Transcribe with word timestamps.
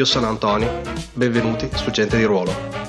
Io 0.00 0.06
sono 0.06 0.28
Antonio, 0.28 0.80
benvenuti 1.12 1.68
su 1.74 1.90
Gente 1.90 2.16
di 2.16 2.24
Ruolo. 2.24 2.80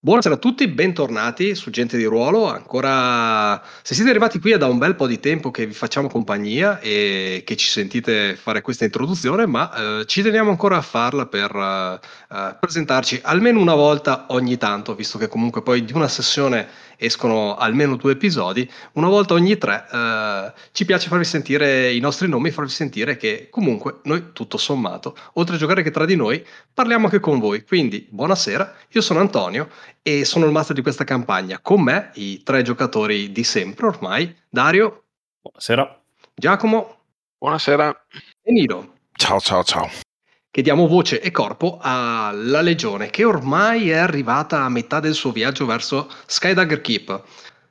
Buonasera 0.00 0.36
a 0.36 0.38
tutti, 0.38 0.68
bentornati 0.68 1.56
su 1.56 1.70
Gente 1.70 1.96
di 1.96 2.04
Ruolo. 2.04 2.48
Ancora, 2.48 3.60
se 3.82 3.94
siete 3.94 4.10
arrivati 4.10 4.38
qui 4.38 4.52
è 4.52 4.56
da 4.56 4.68
un 4.68 4.78
bel 4.78 4.94
po' 4.94 5.08
di 5.08 5.18
tempo 5.18 5.50
che 5.50 5.66
vi 5.66 5.74
facciamo 5.74 6.08
compagnia 6.08 6.78
e 6.78 7.42
che 7.44 7.56
ci 7.56 7.68
sentite 7.68 8.36
fare 8.36 8.62
questa 8.62 8.84
introduzione, 8.84 9.44
ma 9.44 10.00
eh, 10.00 10.06
ci 10.06 10.22
teniamo 10.22 10.50
ancora 10.50 10.76
a 10.76 10.82
farla 10.82 11.26
per 11.26 11.50
eh, 11.52 11.98
eh 12.32 12.56
presentarci 12.60 13.20
almeno 13.24 13.60
una 13.60 13.74
volta 13.74 14.26
ogni 14.28 14.56
tanto, 14.56 14.94
visto 14.94 15.18
che 15.18 15.26
comunque 15.26 15.62
poi 15.62 15.84
di 15.84 15.92
una 15.92 16.08
sessione 16.08 16.68
escono 16.98 17.56
almeno 17.56 17.96
due 17.96 18.12
episodi, 18.12 18.68
una 18.92 19.08
volta 19.08 19.34
ogni 19.34 19.56
tre 19.56 19.86
eh, 19.90 20.52
ci 20.72 20.84
piace 20.84 21.08
farvi 21.08 21.24
sentire 21.24 21.92
i 21.92 22.00
nostri 22.00 22.28
nomi, 22.28 22.50
farvi 22.50 22.70
sentire 22.70 23.16
che 23.16 23.48
comunque 23.50 24.00
noi 24.04 24.32
tutto 24.32 24.58
sommato, 24.58 25.16
oltre 25.34 25.54
a 25.54 25.58
giocare 25.58 25.82
che 25.82 25.90
tra 25.90 26.04
di 26.04 26.16
noi, 26.16 26.44
parliamo 26.74 27.06
anche 27.06 27.20
con 27.20 27.38
voi. 27.38 27.64
Quindi 27.64 28.06
buonasera, 28.10 28.74
io 28.90 29.00
sono 29.00 29.20
Antonio 29.20 29.70
e 30.02 30.24
sono 30.24 30.44
il 30.44 30.52
master 30.52 30.74
di 30.74 30.82
questa 30.82 31.04
campagna. 31.04 31.60
Con 31.60 31.82
me 31.82 32.10
i 32.14 32.42
tre 32.42 32.62
giocatori 32.62 33.30
di 33.32 33.44
sempre 33.44 33.86
ormai, 33.86 34.34
Dario. 34.48 35.04
Buonasera. 35.40 36.02
Giacomo. 36.34 36.96
Buonasera. 37.38 38.04
E 38.42 38.52
Nilo. 38.52 38.94
Ciao 39.12 39.40
ciao 39.40 39.62
ciao 39.64 40.07
che 40.50 40.62
diamo 40.62 40.86
voce 40.86 41.20
e 41.20 41.30
corpo 41.30 41.78
alla 41.80 42.62
Legione, 42.62 43.10
che 43.10 43.24
ormai 43.24 43.90
è 43.90 43.96
arrivata 43.96 44.62
a 44.62 44.68
metà 44.68 45.00
del 45.00 45.14
suo 45.14 45.30
viaggio 45.30 45.66
verso 45.66 46.10
Skydagger 46.26 46.80
Keep. 46.80 47.22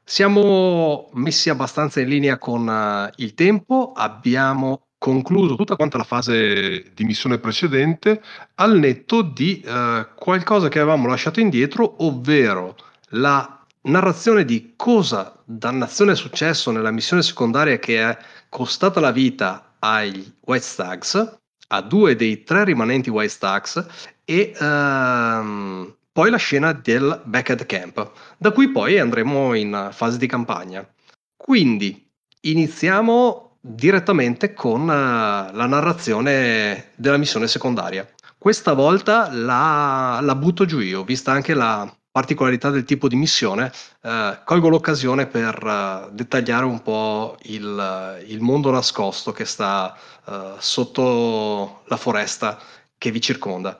Siamo 0.04 1.10
messi 1.14 1.50
abbastanza 1.50 2.00
in 2.00 2.08
linea 2.08 2.38
con 2.38 2.68
uh, 2.68 3.12
il 3.18 3.34
tempo, 3.34 3.92
abbiamo 3.94 4.88
concluso 4.98 5.56
tutta 5.56 5.76
quanta 5.76 5.98
la 5.98 6.04
fase 6.04 6.92
di 6.94 7.04
missione 7.04 7.40
precedente 7.40 8.22
al 8.56 8.80
netto 8.80 9.22
di 9.22 9.62
uh, 9.66 10.08
qualcosa 10.16 10.70
che 10.70 10.80
avevamo 10.80 11.08
lasciato 11.08 11.40
indietro, 11.40 12.06
ovvero 12.06 12.76
la 13.10 13.66
narrazione 13.82 14.46
di 14.46 14.74
cosa 14.76 15.38
dannazione 15.44 16.14
è 16.14 16.16
successo 16.16 16.72
nella 16.72 16.92
missione 16.92 17.22
secondaria 17.22 17.78
che 17.80 18.02
è 18.02 18.18
costata 18.50 19.00
la 19.00 19.12
vita 19.12 19.76
ai 19.80 20.34
White 20.42 20.64
Stags 20.64 21.38
a 21.68 21.82
due 21.82 22.16
dei 22.16 22.44
tre 22.44 22.64
rimanenti 22.64 23.10
White 23.10 23.30
Stacks 23.30 23.86
e 24.24 24.56
um, 24.60 25.96
poi 26.12 26.30
la 26.30 26.38
scena 26.38 26.74
del 26.74 27.22
Backhead 27.26 27.66
Camp, 27.66 28.12
da 28.38 28.52
cui 28.52 28.70
poi 28.72 29.00
andremo 29.00 29.54
in 29.54 29.90
fase 29.92 30.18
di 30.18 30.28
campagna. 30.28 30.88
Quindi 31.36 32.10
iniziamo 32.42 33.58
direttamente 33.62 34.54
con 34.54 34.82
uh, 34.82 34.86
la 34.88 35.66
narrazione 35.68 36.92
della 36.96 37.18
missione 37.18 37.48
secondaria. 37.48 38.08
Questa 38.38 38.74
volta 38.74 39.32
la, 39.32 40.20
la 40.22 40.36
butto 40.36 40.66
giù 40.66 40.80
io, 40.80 41.04
vista 41.04 41.32
anche 41.32 41.54
la 41.54 41.92
particolarità 42.18 42.72
del 42.72 42.84
tipo 42.84 43.08
di 43.08 43.16
missione, 43.16 43.72
eh, 44.02 44.40
colgo 44.44 44.70
l'occasione 44.70 45.28
per 45.28 45.64
uh, 45.64 46.12
dettagliare 46.12 46.66
un 46.66 46.82
po' 46.82 47.38
il, 47.44 48.24
il, 48.26 48.42
mondo 48.42 48.72
nascosto 48.72 49.32
che 49.32 49.46
sta 49.46 49.96
uh, 50.26 50.34
sotto 50.58 51.84
la 51.86 51.96
foresta 51.96 52.58
che 52.98 53.12
vi 53.12 53.22
circonda. 53.22 53.80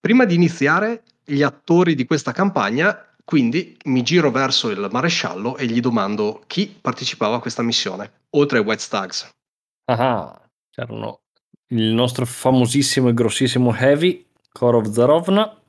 Prima 0.00 0.24
di 0.24 0.36
iniziare, 0.36 1.02
gli 1.24 1.42
attori 1.42 1.96
di 1.96 2.04
questa 2.04 2.30
campagna, 2.30 2.96
quindi 3.24 3.76
mi 3.86 4.04
giro 4.04 4.30
verso 4.30 4.70
il 4.70 4.86
maresciallo 4.88 5.56
e 5.56 5.66
gli 5.66 5.80
domando 5.80 6.44
chi 6.46 6.72
partecipava 6.80 7.34
a 7.34 7.40
questa 7.40 7.62
missione, 7.62 8.26
oltre 8.36 8.58
ai 8.58 8.64
White 8.64 8.80
Stags. 8.80 9.28
Ah, 9.86 10.40
c'erano 10.70 11.22
il 11.70 11.92
nostro 11.92 12.26
famosissimo 12.26 13.08
e 13.08 13.12
grossissimo 13.12 13.74
Heavy, 13.74 14.24
Korov 14.52 14.88
Zarovna, 14.88 15.61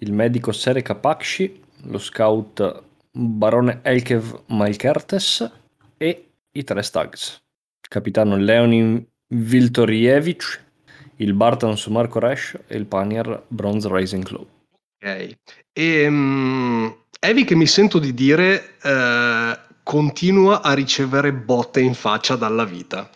il 0.00 0.12
medico 0.12 0.52
Sereka 0.52 0.94
Pakshi, 0.94 1.62
lo 1.84 1.98
scout 1.98 2.82
barone 3.10 3.80
Elkev 3.82 4.42
Malkertes 4.46 5.50
e 5.96 6.28
i 6.52 6.64
tre 6.64 6.82
Stags, 6.82 7.42
capitano 7.80 8.36
Leonin 8.36 9.04
Viltorievich, 9.28 10.60
il 11.16 11.34
Bartans 11.34 11.86
Marco 11.86 12.18
Resch 12.18 12.58
e 12.66 12.76
il 12.76 12.86
Panier 12.86 13.44
Bronze 13.48 13.88
Rising 13.90 14.24
Claw. 14.24 14.46
Ok, 15.02 15.36
e 15.72 16.06
um, 16.06 16.96
Evi 17.18 17.44
che 17.44 17.54
mi 17.54 17.66
sento 17.66 17.98
di 17.98 18.14
dire 18.14 18.76
uh, 18.82 19.74
continua 19.82 20.62
a 20.62 20.72
ricevere 20.72 21.34
botte 21.34 21.80
in 21.80 21.92
faccia 21.92 22.36
dalla 22.36 22.64
vita, 22.64 23.10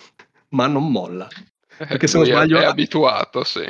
ma 0.50 0.66
non 0.66 0.90
molla. 0.90 1.26
Perché 1.76 2.06
se 2.06 2.18
non 2.18 2.26
sbaglio... 2.26 2.58
È 2.58 2.64
abituato, 2.64 3.42
sì 3.44 3.64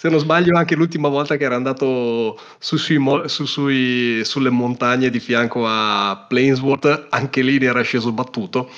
se 0.00 0.08
non 0.08 0.18
sbaglio 0.18 0.56
anche 0.56 0.76
l'ultima 0.76 1.08
volta 1.08 1.36
che 1.36 1.44
era 1.44 1.56
andato 1.56 2.40
su, 2.58 2.78
sui, 2.78 2.98
su, 3.26 3.44
sui, 3.44 4.22
sulle 4.24 4.48
montagne 4.48 5.10
di 5.10 5.20
fianco 5.20 5.66
a 5.66 6.24
Plainsworth, 6.26 7.08
anche 7.10 7.42
lì 7.42 7.58
ne 7.58 7.66
era 7.66 7.82
sceso 7.82 8.10
battuto, 8.10 8.70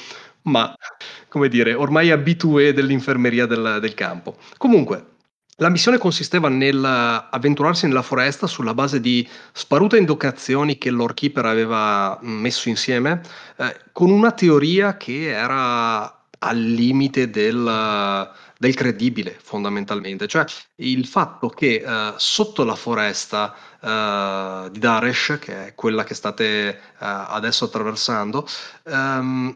ma 0.42 0.74
come 1.28 1.48
dire, 1.48 1.74
ormai 1.74 2.10
abitué 2.10 2.72
dell'infermeria 2.72 3.46
del, 3.46 3.78
del 3.80 3.94
campo. 3.94 4.36
Comunque, 4.56 5.10
la 5.58 5.68
missione 5.68 5.96
consisteva 5.96 6.48
nell'avventurarsi 6.48 7.86
nella 7.86 8.02
foresta 8.02 8.48
sulla 8.48 8.74
base 8.74 8.98
di 9.00 9.24
sparute 9.52 9.98
indicazioni 9.98 10.76
che 10.76 10.90
Lord 10.90 11.14
Keeper 11.14 11.46
aveva 11.46 12.18
messo 12.22 12.68
insieme, 12.68 13.20
eh, 13.58 13.76
con 13.92 14.10
una 14.10 14.32
teoria 14.32 14.96
che 14.96 15.28
era 15.28 16.02
al 16.40 16.58
limite 16.58 17.30
del, 17.30 18.28
del 18.62 18.74
credibile 18.76 19.36
fondamentalmente, 19.42 20.28
cioè 20.28 20.44
il 20.76 21.04
fatto 21.08 21.48
che 21.48 21.82
uh, 21.84 22.14
sotto 22.16 22.62
la 22.62 22.76
foresta 22.76 23.52
uh, 23.80 24.70
di 24.70 24.78
Daresh, 24.78 25.38
che 25.40 25.66
è 25.66 25.74
quella 25.74 26.04
che 26.04 26.14
state 26.14 26.80
uh, 26.80 26.94
adesso 26.98 27.64
attraversando, 27.64 28.46
um, 28.84 29.52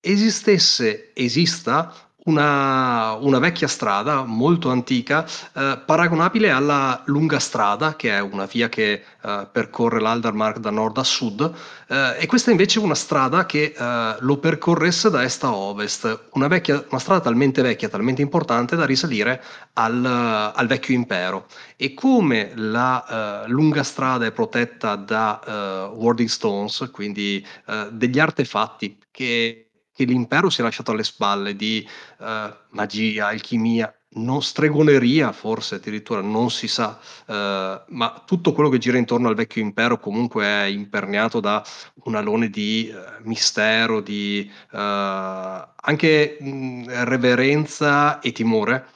esistesse, 0.00 1.10
esista 1.12 2.05
una, 2.26 3.14
una, 3.14 3.38
vecchia 3.38 3.68
strada 3.68 4.24
molto 4.24 4.70
antica, 4.70 5.26
eh, 5.54 5.80
paragonabile 5.84 6.50
alla 6.50 7.02
lunga 7.06 7.38
strada, 7.38 7.96
che 7.96 8.10
è 8.10 8.20
una 8.20 8.46
via 8.46 8.68
che 8.68 9.04
eh, 9.22 9.48
percorre 9.50 10.00
l'Aldermark 10.00 10.58
da 10.58 10.70
nord 10.70 10.98
a 10.98 11.04
sud, 11.04 11.52
eh, 11.88 12.16
e 12.18 12.26
questa 12.26 12.50
invece 12.50 12.80
è 12.80 12.82
una 12.82 12.94
strada 12.94 13.46
che 13.46 13.74
eh, 13.76 14.16
lo 14.18 14.38
percorresse 14.38 15.10
da 15.10 15.22
est 15.22 15.44
a 15.44 15.54
ovest, 15.54 16.28
una, 16.32 16.48
vecchia, 16.48 16.84
una, 16.88 17.00
strada 17.00 17.20
talmente 17.20 17.62
vecchia, 17.62 17.88
talmente 17.88 18.22
importante 18.22 18.76
da 18.76 18.84
risalire 18.84 19.42
al, 19.74 20.04
al 20.04 20.66
vecchio 20.66 20.94
impero. 20.94 21.46
E 21.76 21.94
come 21.94 22.52
la 22.54 23.44
eh, 23.44 23.48
lunga 23.48 23.82
strada 23.82 24.26
è 24.26 24.32
protetta 24.32 24.96
da 24.96 25.40
eh, 25.44 25.94
warding 25.94 26.28
stones, 26.28 26.88
quindi 26.92 27.44
degli 27.90 28.18
artefatti 28.18 28.98
che 29.10 29.65
che 29.96 30.04
l'impero 30.04 30.50
si 30.50 30.60
è 30.60 30.62
lasciato 30.62 30.90
alle 30.90 31.02
spalle 31.02 31.56
di 31.56 31.88
uh, 32.18 32.24
magia, 32.72 33.28
alchimia, 33.28 33.90
non 34.16 34.42
stregoneria 34.42 35.32
forse 35.32 35.76
addirittura, 35.76 36.20
non 36.20 36.50
si 36.50 36.68
sa, 36.68 36.98
uh, 37.26 37.32
ma 37.32 38.22
tutto 38.26 38.52
quello 38.52 38.68
che 38.68 38.76
gira 38.76 38.98
intorno 38.98 39.28
al 39.28 39.34
vecchio 39.34 39.62
impero 39.62 39.98
comunque 39.98 40.44
è 40.44 40.64
imperniato 40.64 41.40
da 41.40 41.64
un 42.04 42.14
alone 42.14 42.50
di 42.50 42.92
uh, 42.92 43.26
mistero, 43.26 44.02
di 44.02 44.50
anche 44.70 46.36
mh, 46.40 47.04
reverenza 47.04 48.20
e 48.20 48.32
timore. 48.32 48.86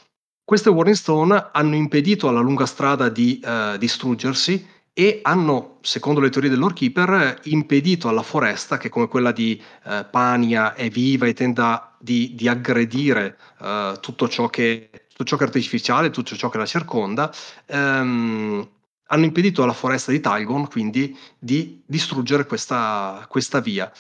Queste 0.45 0.69
Warring 0.69 0.97
Stone 0.97 1.49
hanno 1.53 1.77
impedito 1.77 2.29
alla 2.29 2.41
lunga 2.41 2.67
strada 2.67 3.09
di 3.09 3.41
distruggersi 3.79 4.67
e 5.01 5.21
hanno, 5.23 5.79
secondo 5.81 6.21
le 6.21 6.29
teorie 6.29 6.51
dell'Lord 6.51 6.75
Keeper, 6.75 7.41
impedito 7.45 8.11
alla 8.11 8.21
foresta, 8.21 8.77
che 8.77 8.91
come 8.91 9.09
quella 9.09 9.33
di 9.33 9.59
eh, 9.85 10.05
Pania 10.11 10.75
è 10.75 10.91
viva 10.91 11.25
e 11.25 11.33
tenta 11.33 11.97
di, 11.99 12.35
di 12.35 12.47
aggredire 12.47 13.39
eh, 13.63 13.97
tutto, 14.03 14.29
ciò 14.29 14.51
che, 14.51 14.91
tutto 15.09 15.25
ciò 15.25 15.37
che 15.39 15.45
è 15.45 15.47
artificiale, 15.47 16.11
tutto 16.11 16.37
ciò 16.37 16.51
che 16.51 16.59
la 16.59 16.67
circonda, 16.67 17.33
ehm, 17.65 18.69
hanno 19.07 19.25
impedito 19.25 19.63
alla 19.63 19.73
foresta 19.73 20.13
di 20.13 20.21
Talgon 20.21 20.69
quindi 20.69 21.17
di 21.39 21.83
distruggere 21.87 22.45
questa, 22.45 23.25
questa 23.27 23.61
via. 23.61 23.91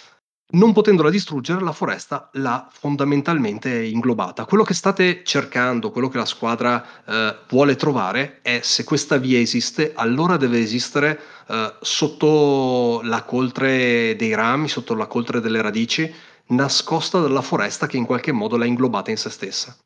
Non 0.52 0.73
potendola 0.73 1.11
distruggere, 1.11 1.61
la 1.61 1.73
foresta 1.73 2.29
l'ha 2.35 2.69
fondamentalmente 2.70 3.85
inglobata. 3.85 4.44
Quello 4.44 4.64
che 4.64 4.75
state 4.75 5.23
cercando, 5.25 5.91
quello 5.91 6.08
che 6.08 6.19
la 6.19 6.25
squadra 6.25 6.85
eh, 7.05 7.37
vuole 7.49 7.76
trovare 7.76 8.41
è 8.43 8.61
se 8.62 8.85
questa 8.85 9.17
via 9.19 9.38
esiste, 9.38 9.93
allora 9.94 10.37
deve 10.37 10.58
esistere 10.58 11.20
eh, 11.49 11.75
sotto 11.81 13.00
la 13.05 13.23
coltre 13.23 14.17
dei 14.17 14.35
rami, 14.35 14.69
sotto 14.69 14.94
la 14.94 15.06
coltre 15.06 15.41
delle 15.41 15.62
radici, 15.62 16.12
nascosta 16.47 17.20
dalla 17.20 17.43
foresta 17.43 17.87
che 17.87 17.97
in 17.97 18.06
qualche 18.06 18.32
modo 18.32 18.56
l'ha 18.56 18.64
inglobata 18.64 19.11
in 19.11 19.17
se 19.17 19.31
stessa. 19.31 19.76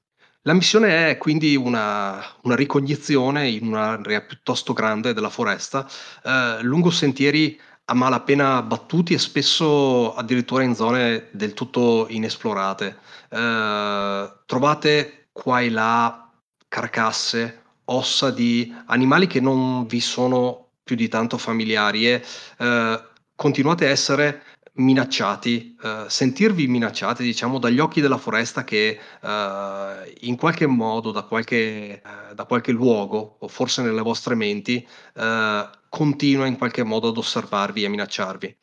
La 0.46 0.52
missione 0.52 1.08
è 1.08 1.16
quindi 1.16 1.56
una, 1.56 2.22
una 2.42 2.54
ricognizione 2.54 3.48
in 3.48 3.66
un'area 3.66 4.20
piuttosto 4.20 4.74
grande 4.74 5.14
della 5.14 5.30
foresta, 5.30 5.88
eh, 6.22 6.58
lungo 6.60 6.90
sentieri 6.90 7.58
a 7.86 7.94
malapena 7.94 8.62
battuti 8.62 9.14
e 9.14 9.18
spesso 9.18 10.14
addirittura 10.14 10.62
in 10.62 10.74
zone 10.74 11.28
del 11.32 11.54
tutto 11.54 12.06
inesplorate. 12.08 12.98
Eh, 13.28 14.32
trovate 14.46 15.28
qua 15.32 15.60
e 15.60 15.70
là 15.70 16.30
carcasse, 16.68 17.62
ossa 17.86 18.30
di 18.30 18.74
animali 18.86 19.26
che 19.26 19.40
non 19.40 19.86
vi 19.86 20.00
sono 20.00 20.68
più 20.82 20.96
di 20.96 21.08
tanto 21.08 21.38
familiari 21.38 22.08
e 22.08 22.24
eh, 22.58 23.02
continuate 23.36 23.86
a 23.86 23.90
essere 23.90 24.42
minacciati, 24.76 25.76
eh, 25.82 26.04
sentirvi 26.08 26.66
minacciati, 26.66 27.22
diciamo, 27.22 27.58
dagli 27.58 27.78
occhi 27.78 28.00
della 28.00 28.18
foresta 28.18 28.64
che 28.64 28.98
eh, 29.20 30.14
in 30.20 30.36
qualche 30.36 30.66
modo, 30.66 31.12
da 31.12 31.22
qualche, 31.22 31.56
eh, 31.56 32.34
da 32.34 32.44
qualche 32.44 32.72
luogo, 32.72 33.36
o 33.38 33.48
forse 33.48 33.82
nelle 33.82 34.02
vostre 34.02 34.34
menti, 34.34 34.86
eh, 35.14 35.68
continua 35.88 36.46
in 36.46 36.58
qualche 36.58 36.82
modo 36.82 37.08
ad 37.08 37.16
osservarvi 37.16 37.82
e 37.82 37.86
a 37.86 37.90
minacciarvi. 37.90 38.56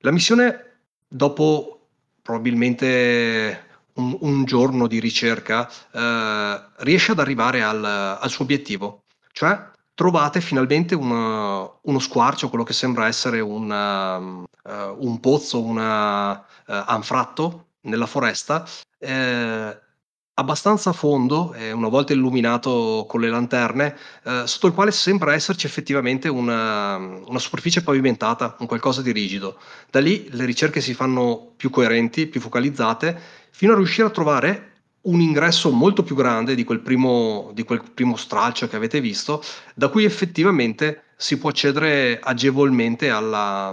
La 0.00 0.10
missione, 0.10 0.80
dopo 1.08 1.88
probabilmente 2.20 3.66
un, 3.94 4.18
un 4.20 4.44
giorno 4.44 4.86
di 4.86 5.00
ricerca, 5.00 5.70
eh, 5.92 6.62
riesce 6.78 7.12
ad 7.12 7.20
arrivare 7.20 7.62
al, 7.62 7.82
al 7.84 8.30
suo 8.30 8.44
obiettivo, 8.44 9.04
cioè 9.32 9.72
trovate 9.94 10.40
finalmente 10.40 10.94
uno, 10.94 11.78
uno 11.82 11.98
squarcio, 12.00 12.48
quello 12.48 12.64
che 12.64 12.72
sembra 12.72 13.06
essere 13.06 13.40
un, 13.40 14.44
uh, 14.64 14.96
un 14.98 15.20
pozzo, 15.20 15.62
un 15.62 15.76
uh, 15.76 16.44
anfratto 16.66 17.66
nella 17.84 18.06
foresta, 18.06 18.66
eh, 18.98 19.78
abbastanza 20.34 20.92
fondo, 20.92 21.52
eh, 21.54 21.70
una 21.72 21.88
volta 21.88 22.12
illuminato 22.12 23.06
con 23.08 23.20
le 23.20 23.28
lanterne, 23.28 23.96
eh, 24.24 24.42
sotto 24.46 24.66
il 24.66 24.72
quale 24.72 24.90
sembra 24.90 25.34
esserci 25.34 25.66
effettivamente 25.66 26.28
una, 26.28 26.96
una, 26.96 27.38
superficie 27.38 27.82
pavimentata, 27.82 28.56
un 28.58 28.66
qualcosa 28.66 29.00
di 29.02 29.12
rigido. 29.12 29.58
Da 29.90 30.00
lì 30.00 30.28
le 30.30 30.44
ricerche 30.44 30.80
si 30.80 30.94
fanno 30.94 31.52
più 31.56 31.70
coerenti, 31.70 32.26
più 32.26 32.40
focalizzate, 32.40 33.18
fino 33.50 33.72
a 33.72 33.76
riuscire 33.76 34.08
a 34.08 34.10
trovare 34.10 34.70
un 35.02 35.20
ingresso 35.20 35.70
molto 35.70 36.02
più 36.02 36.16
grande 36.16 36.54
di 36.54 36.64
quel 36.64 36.80
primo, 36.80 37.50
di 37.54 37.62
quel 37.62 37.82
primo 37.92 38.16
stralcio 38.16 38.68
che 38.68 38.76
avete 38.76 39.00
visto, 39.00 39.42
da 39.74 39.88
cui 39.88 40.04
effettivamente 40.04 41.02
si 41.16 41.38
può 41.38 41.50
accedere 41.50 42.18
agevolmente 42.20 43.10
alla, 43.10 43.72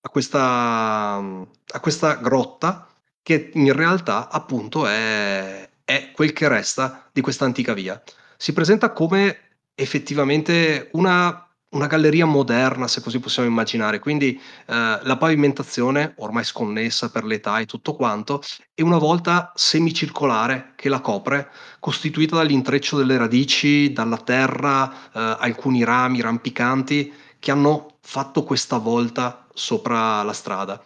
a, 0.00 0.08
questa, 0.08 1.14
a 1.14 1.80
questa 1.80 2.14
grotta 2.16 2.88
che 3.22 3.50
in 3.54 3.72
realtà 3.72 4.28
appunto 4.28 4.86
è, 4.86 5.68
è 5.84 6.10
quel 6.12 6.32
che 6.32 6.48
resta 6.48 7.08
di 7.12 7.20
questa 7.20 7.44
antica 7.44 7.74
via. 7.74 8.00
Si 8.36 8.52
presenta 8.52 8.92
come 8.92 9.38
effettivamente 9.74 10.88
una 10.92 11.44
una 11.70 11.86
galleria 11.86 12.26
moderna, 12.26 12.88
se 12.88 13.00
così 13.00 13.20
possiamo 13.20 13.48
immaginare, 13.48 14.00
quindi 14.00 14.34
eh, 14.66 14.98
la 15.02 15.16
pavimentazione, 15.16 16.14
ormai 16.16 16.42
sconnessa 16.42 17.10
per 17.10 17.24
l'età 17.24 17.60
e 17.60 17.66
tutto 17.66 17.94
quanto, 17.94 18.42
è 18.74 18.82
una 18.82 18.98
volta 18.98 19.52
semicircolare 19.54 20.72
che 20.74 20.88
la 20.88 21.00
copre, 21.00 21.50
costituita 21.78 22.36
dall'intreccio 22.36 22.96
delle 22.96 23.16
radici, 23.16 23.92
dalla 23.92 24.16
terra, 24.16 24.92
eh, 25.12 25.36
alcuni 25.38 25.84
rami 25.84 26.20
rampicanti 26.20 27.12
che 27.38 27.50
hanno 27.50 27.98
fatto 28.00 28.42
questa 28.42 28.78
volta 28.78 29.46
sopra 29.60 30.22
la 30.22 30.32
strada. 30.32 30.82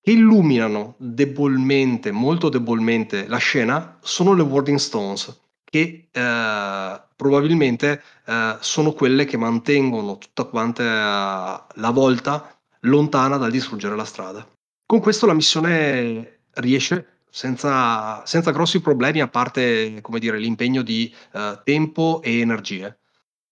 Che 0.00 0.10
illuminano 0.10 0.94
debolmente, 0.98 2.10
molto 2.10 2.48
debolmente 2.48 3.26
la 3.28 3.38
scena 3.38 3.98
sono 4.02 4.34
le 4.34 4.42
Warding 4.42 4.78
Stones, 4.78 5.40
che 5.64 6.08
eh, 6.10 7.00
probabilmente 7.16 8.02
eh, 8.26 8.56
sono 8.60 8.92
quelle 8.92 9.24
che 9.24 9.36
mantengono 9.36 10.18
tutta 10.18 10.44
quanta 10.44 11.66
la 11.74 11.90
volta 11.90 12.58
lontana 12.80 13.36
dal 13.36 13.50
distruggere 13.50 13.96
la 13.96 14.04
strada. 14.04 14.46
Con 14.86 15.00
questo 15.00 15.26
la 15.26 15.32
missione 15.32 16.40
riesce 16.54 17.22
senza, 17.30 18.24
senza 18.26 18.50
grossi 18.50 18.80
problemi, 18.80 19.20
a 19.20 19.28
parte 19.28 20.00
dire, 20.18 20.38
l'impegno 20.38 20.82
di 20.82 21.12
eh, 21.32 21.60
tempo 21.64 22.20
e 22.22 22.40
energie. 22.40 22.98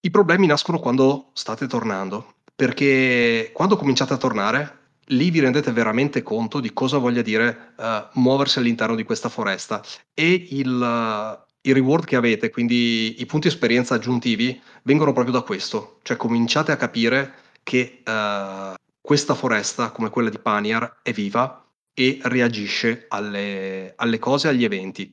I 0.02 0.10
problemi 0.10 0.46
nascono 0.46 0.78
quando 0.78 1.30
state 1.32 1.66
tornando, 1.66 2.34
perché 2.62 3.50
quando 3.52 3.76
cominciate 3.76 4.12
a 4.12 4.16
tornare, 4.16 4.78
lì 5.06 5.30
vi 5.30 5.40
rendete 5.40 5.72
veramente 5.72 6.22
conto 6.22 6.60
di 6.60 6.72
cosa 6.72 6.96
voglia 6.96 7.20
dire 7.20 7.72
uh, 7.76 8.20
muoversi 8.20 8.60
all'interno 8.60 8.94
di 8.94 9.02
questa 9.02 9.28
foresta 9.28 9.82
e 10.14 10.46
il, 10.50 11.44
i 11.62 11.72
reward 11.72 12.04
che 12.04 12.14
avete, 12.14 12.50
quindi 12.50 13.20
i 13.20 13.26
punti 13.26 13.48
esperienza 13.48 13.96
aggiuntivi, 13.96 14.62
vengono 14.84 15.12
proprio 15.12 15.34
da 15.34 15.40
questo. 15.40 15.98
Cioè 16.02 16.16
cominciate 16.16 16.70
a 16.70 16.76
capire 16.76 17.34
che 17.64 18.00
uh, 18.06 18.74
questa 19.00 19.34
foresta, 19.34 19.90
come 19.90 20.10
quella 20.10 20.30
di 20.30 20.38
Paniar, 20.38 20.98
è 21.02 21.10
viva 21.10 21.68
e 21.92 22.20
reagisce 22.22 23.06
alle, 23.08 23.94
alle 23.96 24.20
cose, 24.20 24.46
agli 24.46 24.62
eventi. 24.62 25.12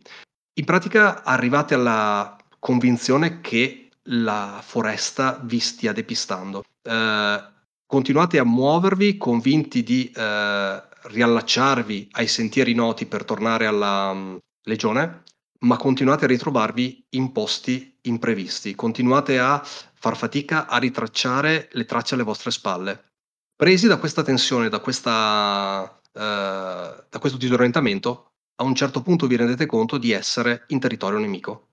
In 0.53 0.65
pratica 0.65 1.23
arrivate 1.23 1.73
alla 1.73 2.37
convinzione 2.59 3.41
che 3.41 3.89
la 4.03 4.61
foresta 4.63 5.39
vi 5.41 5.57
stia 5.57 5.93
depistando. 5.93 6.63
Uh, 6.81 7.41
continuate 7.85 8.39
a 8.39 8.43
muovervi 8.43 9.17
convinti 9.17 9.83
di 9.83 10.11
uh, 10.15 10.19
riallacciarvi 10.21 12.09
ai 12.11 12.27
sentieri 12.27 12.73
noti 12.73 13.05
per 13.05 13.25
tornare 13.25 13.65
alla 13.65 14.11
um, 14.11 14.39
legione 14.63 15.23
ma 15.59 15.77
continuate 15.77 16.25
a 16.25 16.27
ritrovarvi 16.27 17.07
in 17.11 17.31
posti 17.31 17.97
imprevisti, 18.03 18.75
continuate 18.75 19.39
a 19.39 19.61
far 19.63 20.15
fatica 20.15 20.67
a 20.67 20.77
ritracciare 20.77 21.69
le 21.73 21.85
tracce 21.85 22.13
alle 22.13 22.23
vostre 22.23 22.51
spalle. 22.51 23.11
Presi 23.55 23.87
da 23.87 23.97
questa 23.97 24.23
tensione, 24.23 24.69
da, 24.69 24.79
questa, 24.79 25.99
eh, 26.13 27.03
da 27.09 27.19
questo 27.19 27.37
disorientamento, 27.37 28.31
a 28.55 28.63
un 28.63 28.73
certo 28.73 29.01
punto 29.01 29.27
vi 29.27 29.35
rendete 29.35 29.65
conto 29.65 29.97
di 29.97 30.11
essere 30.11 30.63
in 30.67 30.79
territorio 30.79 31.19
nemico. 31.19 31.71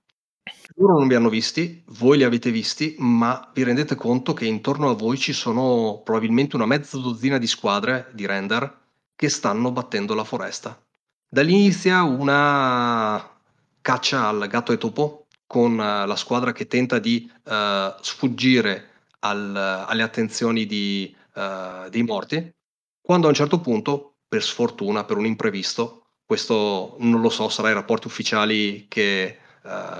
Loro 0.79 0.99
non 0.99 1.07
vi 1.07 1.15
hanno 1.15 1.29
visti, 1.29 1.81
voi 1.99 2.17
li 2.17 2.23
avete 2.23 2.51
visti, 2.51 2.95
ma 2.99 3.49
vi 3.51 3.63
rendete 3.63 3.95
conto 3.95 4.33
che 4.33 4.45
intorno 4.45 4.89
a 4.89 4.93
voi 4.93 5.17
ci 5.17 5.33
sono 5.33 6.01
probabilmente 6.03 6.55
una 6.55 6.67
mezza 6.67 6.99
dozzina 6.99 7.39
di 7.39 7.47
squadre 7.47 8.11
di 8.13 8.27
render 8.27 8.81
che 9.15 9.27
stanno 9.27 9.71
battendo 9.71 10.13
la 10.13 10.23
foresta. 10.23 10.79
Da 11.27 11.41
lì 11.41 11.53
inizia 11.53 12.03
una 12.03 13.27
caccia 13.81 14.27
al 14.27 14.47
gatto 14.47 14.71
e 14.71 14.77
topo 14.77 15.25
con 15.47 15.71
uh, 15.73 16.05
la 16.05 16.15
squadra 16.15 16.51
che 16.51 16.67
tenta 16.67 16.99
di 16.99 17.27
uh, 17.45 17.95
sfuggire 17.99 18.89
al, 19.21 19.55
alle 19.55 20.03
attenzioni 20.03 20.67
di, 20.67 21.11
uh, 21.33 21.89
dei 21.89 22.03
morti, 22.03 22.53
quando 23.01 23.25
a 23.25 23.29
un 23.29 23.35
certo 23.35 23.59
punto, 23.61 24.17
per 24.27 24.43
sfortuna, 24.43 25.05
per 25.05 25.17
un 25.17 25.25
imprevisto, 25.25 26.05
questo 26.23 26.97
non 26.99 27.21
lo 27.21 27.29
so, 27.29 27.49
sarà 27.49 27.71
i 27.71 27.73
rapporti 27.73 28.05
ufficiali 28.05 28.85
che 28.87 29.39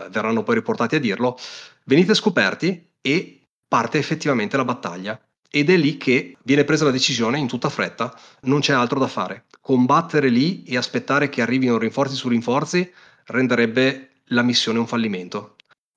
verranno 0.09 0.43
poi 0.43 0.55
riportati 0.55 0.95
a 0.95 1.00
dirlo, 1.00 1.38
venite 1.83 2.13
scoperti 2.13 2.89
e 3.01 3.41
parte 3.67 3.97
effettivamente 3.97 4.57
la 4.57 4.65
battaglia. 4.65 5.19
Ed 5.50 5.69
è 5.69 5.77
lì 5.77 5.97
che 5.97 6.36
viene 6.43 6.65
presa 6.65 6.83
la 6.86 6.91
decisione 6.91 7.39
in 7.39 7.47
tutta 7.47 7.69
fretta, 7.69 8.17
non 8.41 8.59
c'è 8.59 8.74
altro 8.74 9.00
da 9.00 9.07
fare. 9.07 9.45
Combattere 9.62 10.29
lì 10.29 10.63
e 10.63 10.77
aspettare 10.77 11.29
che 11.29 11.41
arrivino 11.41 11.77
rinforzi 11.77 12.15
su 12.15 12.27
rinforzi 12.27 12.91
renderebbe 13.25 14.09
la 14.31 14.41
missione 14.41 14.79
un 14.79 14.88
fallimento. 14.88 15.55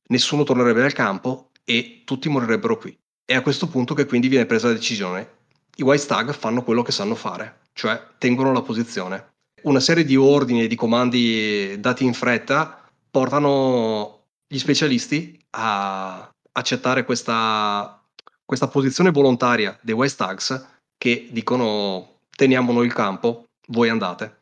Nessuno 0.08 0.44
tornerebbe 0.44 0.84
al 0.84 0.92
campo 0.92 1.50
e 1.64 2.02
tutti 2.04 2.28
morirebbero 2.28 2.78
qui. 2.78 2.96
È 3.24 3.34
a 3.34 3.42
questo 3.42 3.68
punto 3.68 3.94
che 3.94 4.06
quindi 4.06 4.28
viene 4.28 4.46
presa 4.46 4.68
la 4.68 4.74
decisione. 4.74 5.38
I 5.76 5.82
White 5.82 6.02
Stag 6.02 6.32
fanno 6.32 6.62
quello 6.62 6.82
che 6.82 6.92
sanno 6.92 7.14
fare, 7.14 7.60
cioè 7.72 8.00
tengono 8.18 8.52
la 8.52 8.62
posizione. 8.62 9.28
Una 9.62 9.80
serie 9.80 10.04
di 10.04 10.16
ordini 10.16 10.62
e 10.62 10.66
di 10.66 10.74
comandi 10.74 11.78
dati 11.78 12.04
in 12.04 12.14
fretta 12.14 12.79
portano 13.11 14.26
gli 14.47 14.59
specialisti 14.59 15.38
a 15.50 16.31
accettare 16.52 17.05
questa, 17.05 18.02
questa 18.45 18.69
posizione 18.69 19.11
volontaria 19.11 19.79
dei 19.83 19.95
White 19.95 20.12
Stags 20.12 20.67
che 20.97 21.29
dicono 21.31 22.21
teniamo 22.37 22.73
noi 22.73 22.87
il 22.87 22.93
campo, 22.93 23.47
voi 23.69 23.88
andate. 23.88 24.38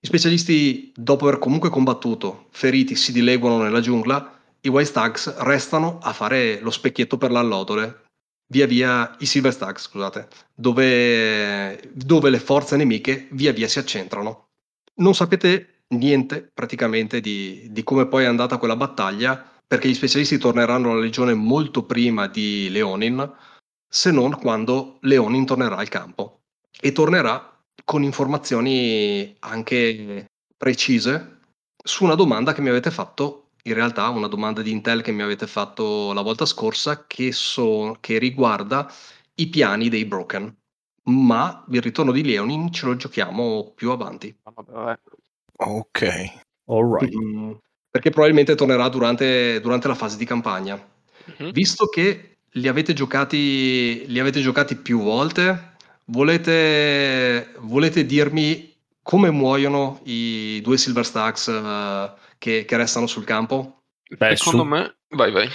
Gli 0.00 0.06
specialisti, 0.06 0.92
dopo 0.96 1.26
aver 1.26 1.38
comunque 1.38 1.70
combattuto, 1.70 2.46
feriti, 2.50 2.96
si 2.96 3.12
dileguano 3.12 3.62
nella 3.62 3.80
giungla, 3.80 4.40
i 4.62 4.68
White 4.68 4.88
Stags 4.88 5.36
restano 5.38 5.98
a 6.02 6.12
fare 6.12 6.60
lo 6.60 6.70
specchietto 6.70 7.18
per 7.18 7.30
l'allodole, 7.30 8.04
via 8.52 8.66
via 8.66 9.14
i 9.20 9.26
Silver 9.26 9.52
Stags, 9.52 9.82
scusate, 9.82 10.28
dove, 10.54 11.90
dove 11.92 12.30
le 12.30 12.38
forze 12.38 12.76
nemiche 12.76 13.28
via 13.30 13.52
via 13.52 13.68
si 13.68 13.78
accentrano. 13.78 14.48
non 14.96 15.14
sapete 15.14 15.81
niente 15.92 16.50
praticamente 16.52 17.20
di, 17.20 17.68
di 17.70 17.82
come 17.82 18.06
poi 18.06 18.24
è 18.24 18.26
andata 18.26 18.58
quella 18.58 18.76
battaglia, 18.76 19.50
perché 19.66 19.88
gli 19.88 19.94
specialisti 19.94 20.38
torneranno 20.38 20.90
alla 20.90 21.00
legione 21.00 21.34
molto 21.34 21.84
prima 21.84 22.26
di 22.26 22.68
Leonin, 22.70 23.32
se 23.88 24.10
non 24.10 24.38
quando 24.38 24.98
Leonin 25.00 25.46
tornerà 25.46 25.76
al 25.76 25.88
campo. 25.88 26.40
E 26.80 26.92
tornerà 26.92 27.58
con 27.84 28.02
informazioni 28.02 29.34
anche 29.40 30.26
precise 30.56 31.40
su 31.82 32.04
una 32.04 32.14
domanda 32.14 32.52
che 32.52 32.60
mi 32.60 32.68
avete 32.68 32.90
fatto, 32.90 33.50
in 33.64 33.74
realtà 33.74 34.08
una 34.08 34.28
domanda 34.28 34.62
di 34.62 34.70
Intel 34.70 35.02
che 35.02 35.12
mi 35.12 35.22
avete 35.22 35.46
fatto 35.46 36.12
la 36.12 36.22
volta 36.22 36.46
scorsa, 36.46 37.06
che, 37.06 37.32
so, 37.32 37.96
che 38.00 38.18
riguarda 38.18 38.90
i 39.36 39.48
piani 39.48 39.88
dei 39.88 40.04
Broken. 40.04 40.54
Ma 41.04 41.64
il 41.70 41.82
ritorno 41.82 42.12
di 42.12 42.22
Leonin 42.22 42.70
ce 42.72 42.86
lo 42.86 42.94
giochiamo 42.96 43.72
più 43.74 43.90
avanti. 43.90 44.36
Ok. 45.56 46.24
Alright. 46.66 47.14
Mm, 47.14 47.52
perché 47.90 48.10
probabilmente 48.10 48.54
tornerà 48.54 48.88
durante, 48.88 49.60
durante 49.60 49.88
la 49.88 49.94
fase 49.94 50.16
di 50.16 50.24
campagna. 50.24 50.80
Mm-hmm. 51.30 51.50
Visto 51.50 51.86
che 51.86 52.38
li 52.52 52.68
avete 52.68 52.92
giocati, 52.92 54.04
li 54.06 54.18
avete 54.18 54.40
giocati 54.40 54.76
più 54.76 55.02
volte, 55.02 55.76
volete, 56.06 57.52
volete 57.60 58.04
dirmi 58.04 58.74
come 59.02 59.30
muoiono 59.30 60.00
i 60.04 60.60
due 60.62 60.78
Silver 60.78 61.04
Stacks 61.04 61.46
uh, 61.46 62.10
che, 62.38 62.64
che, 62.64 62.76
restano 62.76 63.06
sul 63.06 63.24
campo? 63.24 63.82
Beh, 64.16 64.36
Secondo 64.36 64.62
su... 64.62 64.68
me, 64.68 64.94
vai 65.10 65.30
vai. 65.32 65.48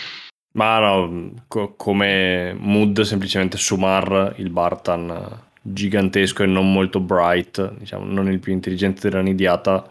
Ma 0.53 0.79
no, 0.79 1.33
co- 1.47 1.75
come 1.75 2.53
mood 2.53 3.01
semplicemente 3.01 3.57
Sumar, 3.57 4.33
il 4.37 4.49
Bartan 4.49 5.45
gigantesco 5.73 6.43
e 6.43 6.45
non 6.45 6.71
molto 6.71 6.99
bright, 6.99 7.77
diciamo, 7.77 8.05
non 8.05 8.31
il 8.31 8.39
più 8.39 8.53
intelligente 8.53 9.09
della 9.09 9.21
nidiata, 9.21 9.89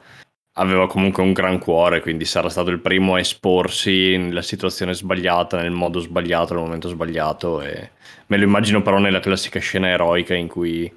aveva 0.58 0.86
comunque 0.86 1.22
un 1.22 1.32
gran 1.32 1.58
cuore, 1.58 2.00
quindi 2.00 2.24
sarà 2.24 2.48
stato 2.48 2.70
il 2.70 2.80
primo 2.80 3.14
a 3.14 3.18
esporsi 3.18 4.16
nella 4.16 4.42
situazione 4.42 4.94
sbagliata, 4.94 5.60
nel 5.60 5.70
modo 5.70 6.00
sbagliato, 6.00 6.54
nel 6.54 6.62
momento 6.62 6.88
sbagliato. 6.88 7.60
E 7.60 7.90
me 8.28 8.36
lo 8.36 8.44
immagino 8.44 8.82
però 8.82 8.98
nella 8.98 9.20
classica 9.20 9.60
scena 9.60 9.88
eroica 9.88 10.34
in 10.34 10.48
cui 10.48 10.90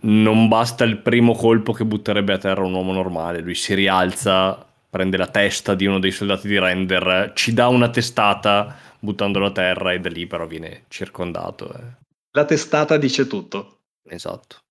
non 0.00 0.48
basta 0.48 0.84
il 0.84 0.98
primo 0.98 1.34
colpo 1.34 1.72
che 1.72 1.84
butterebbe 1.84 2.34
a 2.34 2.38
terra 2.38 2.64
un 2.64 2.74
uomo 2.74 2.92
normale, 2.92 3.40
lui 3.40 3.54
si 3.54 3.74
rialza, 3.74 4.66
prende 4.88 5.16
la 5.16 5.28
testa 5.28 5.74
di 5.74 5.86
uno 5.86 5.98
dei 5.98 6.10
soldati 6.10 6.48
di 6.48 6.58
Render, 6.58 7.32
ci 7.34 7.54
dà 7.54 7.68
una 7.68 7.88
testata 7.88 8.76
buttandolo 8.98 9.46
a 9.46 9.52
terra 9.52 9.92
e 9.92 10.00
da 10.00 10.08
lì 10.08 10.26
però 10.26 10.46
viene 10.46 10.84
circondato. 10.88 11.72
Eh. 11.72 11.98
La 12.32 12.44
testata 12.44 12.96
dice 12.96 13.26
tutto. 13.26 13.79
Esatto 14.04 14.62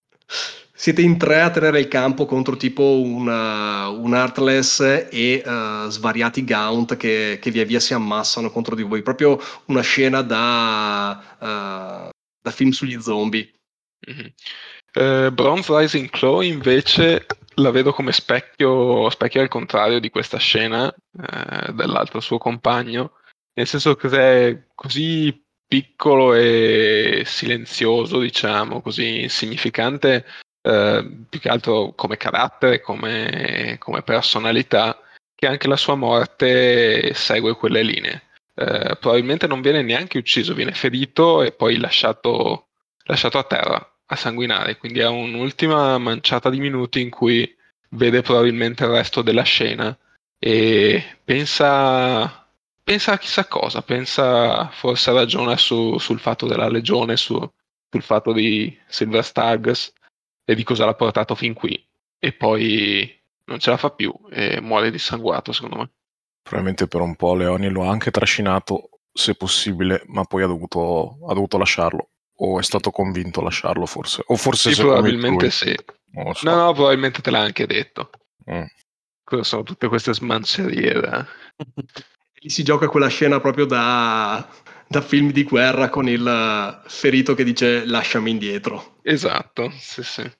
siete 0.79 1.01
in 1.01 1.17
tre 1.17 1.41
a 1.41 1.49
tenere 1.49 1.81
il 1.81 1.89
campo 1.89 2.25
contro 2.25 2.55
tipo 2.55 3.01
una, 3.01 3.89
un 3.89 4.13
Artless 4.13 4.79
e 5.11 5.43
uh, 5.45 5.89
svariati 5.89 6.45
Gaunt 6.45 6.95
che, 6.95 7.37
che, 7.41 7.51
via 7.51 7.65
via 7.65 7.81
si 7.81 7.93
ammassano 7.93 8.49
contro 8.49 8.75
di 8.75 8.83
voi. 8.83 9.01
Proprio 9.01 9.37
una 9.65 9.81
scena 9.81 10.21
da, 10.21 11.35
uh, 11.37 12.09
da 12.41 12.51
film 12.51 12.69
sugli 12.69 12.97
zombie. 13.01 13.51
Mm-hmm. 14.09 14.27
Uh, 14.93 15.31
Bronze 15.33 15.77
Rising 15.77 16.09
Claw 16.09 16.39
invece 16.39 17.25
la 17.55 17.71
vedo 17.71 17.91
come 17.91 18.13
specchio, 18.13 19.09
specchio 19.09 19.41
al 19.41 19.49
contrario 19.49 19.99
di 19.99 20.09
questa 20.09 20.37
scena 20.37 20.89
dell'altro 21.73 22.21
suo 22.21 22.37
compagno, 22.37 23.15
nel 23.53 23.67
senso 23.67 23.95
che 23.95 24.07
è 24.07 24.63
così 24.73 25.45
piccolo 25.69 26.33
e 26.33 27.21
silenzioso, 27.25 28.19
diciamo, 28.19 28.81
così 28.81 29.21
insignificante, 29.21 30.25
eh, 30.61 31.07
più 31.29 31.39
che 31.39 31.49
altro 31.49 31.93
come 31.95 32.17
carattere, 32.17 32.81
come, 32.81 33.75
come, 33.79 34.01
personalità, 34.01 34.99
che 35.35 35.47
anche 35.47 35.67
la 35.67 35.77
sua 35.77 35.95
morte 35.95 37.13
segue 37.13 37.53
quelle 37.55 37.83
linee. 37.83 38.23
Eh, 38.55 38.97
probabilmente 38.99 39.47
non 39.47 39.61
viene 39.61 39.83
neanche 39.83 40.17
ucciso, 40.17 40.55
viene 40.55 40.73
ferito 40.73 41.43
e 41.43 41.51
poi 41.51 41.77
lasciato, 41.77 42.69
lasciato 43.05 43.37
a 43.37 43.43
terra 43.43 43.93
a 44.07 44.15
sanguinare, 44.15 44.77
quindi 44.77 45.01
ha 45.01 45.09
un'ultima 45.11 45.97
manciata 45.99 46.49
di 46.49 46.59
minuti 46.59 46.99
in 46.99 47.11
cui 47.11 47.55
vede 47.89 48.23
probabilmente 48.23 48.83
il 48.85 48.89
resto 48.89 49.21
della 49.21 49.43
scena 49.43 49.95
e 50.39 51.17
pensa, 51.23 52.38
pensa 52.89 53.11
a 53.11 53.17
chissà 53.19 53.45
cosa, 53.45 53.83
pensa 53.83 54.67
forse 54.69 55.11
ragiona 55.11 55.55
su, 55.57 55.99
sul 55.99 56.19
fatto 56.19 56.47
della 56.47 56.67
legione, 56.67 57.17
su, 57.17 57.37
sul 57.87 58.01
fatto 58.01 58.31
di 58.33 58.75
Silver 58.87 59.23
Stags 59.23 59.93
e 60.43 60.55
di 60.55 60.63
cosa 60.63 60.85
l'ha 60.85 60.95
portato 60.95 61.35
fin 61.35 61.53
qui 61.53 61.79
e 62.17 62.33
poi 62.33 63.15
non 63.45 63.59
ce 63.59 63.69
la 63.69 63.77
fa 63.77 63.91
più 63.91 64.11
e 64.31 64.59
muore 64.59 64.89
dissanguato 64.89 65.51
secondo 65.51 65.75
me. 65.75 65.91
Probabilmente 66.41 66.87
per 66.87 67.01
un 67.01 67.15
po' 67.15 67.35
Leoni 67.35 67.69
lo 67.69 67.83
ha 67.83 67.91
anche 67.91 68.09
trascinato 68.09 68.89
se 69.13 69.35
possibile, 69.35 70.01
ma 70.07 70.23
poi 70.23 70.41
ha 70.41 70.47
dovuto, 70.47 71.19
ha 71.27 71.33
dovuto 71.35 71.59
lasciarlo. 71.59 72.09
O 72.41 72.57
è 72.57 72.63
stato 72.63 72.89
convinto 72.89 73.41
a 73.41 73.43
lasciarlo 73.43 73.85
forse. 73.85 74.23
O 74.25 74.35
forse 74.35 74.73
sì, 74.73 74.81
probabilmente 74.81 75.51
sì. 75.51 75.75
So. 76.33 76.49
No, 76.49 76.55
no, 76.55 76.73
probabilmente 76.73 77.21
te 77.21 77.29
l'ha 77.29 77.41
anche 77.41 77.67
detto. 77.67 78.09
Mm. 78.49 79.41
Sono 79.41 79.61
tutte 79.61 79.87
queste 79.87 80.11
smancerie? 80.11 81.27
Lì 82.41 82.49
si 82.49 82.63
gioca 82.63 82.87
quella 82.87 83.07
scena 83.07 83.39
proprio 83.39 83.65
da, 83.65 84.47
da 84.87 85.01
film 85.01 85.31
di 85.31 85.43
guerra 85.43 85.89
con 85.89 86.07
il 86.07 86.81
ferito 86.87 87.35
che 87.35 87.43
dice 87.43 87.85
lasciami 87.85 88.31
indietro. 88.31 88.97
Esatto, 89.03 89.71
sì, 89.77 90.03
sì. 90.03 90.31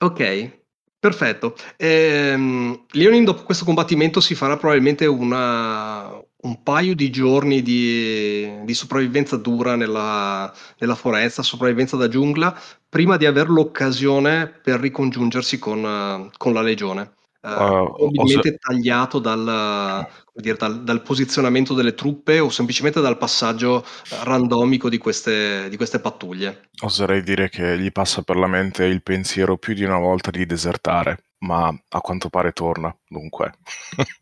Ok, 0.00 0.60
perfetto. 0.98 1.56
Ehm, 1.76 2.84
Leonin 2.92 3.24
dopo 3.24 3.42
questo 3.42 3.64
combattimento 3.64 4.20
si 4.20 4.34
farà 4.34 4.56
probabilmente 4.56 5.06
una, 5.06 6.10
un 6.42 6.62
paio 6.62 6.94
di 6.94 7.10
giorni 7.10 7.60
di, 7.62 8.64
di 8.64 8.74
sopravvivenza 8.74 9.36
dura 9.36 9.76
nella, 9.76 10.52
nella, 10.78 10.94
foresta, 10.94 11.42
sopravvivenza 11.42 11.96
da 11.96 12.08
giungla, 12.08 12.56
prima 12.88 13.16
di 13.16 13.26
avere 13.26 13.48
l'occasione 13.48 14.46
per 14.46 14.80
ricongiungersi 14.80 15.58
con, 15.58 16.30
con 16.36 16.52
la 16.52 16.62
legione. 16.62 17.14
Uh, 17.42 17.92
probabilmente 17.96 18.50
se... 18.50 18.58
tagliato 18.58 19.18
dal, 19.18 20.06
dire, 20.32 20.56
dal, 20.56 20.82
dal, 20.82 21.02
posizionamento 21.02 21.74
delle 21.74 21.94
truppe 21.94 22.38
o 22.38 22.48
semplicemente 22.48 23.00
dal 23.00 23.18
passaggio 23.18 23.84
randomico 24.22 24.88
di 24.88 24.98
queste, 24.98 25.68
di 25.68 25.76
queste 25.76 26.00
pattuglie. 26.00 26.70
Oserei 26.82 27.22
dire 27.22 27.48
che 27.48 27.78
gli 27.78 27.92
passa 27.92 28.22
per 28.22 28.36
la 28.36 28.46
mente 28.46 28.84
il 28.84 29.02
pensiero 29.02 29.58
più 29.58 29.74
di 29.74 29.84
una 29.84 29.98
volta 29.98 30.30
di 30.30 30.46
desertare, 30.46 31.24
ma 31.38 31.66
a 31.66 32.00
quanto 32.00 32.28
pare 32.28 32.52
torna, 32.52 32.94
dunque. 33.06 33.52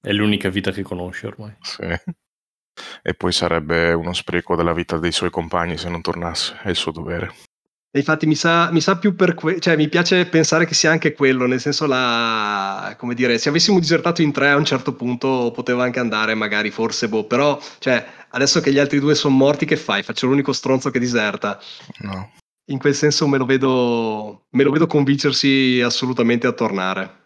È 0.00 0.12
l'unica 0.12 0.48
vita 0.48 0.70
che 0.70 0.82
conosce 0.82 1.26
ormai. 1.26 1.56
Sì. 1.60 1.82
E 3.02 3.14
poi 3.14 3.32
sarebbe 3.32 3.92
uno 3.92 4.12
spreco 4.12 4.54
della 4.54 4.72
vita 4.72 4.98
dei 4.98 5.10
suoi 5.10 5.30
compagni 5.30 5.76
se 5.76 5.88
non 5.88 6.00
tornasse, 6.00 6.60
è 6.62 6.68
il 6.68 6.76
suo 6.76 6.92
dovere. 6.92 7.34
E 7.90 8.00
infatti 8.00 8.26
mi 8.26 8.34
sa, 8.34 8.70
mi 8.70 8.82
sa 8.82 8.98
più 8.98 9.14
per 9.14 9.32
quello, 9.32 9.58
cioè 9.60 9.74
mi 9.74 9.88
piace 9.88 10.26
pensare 10.26 10.66
che 10.66 10.74
sia 10.74 10.90
anche 10.90 11.14
quello, 11.14 11.46
nel 11.46 11.58
senso 11.58 11.86
la, 11.86 12.94
come 12.98 13.14
dire, 13.14 13.38
se 13.38 13.48
avessimo 13.48 13.78
disertato 13.78 14.20
in 14.20 14.30
tre 14.30 14.50
a 14.50 14.56
un 14.56 14.66
certo 14.66 14.92
punto 14.92 15.50
poteva 15.54 15.84
anche 15.84 15.98
andare 15.98 16.34
magari, 16.34 16.70
forse, 16.70 17.08
boh, 17.08 17.24
però, 17.24 17.58
cioè, 17.78 18.04
adesso 18.30 18.60
che 18.60 18.72
gli 18.72 18.78
altri 18.78 19.00
due 19.00 19.14
sono 19.14 19.34
morti 19.34 19.64
che 19.64 19.76
fai? 19.76 20.02
Faccio 20.02 20.26
l'unico 20.26 20.52
stronzo 20.52 20.90
che 20.90 20.98
diserta. 20.98 21.58
No. 22.00 22.32
In 22.70 22.78
quel 22.78 22.94
senso 22.94 23.26
me 23.26 23.38
lo 23.38 23.46
vedo, 23.46 24.44
me 24.50 24.64
lo 24.64 24.70
vedo 24.70 24.86
convincersi 24.86 25.80
assolutamente 25.82 26.46
a 26.46 26.52
tornare. 26.52 27.16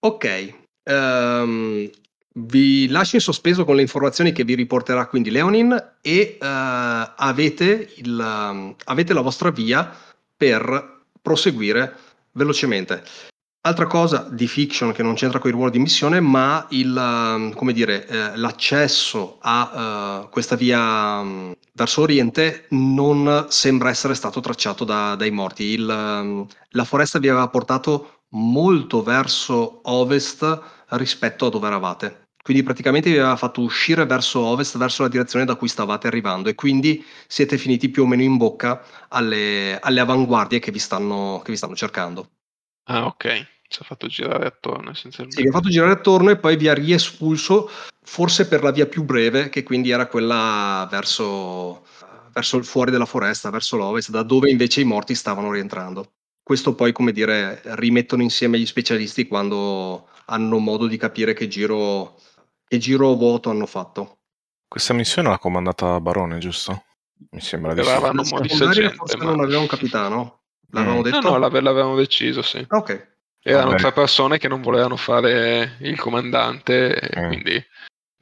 Ok, 0.00 0.54
um, 0.90 1.88
vi 2.40 2.88
lascio 2.88 3.14
in 3.14 3.22
sospeso 3.22 3.64
con 3.64 3.76
le 3.76 3.82
informazioni 3.82 4.32
che 4.32 4.42
vi 4.42 4.54
riporterà 4.54 5.06
quindi 5.06 5.30
Leonin 5.30 5.94
e 6.02 6.38
uh, 6.40 6.44
avete, 6.44 7.92
il, 7.96 8.18
um, 8.18 8.74
avete 8.84 9.12
la 9.12 9.20
vostra 9.20 9.50
via 9.50 10.06
per 10.38 11.02
proseguire 11.20 11.94
velocemente. 12.32 13.02
Altra 13.60 13.86
cosa 13.86 14.28
di 14.30 14.46
fiction 14.46 14.92
che 14.92 15.02
non 15.02 15.14
c'entra 15.14 15.40
con 15.40 15.50
i 15.50 15.52
ruoli 15.52 15.72
di 15.72 15.80
missione, 15.80 16.20
ma 16.20 16.64
il, 16.70 16.94
um, 16.96 17.72
dire, 17.72 18.06
eh, 18.06 18.36
l'accesso 18.36 19.38
a 19.40 20.22
uh, 20.22 20.28
questa 20.30 20.54
via 20.54 21.18
um, 21.18 21.54
verso 21.72 22.02
Oriente 22.02 22.66
non 22.70 23.46
sembra 23.48 23.90
essere 23.90 24.14
stato 24.14 24.40
tracciato 24.40 24.84
da, 24.84 25.16
dai 25.16 25.32
morti. 25.32 25.64
Il, 25.64 25.86
um, 25.86 26.46
la 26.70 26.84
foresta 26.84 27.18
vi 27.18 27.28
aveva 27.28 27.48
portato 27.48 28.22
molto 28.30 29.02
verso 29.02 29.80
ovest 29.82 30.62
rispetto 30.90 31.46
a 31.46 31.50
dove 31.50 31.66
eravate. 31.66 32.27
Quindi 32.48 32.64
praticamente 32.64 33.10
vi 33.10 33.18
aveva 33.18 33.36
fatto 33.36 33.60
uscire 33.60 34.06
verso 34.06 34.40
ovest, 34.40 34.78
verso 34.78 35.02
la 35.02 35.10
direzione 35.10 35.44
da 35.44 35.54
cui 35.54 35.68
stavate 35.68 36.06
arrivando 36.06 36.48
e 36.48 36.54
quindi 36.54 37.04
siete 37.26 37.58
finiti 37.58 37.90
più 37.90 38.04
o 38.04 38.06
meno 38.06 38.22
in 38.22 38.38
bocca 38.38 38.82
alle, 39.08 39.78
alle 39.78 40.00
avanguardie 40.00 40.58
che 40.58 40.70
vi, 40.70 40.78
stanno, 40.78 41.42
che 41.44 41.50
vi 41.50 41.58
stanno 41.58 41.76
cercando. 41.76 42.30
Ah, 42.84 43.04
ok. 43.04 43.46
Ci 43.68 43.82
ha 43.82 43.84
fatto 43.84 44.06
girare 44.06 44.46
attorno 44.46 44.92
essenzialmente. 44.92 45.36
Sì, 45.36 45.42
vi 45.42 45.48
ha 45.50 45.52
fatto 45.52 45.68
girare 45.68 45.92
attorno 45.92 46.30
e 46.30 46.38
poi 46.38 46.56
vi 46.56 46.68
ha 46.68 46.72
riespulso, 46.72 47.68
forse 48.02 48.48
per 48.48 48.62
la 48.62 48.70
via 48.70 48.86
più 48.86 49.04
breve, 49.04 49.50
che 49.50 49.62
quindi 49.62 49.90
era 49.90 50.06
quella 50.06 50.88
verso, 50.90 51.84
verso 52.32 52.56
il 52.56 52.64
fuori 52.64 52.90
della 52.90 53.04
foresta, 53.04 53.50
verso 53.50 53.76
l'ovest, 53.76 54.08
da 54.08 54.22
dove 54.22 54.48
invece 54.48 54.80
i 54.80 54.84
morti 54.84 55.14
stavano 55.14 55.52
rientrando. 55.52 56.12
questo 56.42 56.74
poi, 56.74 56.92
come 56.92 57.12
dire, 57.12 57.60
rimettono 57.62 58.22
insieme 58.22 58.58
gli 58.58 58.64
specialisti 58.64 59.26
quando 59.26 60.08
hanno 60.24 60.56
modo 60.56 60.86
di 60.86 60.96
capire 60.96 61.34
che 61.34 61.46
giro, 61.46 62.18
che 62.68 62.78
giro 62.78 63.14
vuoto 63.14 63.50
hanno 63.50 63.66
fatto. 63.66 64.18
Questa 64.68 64.92
missione 64.94 65.28
l'ha 65.30 65.38
comandata 65.38 65.98
Barone, 66.00 66.38
giusto? 66.38 66.84
Mi 67.30 67.40
sembra 67.40 67.74
di 67.74 67.82
sì. 67.82 67.88
Avevano 67.88 68.22
La 68.22 68.28
morissa 68.28 68.54
secondaria 68.54 68.82
gente, 68.82 68.96
forse 68.96 69.16
ma- 69.16 69.24
non 69.24 69.40
aveva 69.40 69.58
un 69.60 69.66
capitano? 69.66 70.40
L'avevamo 70.70 71.00
Mm. 71.00 71.02
detto? 71.02 71.20
No, 71.20 71.30
no, 71.30 71.38
l'ave- 71.38 71.60
l'avevamo 71.60 71.96
deciso, 71.96 72.42
sì. 72.42 72.64
Ok. 72.68 73.16
Erano 73.42 73.70
Vabbè. 73.70 73.80
tre 73.80 73.92
persone 73.92 74.38
che 74.38 74.48
non 74.48 74.60
volevano 74.60 74.96
fare 74.96 75.76
il 75.80 75.98
comandante, 75.98 77.10
Mm. 77.18 77.26
quindi 77.28 77.64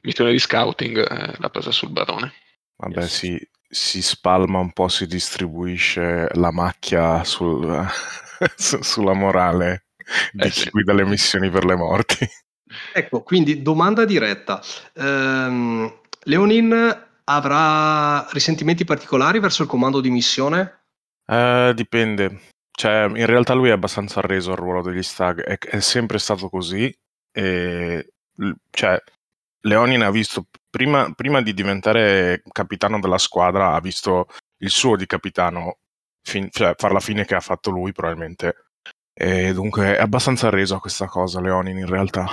missione 0.01 0.31
di 0.31 0.39
scouting 0.39 0.97
eh, 0.99 1.33
l'ha 1.37 1.49
presa 1.49 1.71
sul 1.71 1.89
barone. 1.89 2.31
Vabbè, 2.77 3.01
Yes. 3.01 3.13
si, 3.13 3.49
si 3.67 4.01
spalma 4.01 4.59
un 4.59 4.71
po', 4.71 4.87
si 4.87 5.05
distribuisce 5.05 6.29
la 6.33 6.51
macchia 6.51 7.23
sul- 7.25 7.85
su- 8.55 8.81
sulla 8.81 9.13
morale 9.13 9.87
di 10.31 10.45
Eh 10.47 10.49
chi 10.49 10.61
sì. 10.61 10.69
guida 10.69 10.93
le 10.93 11.03
missioni 11.05 11.49
per 11.49 11.65
le 11.65 11.75
morti. 11.75 12.25
Ecco, 12.97 13.21
quindi 13.21 13.61
domanda 13.61 14.05
diretta. 14.05 14.59
Ehm, 14.95 15.99
Leonin 16.23 17.05
avrà 17.25 18.27
risentimenti 18.31 18.85
particolari 18.85 19.39
verso 19.39 19.61
il 19.61 19.69
comando 19.69 20.01
di 20.01 20.09
missione? 20.09 20.85
Eh, 21.27 21.73
dipende. 21.75 22.39
Cioè, 22.71 23.03
in 23.13 23.25
realtà 23.27 23.53
lui 23.53 23.69
è 23.69 23.73
abbastanza 23.73 24.17
arreso 24.17 24.49
al 24.51 24.57
ruolo 24.57 24.81
degli 24.81 25.03
stag, 25.03 25.43
è, 25.43 25.59
è 25.59 25.79
sempre 25.79 26.17
stato 26.17 26.49
così. 26.49 26.91
E, 27.31 28.13
cioè, 28.71 28.99
Leonin 29.61 30.01
ha 30.01 30.09
visto, 30.09 30.47
prima, 30.67 31.11
prima 31.13 31.43
di 31.43 31.53
diventare 31.53 32.41
capitano 32.51 32.99
della 32.99 33.19
squadra, 33.19 33.73
ha 33.73 33.79
visto 33.79 34.25
il 34.63 34.71
suo 34.71 34.95
di 34.95 35.05
capitano 35.05 35.77
fin- 36.23 36.49
cioè, 36.49 36.73
far 36.75 36.93
la 36.93 36.99
fine 36.99 37.25
che 37.25 37.35
ha 37.35 37.41
fatto 37.41 37.69
lui, 37.69 37.91
probabilmente. 37.91 38.66
E 39.19 39.51
dunque 39.51 39.97
è 39.97 39.99
abbastanza 40.01 40.47
arreso 40.47 40.75
a 40.75 40.79
questa 40.79 41.07
cosa, 41.07 41.41
Leonin, 41.41 41.77
in 41.79 41.87
realtà. 41.87 42.27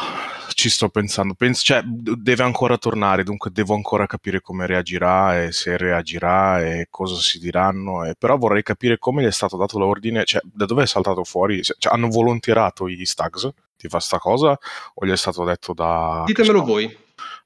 Ci 0.53 0.69
sto 0.69 0.89
pensando. 0.91 1.33
Penso, 1.35 1.63
cioè, 1.65 1.83
deve 1.83 2.43
ancora 2.43 2.77
tornare, 2.77 3.25
dunque 3.25 3.51
devo 3.51 3.75
ancora 3.75 4.07
capire 4.07 4.41
come 4.43 4.67
reagirà 4.67 5.43
e 5.43 5.51
se 5.53 5.77
reagirà 5.79 6.61
e 6.63 6.87
cosa 6.91 7.17
si 7.17 7.39
diranno. 7.39 8.05
e- 8.05 8.15
Però 8.19 8.37
vorrei 8.37 8.63
capire 8.63 8.99
come 8.99 9.23
gli 9.23 9.27
è 9.27 9.33
stato 9.33 9.57
dato 9.57 9.79
l'ordine, 9.79 10.25
cioè, 10.25 10.43
da 10.45 10.67
dove 10.67 10.83
è 10.83 10.87
saltato 10.87 11.25
fuori? 11.25 11.63
Cioè, 11.63 11.93
hanno 11.93 12.09
volontierato 12.09 12.87
gli 12.89 13.05
Stags 13.07 13.51
di 13.77 13.89
fare 13.89 14.03
sta 14.03 14.19
cosa 14.19 14.57
o 14.95 15.07
gli 15.07 15.11
è 15.11 15.17
stato 15.17 15.43
detto 15.45 15.73
da... 15.73 16.23
Ditemelo 16.27 16.59
so, 16.59 16.65
voi. 16.67 16.97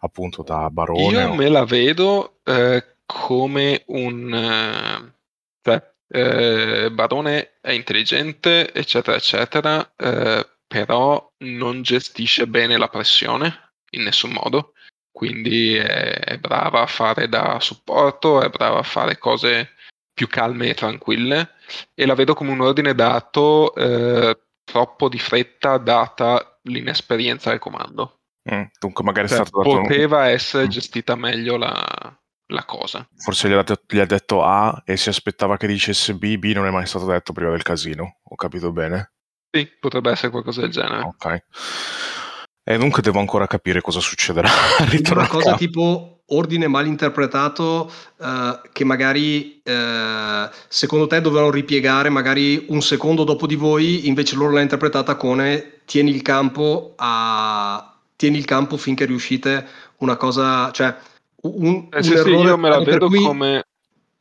Appunto 0.00 0.42
da 0.42 0.68
Barone 0.68 1.02
Io 1.02 1.28
o- 1.28 1.34
me 1.34 1.48
la 1.48 1.64
vedo 1.64 2.38
eh, 2.44 2.84
come 3.06 3.82
un... 3.86 4.34
eh, 4.34 5.12
eh, 6.08 6.90
Barone 6.90 7.58
è 7.60 7.72
intelligente, 7.72 8.72
eccetera, 8.72 9.16
eccetera, 9.16 9.92
eh, 9.96 10.46
però 10.66 11.32
non 11.38 11.82
gestisce 11.82 12.46
bene 12.46 12.76
la 12.76 12.88
pressione 12.88 13.72
in 13.90 14.02
nessun 14.02 14.32
modo. 14.32 14.72
Quindi 15.10 15.74
è, 15.74 16.20
è 16.20 16.38
brava 16.38 16.82
a 16.82 16.86
fare 16.86 17.28
da 17.28 17.58
supporto, 17.60 18.40
è 18.40 18.48
brava 18.48 18.78
a 18.78 18.84
fare 18.84 19.18
cose 19.18 19.72
più 20.12 20.28
calme 20.28 20.68
e 20.68 20.74
tranquille 20.74 21.54
e 21.94 22.06
la 22.06 22.14
vedo 22.14 22.34
come 22.34 22.50
un 22.50 22.60
ordine 22.60 22.94
dato 22.94 23.74
eh, 23.74 24.36
troppo 24.64 25.08
di 25.08 25.18
fretta 25.18 25.78
data 25.78 26.58
l'inesperienza 26.62 27.50
del 27.50 27.58
comando. 27.58 28.20
Mm, 28.52 28.62
dunque 28.78 29.04
magari 29.04 29.26
è 29.26 29.30
Cioè, 29.30 29.46
stato 29.46 29.62
dato... 29.62 29.80
poteva 29.82 30.28
essere 30.28 30.64
Mm. 30.64 30.68
gestita 30.68 31.14
meglio 31.16 31.56
la, 31.56 32.20
la 32.48 32.64
cosa. 32.64 33.06
Forse 33.16 33.48
gli 33.48 33.52
ha, 33.52 33.62
detto, 33.62 33.82
gli 33.86 33.98
ha 33.98 34.06
detto 34.06 34.42
A 34.42 34.82
e 34.84 34.96
si 34.96 35.08
aspettava 35.08 35.56
che 35.56 35.66
dicesse 35.66 36.14
B, 36.14 36.36
B 36.36 36.52
non 36.54 36.66
è 36.66 36.70
mai 36.70 36.86
stato 36.86 37.06
detto 37.06 37.32
prima 37.32 37.50
del 37.50 37.62
casino. 37.62 38.18
Ho 38.22 38.36
capito 38.36 38.72
bene? 38.72 39.12
Sì, 39.50 39.66
potrebbe 39.80 40.10
essere 40.10 40.30
qualcosa 40.30 40.60
del 40.60 40.70
genere. 40.70 41.02
Ok. 41.02 41.42
E 42.64 42.76
dunque 42.76 43.00
devo 43.00 43.18
ancora 43.18 43.46
capire 43.46 43.80
cosa 43.80 43.98
succederà 44.00 44.50
Una 45.10 45.26
cosa 45.26 45.56
tipo 45.56 46.24
ordine 46.26 46.68
mal 46.68 46.86
interpretato 46.86 47.90
eh, 48.20 48.60
che 48.72 48.84
magari 48.84 49.62
eh, 49.62 50.50
secondo 50.68 51.06
te 51.06 51.22
dovevano 51.22 51.50
ripiegare 51.50 52.10
magari 52.10 52.66
un 52.68 52.82
secondo 52.82 53.24
dopo 53.24 53.46
di 53.46 53.54
voi, 53.54 54.06
invece 54.06 54.36
loro 54.36 54.50
l'hanno 54.50 54.62
interpretata 54.62 55.16
come 55.16 55.80
tieni 55.86 56.10
il 56.10 56.20
campo 56.20 56.92
a 56.96 57.94
tieni 58.16 58.36
il 58.36 58.44
campo 58.44 58.76
finché 58.76 59.06
riuscite 59.06 59.66
una 59.98 60.16
cosa, 60.16 60.70
cioè 60.72 60.94
un, 61.42 61.88
Eh, 61.90 61.96
un 61.98 62.02
sì, 62.02 62.12
errore 62.12 62.48
io 62.48 62.56
me 62.58 62.68
la 62.68 62.80
vedo 62.80 63.08
cui 63.08 63.22
come... 63.22 63.64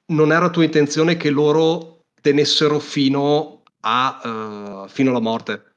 non 0.08 0.32
era 0.32 0.49
tua 0.49 0.63
intenzione 0.63 1.17
che 1.17 1.30
loro 1.30 2.01
tenessero 2.21 2.80
fino 2.80 3.63
a 3.82 4.86
eh, 4.86 4.89
fino 4.89 5.10
alla 5.10 5.19
morte. 5.19 5.71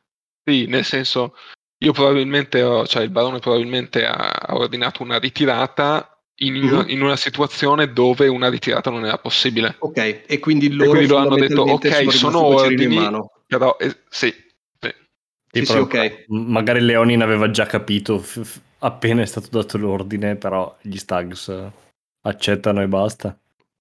Sì, 0.44 0.66
nel 0.66 0.85
senso, 0.85 1.35
io 1.79 1.92
probabilmente 1.92 2.62
ho, 2.62 2.87
cioè 2.87 3.03
il 3.03 3.11
barone 3.11 3.38
probabilmente 3.38 4.05
ha, 4.07 4.31
ha 4.31 4.55
ordinato 4.55 5.03
una 5.03 5.18
ritirata 5.18 6.18
in, 6.42 6.57
una- 6.57 6.83
Mhm. 6.83 6.90
in 6.90 7.03
una 7.03 7.16
situazione 7.16 7.92
dove 7.92 8.26
una 8.29 8.48
ritirata 8.48 8.90
non 8.90 9.05
era 9.05 9.18
possibile. 9.18 9.76
Ok, 9.81 10.22
e 10.26 10.38
quindi 10.38 10.68
E 10.68 10.74
loro 10.74 10.90
quindi 10.90 11.09
lo 11.09 11.16
hanno 11.18 11.37
detto, 11.37 11.62
ok, 11.62 12.11
sono 12.11 12.44
ordini, 12.44 12.94
mano. 12.94 13.31
però 13.46 13.76
eh, 13.79 13.94
sì, 14.09 14.33
sì. 14.81 14.94
Sì, 15.53 15.64
sì, 15.64 15.72
però 15.72 15.83
ok. 15.83 16.24
m- 16.29 16.53
Magari 16.53 16.81
Leonin 16.81 17.22
aveva 17.22 17.50
già 17.50 17.66
capito 17.66 18.18
f- 18.18 18.40
f- 18.42 18.61
appena 18.81 19.23
è 19.23 19.27
stato 19.27 19.49
dato 19.51 19.79
l'ordine, 19.79 20.37
però 20.37 20.77
gli 20.81 20.97
Stags 20.97 21.49
eh, 21.49 21.71
accettano 22.23 22.83
e 22.83 22.88
basta. 22.88 23.37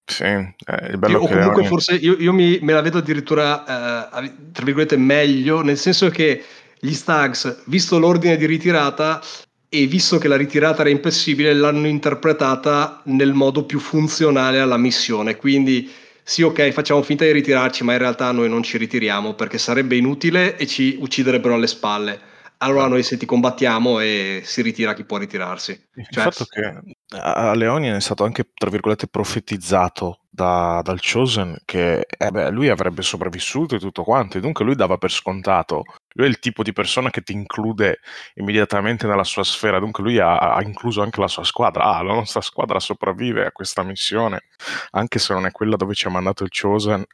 Sì, 0.05 0.23
eh, 0.23 0.45
il 0.87 0.91
Sì, 0.91 0.97
bello 0.97 1.17
o 1.19 1.27
che 1.27 1.33
comunque 1.33 1.61
Leoni- 1.61 1.67
forse 1.67 1.95
io, 1.95 2.15
io 2.17 2.33
mi, 2.33 2.59
me 2.61 2.73
la 2.73 2.81
vedo 2.81 2.97
addirittura, 2.97 4.09
eh, 4.11 4.33
tra 4.51 4.65
virgolette, 4.65 4.97
meglio, 4.97 5.61
nel 5.61 5.77
senso 5.77 6.09
che 6.09 6.43
gli 6.79 6.93
Stags, 6.93 7.63
visto 7.65 7.99
l'ordine 7.99 8.37
di 8.37 8.45
ritirata 8.45 9.21
e 9.67 9.85
visto 9.85 10.17
che 10.17 10.27
la 10.27 10.35
ritirata 10.37 10.81
era 10.81 10.89
impossibile, 10.89 11.53
l'hanno 11.53 11.87
interpretata 11.87 13.01
nel 13.05 13.33
modo 13.33 13.65
più 13.65 13.79
funzionale 13.79 14.59
alla 14.59 14.77
missione. 14.77 15.35
Quindi 15.35 15.91
sì, 16.23 16.41
ok, 16.41 16.69
facciamo 16.71 17.03
finta 17.03 17.23
di 17.25 17.31
ritirarci, 17.31 17.83
ma 17.83 17.93
in 17.93 17.99
realtà 17.99 18.31
noi 18.31 18.49
non 18.49 18.63
ci 18.63 18.77
ritiriamo 18.77 19.33
perché 19.33 19.57
sarebbe 19.57 19.95
inutile 19.95 20.57
e 20.57 20.65
ci 20.65 20.97
ucciderebbero 20.99 21.53
alle 21.53 21.67
spalle. 21.67 22.19
Allora 22.61 22.87
noi 22.87 23.03
se 23.03 23.15
ti 23.17 23.25
combattiamo 23.25 23.99
e 23.99 24.41
si 24.43 24.61
ritira 24.61 24.93
chi 24.93 25.05
può 25.05 25.17
ritirarsi. 25.17 25.71
Il 25.95 26.07
Cioè, 26.09 26.23
fatto 26.23 26.43
che 26.45 26.95
a 27.15 27.53
Leonin 27.55 27.93
è 27.93 28.01
stato 28.01 28.25
anche, 28.25 28.51
tra 28.53 28.69
virgolette, 28.69 29.07
profetizzato 29.07 30.21
da- 30.29 30.81
dal 30.83 30.99
Chosen 30.99 31.57
che 31.63 32.05
eh 32.05 32.31
beh, 32.31 32.49
lui 32.51 32.67
avrebbe 32.69 33.01
sopravvissuto 33.01 33.75
e 33.75 33.79
tutto 33.79 34.03
quanto, 34.03 34.37
e 34.37 34.41
dunque 34.41 34.65
lui 34.65 34.75
dava 34.75 34.97
per 34.97 35.11
scontato. 35.11 35.83
Lui 36.15 36.25
è 36.27 36.29
il 36.29 36.39
tipo 36.39 36.61
di 36.61 36.73
persona 36.73 37.09
che 37.09 37.21
ti 37.21 37.31
include 37.31 37.99
immediatamente 38.35 39.07
nella 39.07 39.23
sua 39.23 39.43
sfera, 39.43 39.79
dunque 39.79 40.03
lui 40.03 40.19
ha, 40.19 40.37
ha 40.37 40.61
incluso 40.61 41.01
anche 41.01 41.21
la 41.21 41.27
sua 41.29 41.45
squadra. 41.45 41.83
Ah, 41.83 42.03
la 42.03 42.13
nostra 42.13 42.41
squadra 42.41 42.79
sopravvive 42.81 43.45
a 43.45 43.51
questa 43.53 43.83
missione, 43.83 44.43
anche 44.91 45.17
se 45.19 45.33
non 45.33 45.45
è 45.45 45.51
quella 45.51 45.77
dove 45.77 45.93
ci 45.93 46.07
ha 46.07 46.11
mandato 46.11 46.43
il 46.43 46.49
Chosen. 46.49 47.05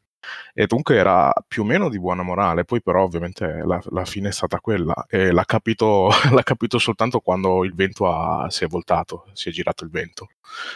E 0.53 0.67
dunque 0.67 0.95
era 0.95 1.31
più 1.47 1.63
o 1.63 1.65
meno 1.65 1.89
di 1.89 1.99
buona 1.99 2.23
morale, 2.23 2.63
poi 2.63 2.81
però 2.81 3.03
ovviamente 3.03 3.61
la, 3.65 3.81
la 3.89 4.05
fine 4.05 4.29
è 4.29 4.31
stata 4.31 4.59
quella 4.59 5.05
e 5.09 5.31
l'ha 5.31 5.45
capito, 5.45 6.09
l'ha 6.31 6.43
capito 6.43 6.77
soltanto 6.79 7.19
quando 7.19 7.63
il 7.65 7.73
vento 7.75 8.07
ha- 8.07 8.49
si 8.49 8.63
è 8.63 8.67
voltato, 8.67 9.25
si 9.33 9.49
è 9.49 9.51
girato 9.51 9.83
il 9.83 9.89
vento. 9.89 10.29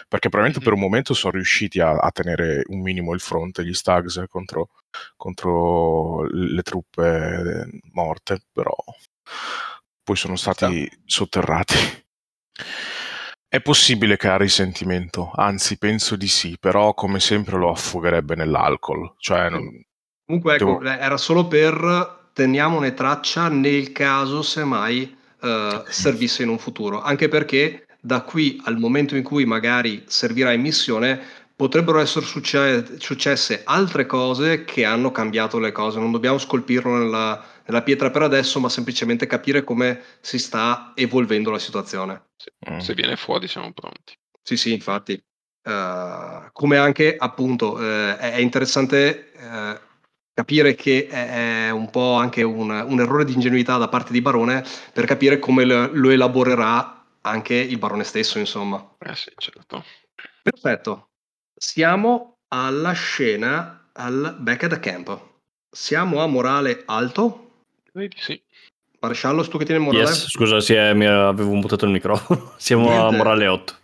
Perché 0.07 0.29
probabilmente 0.29 0.63
per 0.63 0.73
un 0.73 0.81
momento 0.81 1.13
sono 1.13 1.33
riusciti 1.33 1.79
a, 1.79 1.91
a 1.91 2.12
tenere 2.12 2.63
un 2.67 2.81
minimo 2.81 3.13
il 3.13 3.19
fronte, 3.21 3.63
gli 3.65 3.73
Stags, 3.73 4.23
contro, 4.29 4.69
contro 5.15 6.23
le 6.29 6.62
truppe 6.62 7.67
eh, 7.71 7.79
morte, 7.93 8.41
però 8.51 8.75
poi 10.03 10.15
sono 10.15 10.35
stati 10.35 10.89
sotterrati. 11.05 11.75
È 13.49 13.62
possibile 13.62 14.15
che 14.15 14.27
ha 14.27 14.38
risentimento, 14.38 15.31
anzi 15.33 15.79
penso 15.79 16.15
di 16.15 16.27
sì, 16.27 16.57
però 16.59 16.93
come 16.93 17.19
sempre 17.19 17.57
lo 17.57 17.71
affogherebbe 17.71 18.35
nell'alcol. 18.35 19.15
Cioè, 19.17 19.49
non- 19.49 19.83
Comunque, 20.23 20.53
ecco, 20.55 20.77
Devo- 20.77 20.83
era 20.83 21.17
solo 21.17 21.47
per 21.47 22.29
teniamone 22.33 22.93
traccia 22.93 23.49
nel 23.49 23.91
caso 23.91 24.43
semmai 24.43 25.17
eh, 25.41 25.83
servisse 25.88 26.43
in 26.43 26.49
un 26.49 26.59
futuro, 26.59 27.01
anche 27.01 27.27
perché 27.27 27.88
da 27.99 28.21
qui 28.21 28.62
al 28.65 28.77
momento 28.77 29.15
in 29.15 29.23
cui 29.23 29.45
magari 29.45 30.03
servirà 30.05 30.51
in 30.51 30.62
missione 30.62 31.19
potrebbero 31.60 32.00
essere 32.00 32.26
succe- 32.26 32.98
successe 33.02 33.63
altre 33.65 34.06
cose 34.06 34.63
che 34.63 34.86
hanno 34.86 35.12
cambiato 35.12 35.60
le 35.60 35.74
cose. 35.74 36.00
Non 36.00 36.10
dobbiamo 36.10 36.38
scolpirlo 36.38 36.95
nella, 36.95 37.43
nella 37.65 37.84
pietra 37.84 38.10
per 38.12 38.22
adesso, 38.22 38.62
ma 38.62 38.69
semplicemente 38.69 39.28
capire 39.28 39.65
come 39.65 40.02
si 40.22 40.39
sta 40.39 40.93
evolvendo 40.95 41.52
la 41.52 41.60
situazione. 41.60 42.30
Se, 42.38 42.54
Mm. 42.72 42.80
se 42.80 42.93
viene 42.93 43.17
fuori 43.17 43.50
siamo 43.50 43.74
pronti. 43.74 44.13
Sì, 44.41 44.56
sì, 44.56 44.72
infatti. 44.72 45.22
Eh, 45.62 46.50
come 46.54 46.78
anche 46.78 47.17
appunto 47.17 47.78
eh, 47.78 48.17
è 48.17 48.38
interessante 48.38 49.34
eh, 49.34 49.80
capire 50.34 50.76
che 50.76 51.08
è, 51.08 51.65
è 51.67 51.69
un 51.72 51.89
po' 51.89 52.13
anche 52.13 52.41
un, 52.41 52.69
un 52.69 53.00
errore 53.02 53.26
di 53.26 53.34
ingenuità 53.34 53.76
da 53.76 53.89
parte 53.89 54.13
di 54.13 54.22
Barone 54.22 54.63
per 54.93 55.04
capire 55.04 55.39
come 55.39 55.65
lo, 55.65 55.89
lo 55.91 56.10
elaborerà 56.10 57.06
anche 57.24 57.56
il 57.56 57.78
Barone 57.78 58.06
stesso, 58.06 58.39
insomma. 58.39 58.95
Eh 59.00 59.15
sì, 59.15 59.34
certo. 59.36 59.84
Perfetto. 60.41 61.09
Siamo 61.62 62.38
alla 62.48 62.93
scena 62.93 63.89
al 63.91 64.38
back 64.39 64.63
at 64.63 64.69
the 64.69 64.80
camp. 64.80 65.19
siamo 65.69 66.24
a 66.24 66.26
morale 66.26 66.84
alto. 66.86 67.65
Direi 67.91 68.08
di 68.08 68.15
sì. 68.17 68.41
Maresciallo, 69.02 69.45
tu 69.45 69.58
che 69.58 69.65
tieni 69.65 69.84
morale? 69.84 70.06
Yes, 70.06 70.30
scusa, 70.30 70.62
sì, 70.62 70.74
eh, 70.74 70.93
mi 70.93 71.06
avevo 71.06 71.52
mutato 71.52 71.84
il 71.84 71.91
microfono. 71.91 72.54
Siamo 72.58 72.89
a 72.89 73.00
Niente. 73.00 73.17
morale 73.17 73.48
8. 73.48 73.76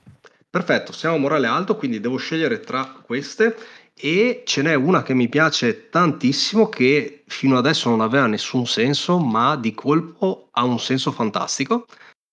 Perfetto, 0.49 0.93
siamo 0.93 1.15
a 1.15 1.19
morale 1.19 1.47
alto, 1.47 1.75
quindi 1.75 1.99
devo 1.99 2.15
scegliere 2.15 2.61
tra 2.61 2.85
queste 3.03 3.57
e 3.93 4.43
ce 4.45 4.61
n'è 4.61 4.73
una 4.73 5.03
che 5.03 5.13
mi 5.13 5.27
piace 5.27 5.89
tantissimo 5.89 6.69
che 6.69 7.23
fino 7.27 7.57
adesso 7.57 7.89
non 7.89 7.99
aveva 7.99 8.25
nessun 8.25 8.65
senso, 8.65 9.19
ma 9.19 9.57
di 9.57 9.73
colpo 9.73 10.47
ha 10.51 10.63
un 10.63 10.79
senso 10.79 11.11
fantastico 11.11 11.85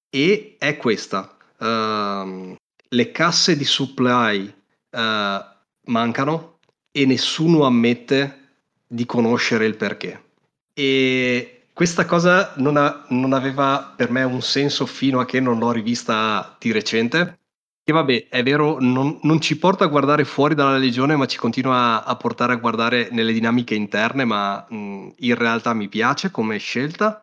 e 0.09 0.55
è 0.57 0.77
questa. 0.77 1.37
Ehm, 1.59 2.55
le 2.89 3.11
casse 3.11 3.57
di 3.57 3.65
supply 3.65 4.55
eh, 4.93 5.45
mancano 5.87 6.59
e 6.93 7.07
nessuno 7.07 7.65
ammette 7.65 8.39
di 8.87 9.07
conoscere 9.07 9.65
il 9.65 9.77
perché. 9.77 10.31
E 10.75 11.69
questa 11.73 12.05
cosa 12.05 12.53
non, 12.57 12.77
ha- 12.77 13.07
non 13.09 13.33
aveva 13.33 13.95
per 13.97 14.11
me 14.11 14.23
un 14.23 14.43
senso 14.43 14.85
fino 14.87 15.21
a 15.21 15.25
che 15.25 15.41
non 15.41 15.59
l'ho 15.59 15.73
rivista 15.73 16.57
di 16.59 16.71
recente. 16.71 17.39
Che 17.85 17.93
vabbè, 17.93 18.29
è 18.29 18.43
vero, 18.43 18.77
non, 18.79 19.19
non 19.23 19.41
ci 19.41 19.59
porta 19.59 19.85
a 19.85 19.89
guardare 19.89 20.25
fuori 20.25 20.55
dalla 20.55 20.77
legione, 20.77 21.17
ma 21.17 21.27
ci 21.27 21.39
continua 21.39 22.05
a 22.05 22.17
portare 22.17 22.53
a 22.53 22.57
guardare 22.57 23.09
nelle 23.11 23.33
dinamiche 23.33 23.75
interne, 23.75 24.25
ma 24.25 24.65
mh, 24.69 25.15
in 25.17 25.35
realtà 25.35 25.73
mi 25.75 25.89
piace 25.89 26.31
come 26.31 26.59
scelta 26.59 27.23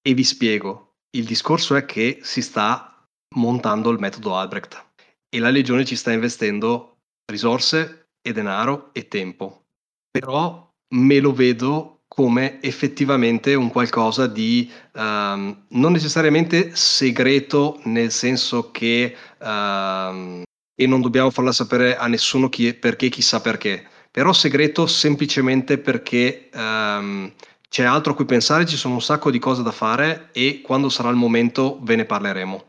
e 0.00 0.14
vi 0.14 0.24
spiego. 0.24 0.94
Il 1.10 1.24
discorso 1.24 1.74
è 1.74 1.84
che 1.84 2.20
si 2.22 2.40
sta 2.40 3.04
montando 3.36 3.90
il 3.90 3.98
metodo 3.98 4.36
Albrecht 4.36 4.86
e 5.28 5.38
la 5.38 5.50
legione 5.50 5.84
ci 5.84 5.96
sta 5.96 6.12
investendo 6.12 6.97
risorse 7.30 8.08
e 8.20 8.32
denaro 8.32 8.90
e 8.92 9.08
tempo. 9.08 9.64
Però 10.10 10.70
me 10.94 11.20
lo 11.20 11.32
vedo 11.32 12.00
come 12.08 12.60
effettivamente 12.62 13.54
un 13.54 13.68
qualcosa 13.68 14.26
di 14.26 14.70
ehm, 14.94 15.64
non 15.68 15.92
necessariamente 15.92 16.74
segreto, 16.74 17.80
nel 17.84 18.10
senso 18.10 18.70
che 18.70 19.14
ehm, 19.38 20.42
e 20.80 20.86
non 20.86 21.00
dobbiamo 21.00 21.30
farla 21.30 21.52
sapere 21.52 21.96
a 21.96 22.06
nessuno 22.06 22.48
chi 22.48 22.72
perché 22.72 23.08
chissà 23.08 23.40
perché, 23.40 23.84
però 24.10 24.32
segreto 24.32 24.86
semplicemente 24.86 25.78
perché 25.78 26.48
ehm, 26.50 27.32
c'è 27.68 27.84
altro 27.84 28.12
a 28.12 28.14
cui 28.14 28.24
pensare, 28.24 28.64
ci 28.64 28.76
sono 28.76 28.94
un 28.94 29.02
sacco 29.02 29.30
di 29.30 29.38
cose 29.38 29.62
da 29.62 29.72
fare 29.72 30.30
e 30.32 30.62
quando 30.62 30.88
sarà 30.88 31.10
il 31.10 31.16
momento 31.16 31.78
ve 31.82 31.96
ne 31.96 32.04
parleremo. 32.06 32.64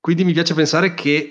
Quindi 0.00 0.24
mi 0.24 0.32
piace 0.32 0.54
pensare 0.54 0.94
che 0.94 1.28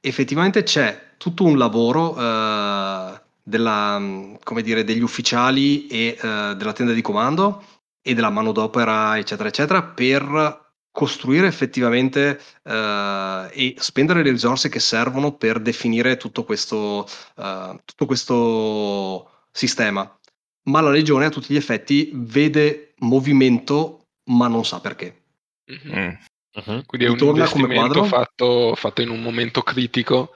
effettivamente 0.00 0.62
c'è 0.64 1.11
tutto 1.22 1.44
un 1.44 1.56
lavoro 1.56 2.16
eh, 2.18 3.20
della, 3.44 3.98
mm, 3.98 4.34
come 4.42 4.62
dire, 4.62 4.82
degli 4.82 5.02
ufficiali 5.02 5.86
e 5.86 6.18
eh, 6.20 6.54
della 6.56 6.72
tenda 6.72 6.92
di 6.92 7.00
comando 7.00 7.62
e 8.02 8.12
della 8.12 8.30
manodopera, 8.30 9.16
eccetera, 9.16 9.48
eccetera, 9.48 9.84
per 9.84 10.60
costruire 10.90 11.46
effettivamente 11.46 12.40
eh, 12.64 13.48
e 13.52 13.74
spendere 13.78 14.24
le 14.24 14.32
risorse 14.32 14.68
che 14.68 14.80
servono 14.80 15.36
per 15.36 15.60
definire 15.60 16.16
tutto 16.16 16.42
questo, 16.42 17.06
eh, 17.36 17.80
tutto 17.84 18.06
questo 18.06 19.30
sistema. 19.52 20.18
Ma 20.64 20.80
la 20.80 20.90
legione 20.90 21.26
a 21.26 21.30
tutti 21.30 21.52
gli 21.54 21.56
effetti 21.56 22.10
vede 22.12 22.94
movimento, 22.98 24.08
ma 24.30 24.48
non 24.48 24.64
sa 24.64 24.80
perché. 24.80 25.22
Mhm. 25.66 25.92
Mm. 25.94 26.12
Mhm. 26.54 26.84
Quindi 26.84 27.06
è 27.06 27.10
un 27.10 27.14
Ritorna 27.14 27.48
come 27.48 27.74
investimento 27.74 28.04
fatto, 28.04 28.74
fatto 28.74 29.02
in 29.02 29.08
un 29.08 29.22
momento 29.22 29.62
critico 29.62 30.32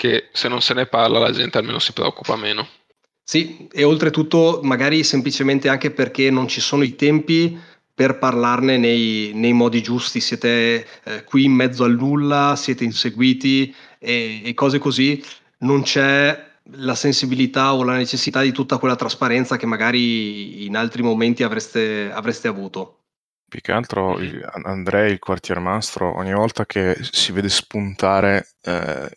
che 0.00 0.30
se 0.32 0.48
non 0.48 0.62
se 0.62 0.72
ne 0.72 0.86
parla 0.86 1.18
la 1.18 1.30
gente 1.30 1.58
almeno 1.58 1.78
si 1.78 1.92
preoccupa 1.92 2.34
meno. 2.34 2.66
Sì, 3.22 3.68
e 3.70 3.84
oltretutto 3.84 4.60
magari 4.62 5.04
semplicemente 5.04 5.68
anche 5.68 5.90
perché 5.90 6.30
non 6.30 6.48
ci 6.48 6.62
sono 6.62 6.84
i 6.84 6.96
tempi 6.96 7.54
per 7.94 8.16
parlarne 8.16 8.78
nei, 8.78 9.32
nei 9.34 9.52
modi 9.52 9.82
giusti, 9.82 10.20
siete 10.20 10.86
eh, 11.04 11.24
qui 11.24 11.44
in 11.44 11.52
mezzo 11.52 11.84
al 11.84 11.96
nulla, 11.96 12.56
siete 12.56 12.82
inseguiti 12.82 13.74
e, 13.98 14.40
e 14.42 14.54
cose 14.54 14.78
così, 14.78 15.22
non 15.58 15.82
c'è 15.82 16.48
la 16.76 16.94
sensibilità 16.94 17.74
o 17.74 17.84
la 17.84 17.96
necessità 17.96 18.40
di 18.40 18.52
tutta 18.52 18.78
quella 18.78 18.96
trasparenza 18.96 19.58
che 19.58 19.66
magari 19.66 20.64
in 20.64 20.76
altri 20.76 21.02
momenti 21.02 21.42
avreste, 21.42 22.10
avreste 22.10 22.48
avuto. 22.48 23.00
Più 23.50 23.60
che 23.60 23.72
altro 23.72 24.18
il- 24.18 24.48
Andrei, 24.62 25.12
il 25.12 25.18
quartiermastro, 25.18 26.16
ogni 26.16 26.32
volta 26.32 26.64
che 26.64 26.96
si 27.02 27.32
vede 27.32 27.50
spuntare 27.50 28.46
eh, 28.62 29.10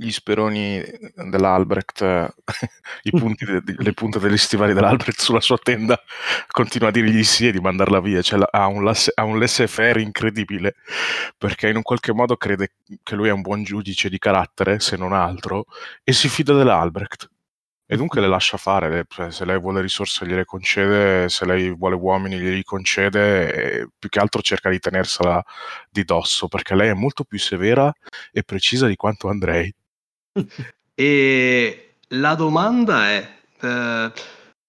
gli 0.00 0.10
speroni 0.10 0.82
dell'Albrecht, 1.28 2.00
i 3.02 3.10
punti 3.10 3.44
de- 3.44 3.62
le 3.76 3.92
punte 3.92 4.18
degli 4.18 4.38
stivali 4.38 4.72
dell'Albrecht 4.72 5.20
sulla 5.20 5.40
sua 5.40 5.58
tenda, 5.58 6.00
continua 6.50 6.88
a 6.88 6.90
dirgli 6.90 7.12
di 7.12 7.24
sì 7.24 7.48
e 7.48 7.52
di 7.52 7.60
mandarla 7.60 8.00
via. 8.00 8.22
Cioè, 8.22 8.40
ha 8.50 8.66
un, 8.66 8.82
lasse- 8.82 9.12
ha 9.14 9.24
un 9.24 9.38
laissez-faire 9.38 10.00
incredibile, 10.00 10.76
perché 11.36 11.68
in 11.68 11.76
un 11.76 11.82
qualche 11.82 12.14
modo 12.14 12.36
crede 12.36 12.72
che 13.02 13.14
lui 13.14 13.28
è 13.28 13.32
un 13.32 13.42
buon 13.42 13.62
giudice 13.62 14.08
di 14.08 14.18
carattere, 14.18 14.80
se 14.80 14.96
non 14.96 15.12
altro, 15.12 15.66
e 16.02 16.12
si 16.12 16.28
fida 16.28 16.54
dell'Albrecht. 16.54 17.28
E 17.92 17.96
dunque 17.96 18.20
le 18.20 18.28
lascia 18.28 18.56
fare, 18.56 19.04
cioè, 19.08 19.32
se 19.32 19.44
lei 19.44 19.58
vuole 19.58 19.80
risorse 19.80 20.24
gliele 20.24 20.44
concede, 20.44 21.28
se 21.28 21.44
lei 21.44 21.74
vuole 21.74 21.96
uomini 21.96 22.38
glieli 22.38 22.62
concede, 22.62 23.88
più 23.98 24.08
che 24.08 24.20
altro 24.20 24.40
cerca 24.42 24.70
di 24.70 24.78
tenersela 24.78 25.42
di 25.90 26.04
dosso, 26.04 26.46
perché 26.46 26.76
lei 26.76 26.90
è 26.90 26.94
molto 26.94 27.24
più 27.24 27.38
severa 27.38 27.92
e 28.32 28.44
precisa 28.44 28.86
di 28.86 28.94
quanto 28.94 29.28
Andrei. 29.28 29.74
E 30.94 31.94
la 32.08 32.34
domanda 32.34 33.08
è, 33.08 33.28
eh, 33.60 34.12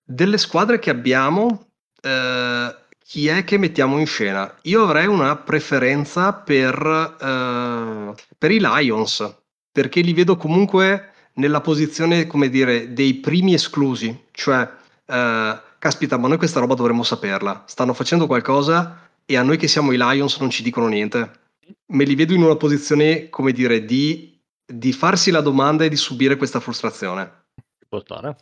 delle 0.03 0.37
squadre 0.37 0.79
che 0.79 0.89
abbiamo, 0.89 1.67
eh, 2.01 2.75
chi 3.03 3.27
è 3.27 3.43
che 3.43 3.57
mettiamo 3.57 3.99
in 3.99 4.05
scena? 4.05 4.55
Io 4.63 4.83
avrei 4.83 5.07
una 5.07 5.35
preferenza 5.35 6.33
per, 6.33 7.17
eh, 7.19 8.13
per 8.37 8.51
i 8.51 8.59
Lions, 8.59 9.35
perché 9.71 10.01
li 10.01 10.13
vedo 10.13 10.37
comunque 10.37 11.11
nella 11.33 11.61
posizione, 11.61 12.27
come 12.27 12.49
dire, 12.49 12.93
dei 12.93 13.15
primi 13.15 13.53
esclusi, 13.53 14.27
cioè, 14.31 14.69
eh, 15.05 15.59
caspita, 15.79 16.17
ma 16.17 16.27
noi 16.27 16.37
questa 16.37 16.59
roba 16.59 16.75
dovremmo 16.75 17.03
saperla. 17.03 17.63
Stanno 17.67 17.93
facendo 17.93 18.27
qualcosa 18.27 19.09
e 19.25 19.35
a 19.37 19.43
noi 19.43 19.57
che 19.57 19.67
siamo 19.67 19.91
i 19.91 19.97
Lions 19.97 20.37
non 20.39 20.49
ci 20.49 20.63
dicono 20.63 20.87
niente. 20.87 21.39
Me 21.87 22.03
li 22.03 22.15
vedo 22.15 22.33
in 22.33 22.43
una 22.43 22.55
posizione, 22.55 23.29
come 23.29 23.51
dire, 23.51 23.85
di, 23.85 24.30
di 24.73 24.93
farsi 24.93 25.31
la 25.31 25.41
domanda 25.41 25.83
e 25.83 25.89
di 25.89 25.95
subire 25.95 26.37
questa 26.37 26.59
frustrazione. 26.59 27.45
Può 27.87 27.99
stare. 27.99 28.35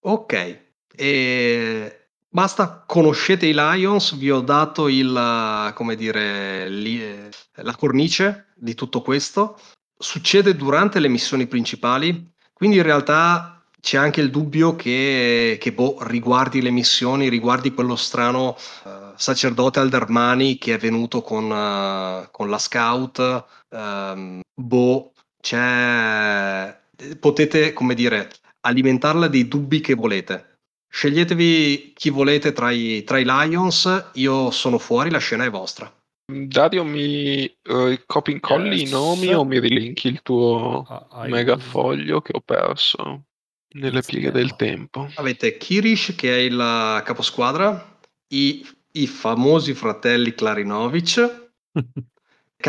Ok, 0.00 0.60
e 0.94 2.08
basta, 2.28 2.84
conoscete 2.86 3.46
i 3.46 3.52
Lions, 3.54 4.16
vi 4.16 4.30
ho 4.30 4.40
dato 4.40 4.88
il, 4.88 5.72
come 5.74 5.96
dire, 5.96 6.68
li- 6.68 7.28
la 7.54 7.76
cornice 7.76 8.52
di 8.54 8.74
tutto 8.74 9.02
questo. 9.02 9.58
Succede 9.98 10.54
durante 10.54 11.00
le 11.00 11.08
missioni 11.08 11.46
principali, 11.46 12.32
quindi 12.52 12.76
in 12.76 12.82
realtà 12.82 13.56
c'è 13.80 13.98
anche 13.98 14.20
il 14.20 14.30
dubbio 14.30 14.74
che, 14.74 15.58
che, 15.60 15.72
boh, 15.72 15.98
riguardi 16.00 16.60
le 16.60 16.70
missioni, 16.70 17.28
riguardi 17.28 17.72
quello 17.72 17.94
strano 17.94 18.56
eh, 18.84 19.12
sacerdote 19.14 19.78
Aldermani 19.78 20.58
che 20.58 20.74
è 20.74 20.78
venuto 20.78 21.22
con, 21.22 21.50
eh, 21.50 22.28
con 22.30 22.50
la 22.50 22.58
scout. 22.58 23.44
ehm, 23.70 24.40
boh, 24.54 25.12
c'è... 25.46 26.80
Potete, 27.20 27.72
come 27.72 27.94
dire, 27.94 28.30
alimentarla 28.60 29.28
dei 29.28 29.46
dubbi 29.48 29.80
che 29.80 29.94
volete. 29.94 30.54
Sceglietevi 30.88 31.92
chi 31.94 32.10
volete 32.10 32.52
tra 32.52 32.70
i, 32.70 33.04
tra 33.04 33.18
i 33.18 33.24
Lions, 33.24 34.10
io 34.14 34.50
sono 34.50 34.78
fuori, 34.78 35.10
la 35.10 35.18
scena 35.18 35.44
è 35.44 35.50
vostra. 35.50 35.92
Dario, 36.24 36.82
mi 36.84 37.44
eh, 37.44 38.02
copi 38.06 38.32
incolli 38.32 38.78
Yes. 38.80 38.88
i 38.88 38.92
nomi 38.92 39.34
o 39.34 39.44
mi 39.44 39.60
rilinki 39.60 40.08
il 40.08 40.22
tuo 40.22 40.84
Ah, 40.88 41.26
I- 41.26 41.30
megafoglio 41.30 42.20
che 42.20 42.32
ho 42.34 42.40
perso 42.40 43.26
nelle 43.74 43.98
It's 43.98 44.08
pieghe 44.08 44.30
there. 44.32 44.38
del 44.42 44.56
tempo? 44.56 45.08
Avete 45.16 45.56
Kirish 45.58 46.14
che 46.16 46.34
è 46.34 46.38
il 46.38 46.56
caposquadra, 47.04 47.98
i, 48.32 48.66
i 48.92 49.06
famosi 49.06 49.74
fratelli 49.74 50.34
Klarinovic, 50.34 51.50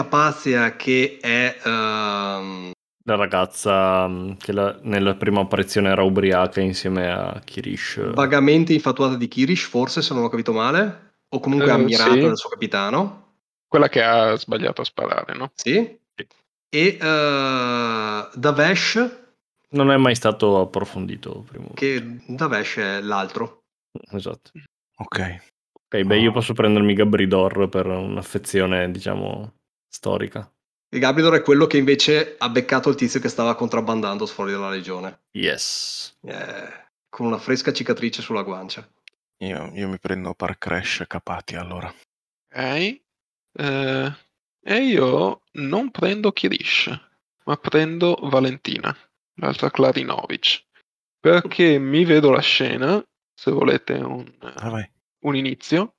Capazia 0.02 0.76
che 0.76 1.18
è 1.20 1.58
ehm, 1.66 2.70
La 3.06 3.16
ragazza 3.16 4.08
mm, 4.08 4.34
che 4.34 4.52
la- 4.52 4.78
nella 4.84 5.16
prima 5.16 5.42
apparizione 5.42 5.90
era 5.90 6.04
ubriaca 6.04 6.62
insieme 6.62 7.10
a 7.10 7.42
Kirish. 7.44 8.14
vagamente 8.14 8.74
infatuata 8.74 9.16
di 9.16 9.28
Kirish, 9.28 9.64
forse 9.68 10.04
se 10.04 10.14
non 10.14 10.24
ho 10.24 10.30
capito 10.30 10.54
male, 10.54 11.16
o 11.30 11.40
comunque 11.40 11.70
Eh, 11.70 11.74
ammirata 11.74 12.12
sì. 12.14 12.20
dal 12.20 12.38
suo 12.38 12.50
capitano. 12.50 13.24
Quella 13.68 13.90
che 13.90 14.04
ha 14.04 14.36
sbagliato 14.36 14.82
a 14.82 14.86
sparare, 14.86 15.36
no? 15.36 15.50
Sì. 15.56 15.98
Sì. 16.16 16.28
E 16.70 16.98
eh, 17.02 18.28
Davesh, 18.36 19.18
Non 19.70 19.90
è 19.90 19.98
mai 19.98 20.14
stato 20.14 20.60
approfondito 20.62 21.44
prima. 21.50 21.70
che 21.74 22.20
Davesh 22.28 22.78
è 22.78 23.02
l'altro. 23.02 23.64
Esatto. 24.12 24.52
Ok. 24.98 25.38
Ok, 25.90 26.04
beh, 26.04 26.20
io 26.20 26.32
posso 26.34 26.54
prendermi 26.54 26.94
Gabridor 26.94 27.68
per 27.70 27.88
un'affezione, 27.88 28.92
diciamo, 28.92 29.54
storica. 29.88 30.52
E 30.90 31.00
Gabridor 31.00 31.36
è 31.36 31.42
quello 31.42 31.68
che 31.68 31.78
invece 31.78 32.36
ha 32.38 32.50
beccato 32.50 32.90
il 32.90 32.96
tizio 32.96 33.20
che 33.20 33.28
stava 33.30 33.56
contrabbandando 33.56 34.26
fuori 34.26 34.52
dalla 34.52 34.70
legione, 34.70 35.24
Yes. 35.32 36.18
eh, 36.24 36.86
con 37.10 37.26
una 37.26 37.38
fresca 37.38 37.74
cicatrice 37.74 38.22
sulla 38.22 38.44
guancia. 38.44 38.88
Io, 39.40 39.72
io 39.74 39.88
mi 39.90 40.00
prendo 40.00 40.34
Park 40.34 40.58
Crash 40.60 41.04
Capati 41.08 41.56
allora. 41.56 41.88
Ok. 42.54 43.02
Eh, 43.60 44.16
e 44.64 44.76
io 44.84 45.42
non 45.54 45.92
prendo 45.92 46.32
Kirish, 46.32 46.90
ma 47.46 47.56
prendo 47.58 48.18
Valentina, 48.24 48.96
l'altra 49.36 49.70
Klarinovic. 49.70 50.66
Perché 51.20 51.78
mi 51.80 52.06
vedo 52.06 52.32
la 52.32 52.40
scena, 52.42 53.04
se 53.34 53.52
volete 53.52 53.94
un, 53.94 54.26
Ah, 54.40 54.90
un 55.24 55.36
inizio, 55.36 55.96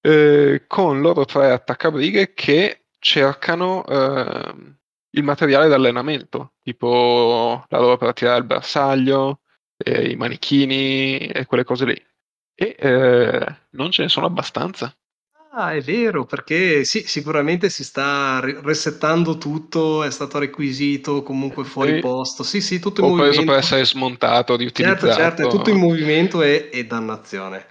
eh, 0.00 0.64
con 0.68 1.00
loro 1.00 1.24
tre 1.24 1.50
attaccabrighe 1.50 2.34
che 2.34 2.84
cercano 2.98 3.84
ehm, 3.86 4.76
il 5.10 5.22
materiale 5.22 5.68
d'allenamento, 5.68 6.54
tipo 6.62 7.64
la 7.68 7.78
roba 7.78 7.96
per 7.96 8.12
tirare 8.14 8.38
il 8.38 8.44
bersaglio, 8.44 9.40
eh, 9.76 10.10
i 10.10 10.16
manichini 10.16 11.18
e 11.28 11.46
quelle 11.46 11.64
cose 11.64 11.84
lì. 11.86 12.06
E 12.54 12.76
eh, 12.78 13.56
non 13.70 13.90
ce 13.90 14.02
ne 14.02 14.08
sono 14.08 14.26
abbastanza. 14.26 14.94
Ah, 15.52 15.72
è 15.74 15.80
vero, 15.80 16.26
perché 16.26 16.84
sì, 16.84 17.06
sicuramente 17.06 17.70
si 17.70 17.82
sta 17.82 18.38
resettando 18.40 19.36
tutto, 19.38 20.02
è 20.04 20.10
stato 20.10 20.38
requisito 20.38 21.22
comunque 21.22 21.64
fuori 21.64 21.94
Sì. 21.94 21.98
posto. 21.98 22.42
Sì, 22.44 22.60
sì, 22.60 22.78
tutto 22.78 23.00
in 23.00 23.06
Ho 23.06 23.12
preso 23.12 23.42
movimento. 23.42 23.52
per 23.52 23.58
essere 23.58 23.84
smontato, 23.84 24.56
riutilizzato. 24.56 25.06
Certo, 25.06 25.20
certo, 25.20 25.42
è 25.42 25.46
tutto 25.48 25.70
in 25.70 25.78
movimento 25.78 26.42
e, 26.42 26.70
e 26.72 26.86
dannazione. 26.86 27.66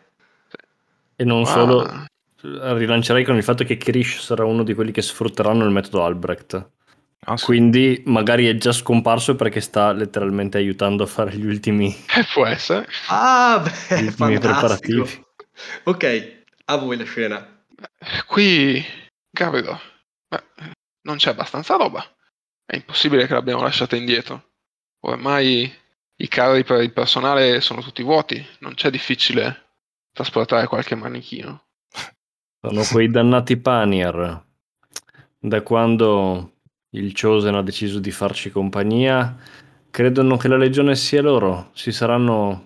E 1.21 1.23
non 1.25 1.45
Ah, 1.45 1.45
solo, 1.45 1.85
rilancerei 2.41 3.23
con 3.23 3.35
il 3.35 3.43
fatto 3.43 3.63
che 3.63 3.77
Kirish 3.77 4.19
sarà 4.19 4.45
uno 4.45 4.63
di 4.63 4.73
quelli 4.73 4.91
che 4.91 5.01
sfrutteranno 5.01 5.63
il 5.63 5.71
metodo 5.71 6.03
Albrecht. 6.03 6.69
Ah, 7.29 7.35
sì. 7.35 7.45
Quindi 7.45 8.03
magari 8.05 8.47
è 8.47 8.55
già 8.55 8.71
scomparso 8.71 9.35
perché 9.35 9.59
sta 9.59 9.91
letteralmente 9.91 10.57
aiutando 10.57 11.03
a 11.03 11.07
fare 11.07 11.35
gli 11.35 11.45
ultimi, 11.45 11.87
eh, 12.15 12.25
può 12.31 12.45
essere. 12.45 12.87
Ah, 13.07 13.61
beh, 13.61 14.01
gli 14.01 14.05
ultimi 14.05 14.39
preparativi. 14.39 15.25
Ok, 15.83 16.43
a 16.65 16.77
voi 16.77 16.97
la 16.97 17.03
scena. 17.03 17.65
Qui, 18.27 18.83
capito, 19.31 19.79
beh, 20.27 20.43
non 21.01 21.17
c'è 21.17 21.31
abbastanza 21.31 21.75
roba. 21.75 22.05
È 22.65 22.75
impossibile 22.75 23.27
che 23.27 23.33
l'abbiamo 23.33 23.63
lasciata 23.63 23.95
indietro. 23.95 24.51
Ormai 25.01 25.71
i 26.19 26.27
carri 26.27 26.63
per 26.63 26.81
il 26.81 26.93
personale 26.93 27.61
sono 27.61 27.81
tutti 27.81 28.03
vuoti. 28.03 28.45
Non 28.59 28.73
c'è 28.73 28.89
difficile 28.89 29.73
trasportare 30.11 30.67
qualche 30.67 30.95
manichino. 30.95 31.66
Sono 32.59 32.83
quei 32.91 33.09
dannati 33.09 33.57
Panier. 33.57 34.43
Da 35.39 35.61
quando 35.61 36.53
il 36.91 37.13
Chosen 37.13 37.55
ha 37.55 37.61
deciso 37.61 37.99
di 37.99 38.11
farci 38.11 38.49
compagnia, 38.49 39.37
credono 39.91 40.37
che 40.37 40.47
la 40.47 40.57
legione 40.57 40.95
sia 40.95 41.21
loro. 41.21 41.69
Si 41.73 41.91
saranno 41.91 42.65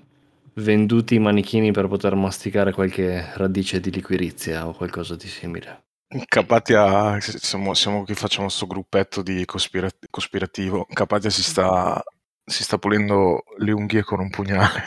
venduti 0.55 1.15
i 1.15 1.19
manichini 1.19 1.71
per 1.71 1.87
poter 1.87 2.15
masticare 2.15 2.71
qualche 2.71 3.31
radice 3.35 3.79
di 3.79 3.91
liquirizia 3.91 4.67
o 4.67 4.73
qualcosa 4.73 5.15
di 5.15 5.27
simile. 5.27 5.83
Capatia, 6.25 7.19
siamo, 7.21 7.73
siamo 7.73 8.03
qui, 8.03 8.15
facciamo 8.15 8.47
questo 8.47 8.67
gruppetto 8.67 9.21
di 9.21 9.45
cospira- 9.45 9.89
cospirativo. 10.09 10.85
Capatia 10.91 11.29
si 11.29 11.43
sta, 11.43 12.01
si 12.43 12.63
sta 12.63 12.77
pulendo 12.77 13.43
le 13.57 13.71
unghie 13.71 14.03
con 14.03 14.19
un 14.19 14.29
pugnale. 14.29 14.83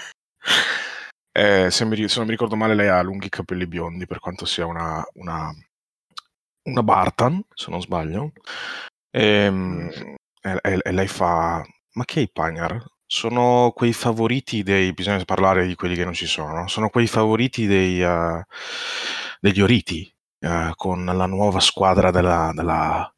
Eh, 1.36 1.70
se, 1.70 1.84
mi, 1.84 1.96
se 2.08 2.16
non 2.18 2.26
mi 2.26 2.30
ricordo 2.32 2.56
male, 2.56 2.74
lei 2.74 2.88
ha 2.88 3.02
lunghi 3.02 3.28
capelli 3.28 3.66
biondi, 3.66 4.06
per 4.06 4.20
quanto 4.20 4.44
sia 4.46 4.66
una, 4.66 5.04
una, 5.14 5.52
una 6.64 6.82
Bartan, 6.82 7.42
se 7.54 7.70
non 7.70 7.80
sbaglio. 7.80 8.32
Ehm, 9.10 9.90
E, 10.46 10.58
e- 10.62 10.80
e 10.84 10.92
lei 10.92 11.08
fa: 11.08 11.64
Ma 11.94 12.04
che 12.04 12.20
i 12.20 12.30
Pagnar? 12.30 12.82
Sono 13.06 13.72
quei 13.74 13.92
favoriti 13.94 14.62
dei. 14.62 14.92
Bisogna 14.92 15.24
parlare 15.24 15.66
di 15.66 15.74
quelli 15.74 15.94
che 15.96 16.04
non 16.04 16.12
ci 16.14 16.26
sono. 16.26 16.52
no? 16.54 16.68
Sono 16.68 16.90
quei 16.90 17.06
favoriti 17.06 17.66
dei, 17.66 18.02
eh, 18.02 18.44
degli 19.40 19.60
Oriti 19.62 20.12
eh, 20.40 20.72
con 20.76 21.04
la 21.04 21.26
nuova 21.26 21.60
squadra 21.60 22.10
della, 22.10 22.52
della, 22.54 23.10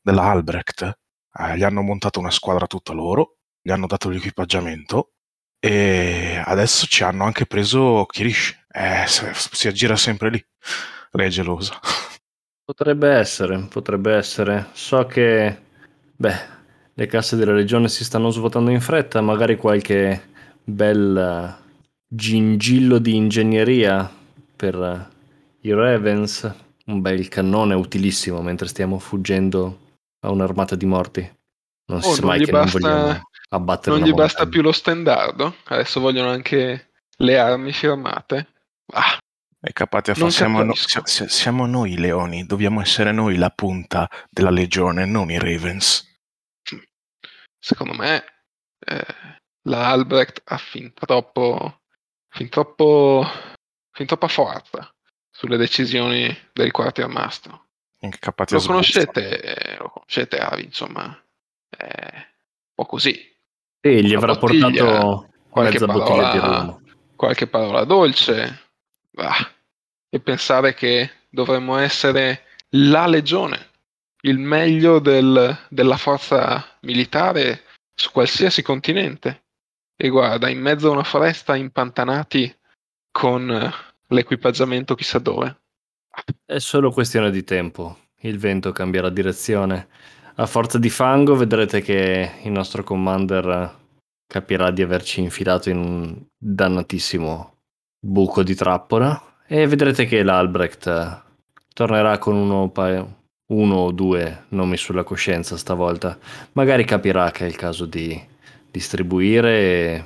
della 0.00 0.22
Albrecht. 0.24 0.98
Eh, 1.38 1.56
gli 1.58 1.62
hanno 1.64 1.82
montato 1.82 2.18
una 2.20 2.30
squadra 2.30 2.66
tutta 2.66 2.92
loro, 2.94 3.36
gli 3.60 3.70
hanno 3.70 3.86
dato 3.86 4.08
l'equipaggiamento 4.08 5.12
e 5.60 6.42
adesso 6.44 6.86
ci 6.86 7.04
hanno 7.04 7.24
anche 7.24 7.46
preso 7.46 8.06
Kirish. 8.10 8.58
Eh, 8.72 9.04
si 9.06 9.68
aggira 9.68 9.96
sempre 9.96 10.30
lì. 10.30 10.44
Lei 11.12 11.26
è 11.26 11.30
gelosa. 11.30 11.78
Potrebbe 12.64 13.08
essere, 13.10 13.66
potrebbe 13.68 14.14
essere. 14.14 14.68
So 14.72 15.04
che, 15.06 15.58
beh, 16.16 16.36
le 16.94 17.06
casse 17.06 17.36
della 17.36 17.52
legione 17.52 17.88
si 17.88 18.04
stanno 18.04 18.30
svuotando 18.30 18.70
in 18.70 18.80
fretta, 18.80 19.20
magari 19.20 19.56
qualche 19.56 20.28
bel 20.62 21.16
eh, 21.16 21.64
gingillo 22.06 22.98
di 22.98 23.16
ingegneria 23.16 24.08
per 24.54 24.74
eh, 24.76 25.68
i 25.68 25.72
Ravens, 25.74 26.52
un 26.86 27.00
bel 27.00 27.26
cannone 27.28 27.74
utilissimo 27.74 28.40
mentre 28.40 28.68
stiamo 28.68 28.98
fuggendo 28.98 29.78
a 30.20 30.30
un'armata 30.30 30.76
di 30.76 30.86
morti. 30.86 31.38
Non 31.86 32.02
si 32.02 32.08
Oh, 32.08 32.14
sa 32.14 32.20
non 32.20 32.30
mai 32.30 32.44
che 32.44 32.52
basta- 32.52 32.78
non 32.78 32.98
vogliamo 32.98 33.20
abbattere 33.50 33.96
Non 33.98 34.06
gli 34.06 34.12
basta 34.12 34.38
montagna. 34.44 34.50
più 34.50 34.62
lo 34.62 34.72
stendardo? 34.72 35.56
Adesso 35.64 36.00
vogliono 36.00 36.30
anche 36.30 36.92
le 37.16 37.38
armi 37.38 37.72
firmate? 37.72 38.48
Ah, 38.92 39.18
E 39.60 39.72
Capatia 39.72 40.14
fa: 40.14 40.20
Non 40.20 40.30
siamo, 40.30 40.62
no- 40.62 40.74
siamo 40.74 41.66
noi 41.66 41.92
i 41.92 41.98
leoni, 41.98 42.46
dobbiamo 42.46 42.80
essere 42.80 43.12
noi 43.12 43.36
la 43.36 43.50
punta 43.50 44.08
della 44.30 44.50
legione, 44.50 45.04
non 45.04 45.30
i 45.30 45.38
Ravens. 45.38 46.08
secondo 47.62 47.92
me 47.92 48.24
eh, 48.86 49.06
la 49.64 49.88
Albrecht 49.90 50.40
ha 50.46 50.56
fin 50.56 50.94
troppo, 50.94 51.82
fin 52.30 52.48
troppo, 52.48 53.22
fin 53.92 54.06
troppa 54.06 54.28
forza 54.28 54.90
sulle 55.30 55.58
decisioni 55.58 56.34
del 56.52 56.70
quartiermastro. 56.70 57.66
Lo 58.00 58.60
conoscete, 58.66 59.40
eh, 59.42 59.76
lo 59.76 59.90
conoscete 59.90 60.38
Avi, 60.38 60.64
insomma, 60.64 61.22
è 61.68 62.14
un 62.14 62.72
po' 62.74 62.86
così. 62.86 63.28
Sì, 63.80 64.04
gli 64.04 64.14
avrà 64.14 64.36
portato 64.36 65.28
qualche 65.48 65.78
bottiglia 65.84 66.32
di 66.32 66.38
parola- 66.38 66.60
rum. 66.60 66.82
qualche 67.16 67.46
parola 67.46 67.84
dolce. 67.84 68.60
Ah, 69.16 69.50
e 70.08 70.20
pensare 70.20 70.74
che 70.74 71.10
dovremmo 71.28 71.76
essere 71.76 72.44
la 72.70 73.06
legione, 73.06 73.68
il 74.22 74.38
meglio 74.38 74.98
del- 74.98 75.56
della 75.68 75.96
forza 75.96 76.64
militare 76.80 77.64
su 77.94 78.10
qualsiasi 78.10 78.62
continente. 78.62 79.44
E 79.96 80.08
guarda, 80.08 80.48
in 80.48 80.60
mezzo 80.60 80.88
a 80.88 80.92
una 80.92 81.02
foresta 81.04 81.56
impantanati 81.56 82.54
con 83.10 83.72
l'equipaggiamento 84.08 84.94
chissà 84.94 85.18
dove. 85.18 85.58
È 86.46 86.58
solo 86.58 86.90
questione 86.90 87.30
di 87.30 87.44
tempo. 87.44 87.98
Il 88.20 88.38
vento 88.38 88.72
cambierà 88.72 89.08
direzione. 89.10 89.88
A 90.40 90.46
forza 90.46 90.78
di 90.78 90.88
fango 90.88 91.36
vedrete 91.36 91.82
che 91.82 92.30
il 92.44 92.50
nostro 92.50 92.82
commander 92.82 93.76
capirà 94.26 94.70
di 94.70 94.80
averci 94.80 95.20
infilato 95.20 95.68
in 95.68 95.76
un 95.76 96.24
dannatissimo 96.34 97.56
buco 98.02 98.42
di 98.42 98.54
trappola 98.54 99.36
e 99.46 99.66
vedrete 99.66 100.06
che 100.06 100.22
l'Albrecht 100.22 100.86
eh, 100.86 101.20
tornerà 101.74 102.16
con 102.16 102.36
uno, 102.36 102.72
uno 103.52 103.74
o 103.76 103.92
due 103.92 104.44
nomi 104.48 104.78
sulla 104.78 105.02
coscienza 105.02 105.58
stavolta. 105.58 106.18
Magari 106.52 106.86
capirà 106.86 107.30
che 107.32 107.44
è 107.44 107.48
il 107.48 107.56
caso 107.56 107.84
di 107.84 108.18
distribuire 108.70 109.58
e 109.58 110.04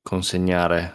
consegnare 0.00 0.94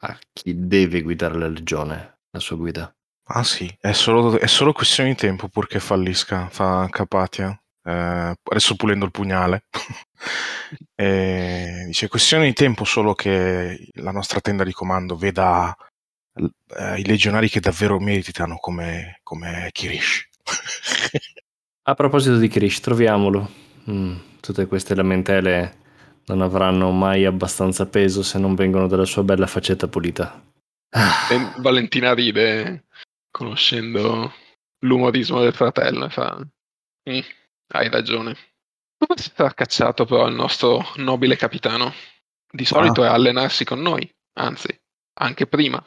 a 0.00 0.18
chi 0.32 0.66
deve 0.66 1.02
guidare 1.02 1.38
la 1.38 1.48
legione 1.48 2.16
la 2.32 2.40
sua 2.40 2.56
guida. 2.56 2.92
Ah 3.28 3.44
sì, 3.44 3.72
è 3.78 3.92
solo, 3.92 4.36
è 4.40 4.48
solo 4.48 4.72
questione 4.72 5.10
di 5.10 5.14
tempo 5.14 5.46
purché 5.46 5.78
fallisca, 5.78 6.48
fa 6.48 6.88
Capatia. 6.90 7.56
Eh, 7.86 8.34
adesso 8.42 8.76
pulendo 8.76 9.04
il 9.04 9.10
pugnale. 9.10 9.64
E 10.96 11.84
dice, 11.86 12.08
questione 12.08 12.46
di 12.46 12.52
tempo 12.52 12.84
solo 12.84 13.14
che 13.14 13.88
la 13.94 14.10
nostra 14.10 14.40
tenda 14.40 14.64
di 14.64 14.72
comando 14.72 15.16
veda 15.16 15.76
eh, 16.34 16.98
i 17.00 17.04
legionari 17.04 17.48
che 17.48 17.60
davvero 17.60 17.98
meritano 17.98 18.56
come, 18.56 19.20
come 19.22 19.68
Kirish. 19.72 20.28
A 21.82 21.94
proposito 21.94 22.38
di 22.38 22.48
Krish, 22.48 22.80
troviamolo. 22.80 23.50
Mm, 23.90 24.16
tutte 24.40 24.66
queste 24.66 24.94
lamentele 24.94 25.76
non 26.26 26.40
avranno 26.40 26.90
mai 26.90 27.26
abbastanza 27.26 27.86
peso 27.86 28.22
se 28.22 28.38
non 28.38 28.54
vengono 28.54 28.86
dalla 28.86 29.04
sua 29.04 29.22
bella 29.22 29.46
faccetta 29.46 29.88
pulita. 29.88 30.42
Ah, 30.90 31.28
E 31.30 31.60
Valentina 31.60 32.14
ride, 32.14 32.86
conoscendo 33.30 34.32
l'umorismo 34.80 35.40
del 35.40 35.52
fratello, 35.52 36.06
e 36.06 36.10
fa: 36.10 36.38
"Mm, 37.10 37.18
Hai 37.74 37.90
ragione. 37.90 38.36
Come 38.96 39.18
si 39.20 39.32
sarà 39.34 39.52
cacciato 39.52 40.04
però 40.04 40.28
il 40.28 40.34
nostro 40.34 40.80
nobile 40.96 41.36
capitano? 41.36 41.92
Di 42.48 42.64
solito 42.64 43.02
è 43.02 43.08
allenarsi 43.08 43.64
con 43.64 43.80
noi, 43.82 44.08
anzi, 44.34 44.68
anche 45.14 45.48
prima. 45.48 45.84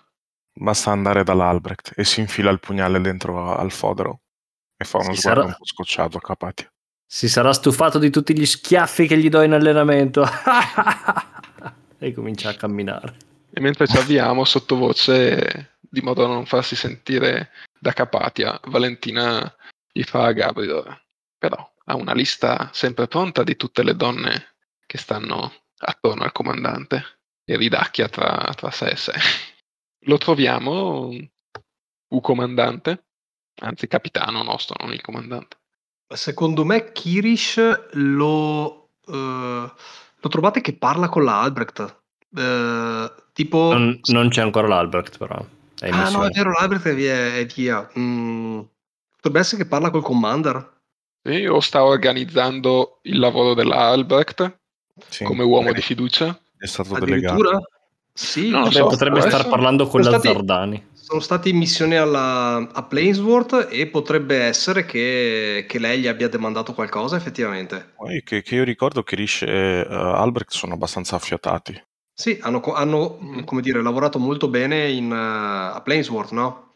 Basta 0.53 0.91
andare 0.91 1.23
dall'Albrecht 1.23 1.93
e 1.95 2.03
si 2.03 2.19
infila 2.19 2.51
il 2.51 2.59
pugnale 2.59 2.99
dentro 2.99 3.55
al 3.55 3.71
fodero 3.71 4.19
e 4.75 4.83
fa 4.83 4.97
uno 4.97 5.13
Si 5.13 5.21
sguardo 5.21 5.41
sarà- 5.43 5.53
un 5.53 5.57
po' 5.57 5.65
scocciato 5.65 6.17
a 6.17 6.19
Capatia. 6.21 6.69
si 7.05 7.29
sarà 7.29 7.53
stufato 7.53 7.99
di 7.99 8.09
tutti 8.09 8.37
gli 8.37 8.45
schiaffi 8.45 9.07
che 9.07 9.17
gli 9.17 9.29
do 9.29 9.41
in 9.41 9.53
allenamento. 9.53 10.25
e 11.99 12.11
comincia 12.11 12.49
a 12.49 12.55
camminare. 12.55 13.15
E 13.49 13.61
mentre 13.61 13.87
ci 13.87 13.95
avviamo, 13.95 14.43
sottovoce 14.43 15.77
di 15.79 16.01
modo 16.01 16.23
da 16.23 16.27
non 16.27 16.45
farsi 16.45 16.75
sentire 16.75 17.51
da 17.79 17.93
Capatia, 17.93 18.59
Valentina 18.65 19.55
gli 19.89 20.03
fa 20.03 20.25
a 20.25 20.33
Gabriel. 20.33 21.01
Però 21.39 21.75
ha 21.89 21.95
una 21.95 22.13
lista 22.13 22.69
sempre 22.73 23.07
pronta 23.07 23.43
di 23.43 23.55
tutte 23.55 23.83
le 23.83 23.95
donne 23.95 24.55
che 24.85 24.97
stanno 24.97 25.53
attorno 25.79 26.23
al 26.23 26.31
comandante 26.31 27.19
e 27.45 27.55
ridacchia 27.55 28.09
tra, 28.09 28.51
tra 28.55 28.71
sé 28.71 28.89
e 28.89 28.95
sé. 28.95 29.13
Lo 30.05 30.17
troviamo, 30.17 31.07
un 31.07 32.21
comandante, 32.21 33.05
anzi 33.61 33.87
capitano 33.87 34.43
nostro, 34.43 34.75
non 34.79 34.93
il 34.93 35.01
comandante. 35.01 35.57
Secondo 36.13 36.63
me 36.63 36.91
Kirish 36.91 37.89
lo, 37.93 38.89
uh, 39.05 39.13
lo 39.13 40.29
trovate 40.29 40.61
che 40.61 40.73
parla 40.73 41.09
con 41.09 41.23
l'Albrecht. 41.23 42.01
Uh, 42.29 43.09
tipo... 43.33 43.73
Non, 43.73 43.99
non, 44.11 44.29
c'è 44.29 44.41
ancora 44.41 44.67
l'Albrecht 44.67 45.17
però. 45.17 45.35
ah 45.35 46.09
no, 46.09 46.25
è 46.25 46.29
vero, 46.29 46.51
l'Albrecht 46.51 46.87
è 46.87 46.95
via. 46.95 47.35
È 47.35 47.45
via. 47.45 47.89
Mm, 47.97 48.61
potrebbe 49.15 49.39
essere 49.39 49.63
che 49.63 49.67
parla 49.67 49.89
col 49.89 50.03
commander. 50.03 50.75
Sì, 51.21 51.45
o 51.45 51.59
sta 51.59 51.83
organizzando 51.83 52.99
il 53.03 53.19
lavoro 53.19 53.53
dell'Albrecht 53.53 54.59
sì, 55.09 55.23
come 55.23 55.43
uomo 55.43 55.71
di 55.73 55.81
fiducia. 55.81 56.39
È 56.57 56.65
stato 56.65 56.97
delegato. 56.99 57.67
Sì, 58.13 58.49
no, 58.49 58.71
so, 58.71 58.87
potrebbe 58.87 59.21
star 59.21 59.47
parlando 59.47 59.85
con 59.85 60.01
la 60.01 60.19
Zardani. 60.19 60.87
Sono 60.93 61.19
stati 61.19 61.49
in 61.49 61.57
missione 61.57 61.97
alla, 61.97 62.67
a 62.73 62.83
Plainsworth 62.83 63.67
e 63.69 63.87
potrebbe 63.87 64.37
essere 64.37 64.85
che, 64.85 65.65
che, 65.67 65.79
lei 65.79 65.99
gli 65.99 66.07
abbia 66.07 66.27
demandato 66.27 66.73
qualcosa 66.73 67.15
effettivamente. 67.15 67.93
Poi 67.95 68.23
che, 68.23 68.41
che 68.41 68.55
io 68.55 68.63
ricordo 68.63 69.03
che 69.03 69.15
Rish 69.15 69.43
e 69.43 69.85
uh, 69.87 69.93
Albrecht 69.93 70.51
sono 70.51 70.73
abbastanza 70.73 71.15
affiatati. 71.15 71.79
Sì, 72.11 72.39
hanno, 72.41 72.59
hanno 72.73 73.43
come 73.45 73.61
dire, 73.61 73.83
lavorato 73.83 74.17
molto 74.17 74.47
bene 74.47 74.89
in, 74.89 75.11
uh, 75.11 75.75
a 75.75 75.81
Plainsworth, 75.83 76.31
no? 76.31 76.66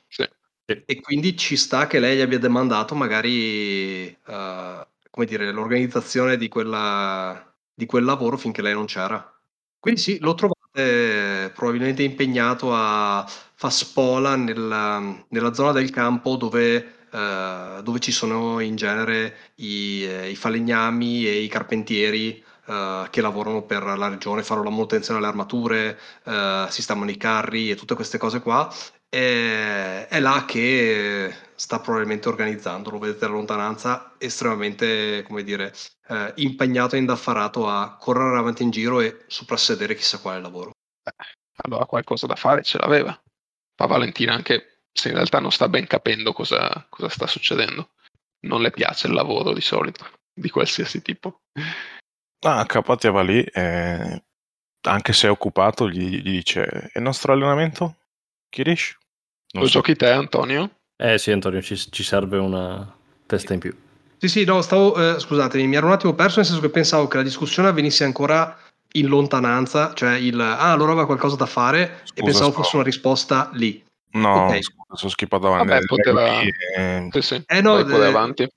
E 0.85 0.99
quindi 1.01 1.37
ci 1.37 1.55
sta 1.57 1.87
che 1.87 1.99
lei 1.99 2.21
abbia 2.21 2.37
demandato 2.39 2.95
magari, 2.95 4.05
uh, 4.27 4.85
come 5.09 5.25
dire, 5.25 5.51
l'organizzazione 5.51 6.37
di, 6.37 6.47
quella, 6.49 7.53
di 7.73 7.85
quel 7.85 8.03
lavoro 8.03 8.37
finché 8.37 8.61
lei 8.61 8.73
non 8.73 8.85
c'era. 8.85 9.25
Quindi 9.79 9.99
sì, 10.01 10.19
lo 10.19 10.35
trovate 10.35 11.51
probabilmente 11.55 12.03
impegnato 12.03 12.73
a 12.73 13.25
far 13.55 13.71
spola 13.73 14.35
nella, 14.35 14.99
nella 15.29 15.53
zona 15.53 15.71
del 15.71 15.89
campo 15.89 16.35
dove, 16.35 16.75
eh, 17.11 17.79
dove 17.83 17.99
ci 17.99 18.11
sono 18.11 18.59
in 18.59 18.75
genere 18.75 19.53
i, 19.55 20.03
i 20.29 20.35
falegnami 20.35 21.25
e 21.27 21.39
i 21.41 21.47
carpentieri 21.47 22.43
eh, 22.67 23.07
che 23.09 23.21
lavorano 23.21 23.63
per 23.63 23.83
la 23.83 24.07
regione, 24.09 24.43
fanno 24.43 24.63
la 24.63 24.69
manutenzione 24.69 25.19
delle 25.19 25.31
armature, 25.31 25.97
eh, 26.25 26.65
sistemano 26.69 27.09
i 27.11 27.17
carri 27.17 27.69
e 27.71 27.75
tutte 27.75 27.95
queste 27.95 28.17
cose 28.17 28.41
qua. 28.41 28.69
E, 29.13 30.07
è 30.07 30.19
là 30.21 30.45
che 30.47 31.35
sta 31.53 31.81
probabilmente 31.81 32.29
organizzando, 32.29 32.89
lo 32.89 32.97
vedete 32.97 33.19
da 33.19 33.27
lontananza, 33.27 34.15
estremamente, 34.17 35.23
come 35.27 35.43
dire, 35.43 35.73
eh, 36.07 36.33
impegnato 36.37 36.95
e 36.95 36.99
indaffarato 36.99 37.67
a 37.67 37.97
correre 37.97 38.37
avanti 38.37 38.63
in 38.63 38.71
giro 38.71 39.01
e 39.01 39.25
soprassedere 39.27 39.95
chissà 39.95 40.19
quale 40.19 40.39
lavoro. 40.39 40.71
Eh, 41.03 41.11
allora 41.63 41.85
qualcosa 41.85 42.25
da 42.25 42.35
fare 42.35 42.63
ce 42.63 42.77
l'aveva. 42.77 43.19
Ma 43.79 43.85
Valentina 43.85 44.33
anche 44.33 44.85
se 44.93 45.09
in 45.09 45.15
realtà 45.15 45.39
non 45.39 45.51
sta 45.51 45.67
ben 45.67 45.87
capendo 45.87 46.31
cosa, 46.33 46.85
cosa 46.89 47.09
sta 47.09 47.27
succedendo. 47.27 47.91
Non 48.45 48.61
le 48.61 48.71
piace 48.71 49.07
il 49.07 49.13
lavoro 49.13 49.53
di 49.53 49.61
solito, 49.61 50.07
di 50.33 50.49
qualsiasi 50.49 51.01
tipo. 51.01 51.41
Ah, 52.43 52.65
Capatia 52.65 53.11
va 53.11 53.21
lì 53.21 53.43
e 53.43 54.23
anche 54.87 55.13
se 55.13 55.27
è 55.27 55.29
occupato 55.29 55.87
gli, 55.87 56.21
gli 56.21 56.31
dice 56.31 56.65
è 56.65 56.97
il 56.97 57.03
nostro 57.03 57.33
allenamento? 57.33 57.97
Kirish? 58.49 58.97
Non 59.53 59.63
Lo 59.63 59.69
so. 59.69 59.79
giochi 59.79 59.95
te 59.95 60.09
Antonio? 60.09 60.69
Eh 60.95 61.17
sì 61.17 61.31
Antonio, 61.31 61.61
ci, 61.61 61.75
ci 61.75 62.03
serve 62.03 62.37
una 62.37 62.93
testa 63.25 63.53
in 63.53 63.59
più. 63.59 63.75
Sì, 64.17 64.27
sì, 64.27 64.43
no, 64.45 64.61
stavo, 64.61 64.95
eh, 64.95 65.19
scusatemi, 65.19 65.65
mi 65.65 65.75
ero 65.75 65.87
un 65.87 65.93
attimo 65.93 66.13
perso 66.13 66.37
nel 66.37 66.45
senso 66.45 66.61
che 66.61 66.69
pensavo 66.69 67.07
che 67.07 67.17
la 67.17 67.23
discussione 67.23 67.69
avvenisse 67.69 68.03
ancora 68.03 68.55
in 68.93 69.07
lontananza, 69.07 69.93
cioè 69.93 70.15
il 70.15 70.39
ah, 70.39 70.71
allora 70.71 70.91
aveva 70.91 71.05
qualcosa 71.05 71.35
da 71.35 71.45
fare 71.45 72.01
scusa, 72.03 72.13
e 72.13 72.23
pensavo 72.23 72.51
sto... 72.51 72.61
fosse 72.61 72.75
una 72.75 72.85
risposta 72.85 73.49
lì. 73.53 73.83
No, 74.11 74.45
okay. 74.45 74.61
scusa, 74.61 74.95
sono 74.95 75.11
schippato 75.11 75.47
avanti. 75.47 75.67
Vabbè, 75.67 75.85
poteva... 75.85 76.41
E... 76.41 77.07
Sì, 77.11 77.21
sì. 77.21 77.43
Eh 77.47 77.61
no, 77.61 77.79
eh, 77.79 78.05
avanti. 78.05 78.47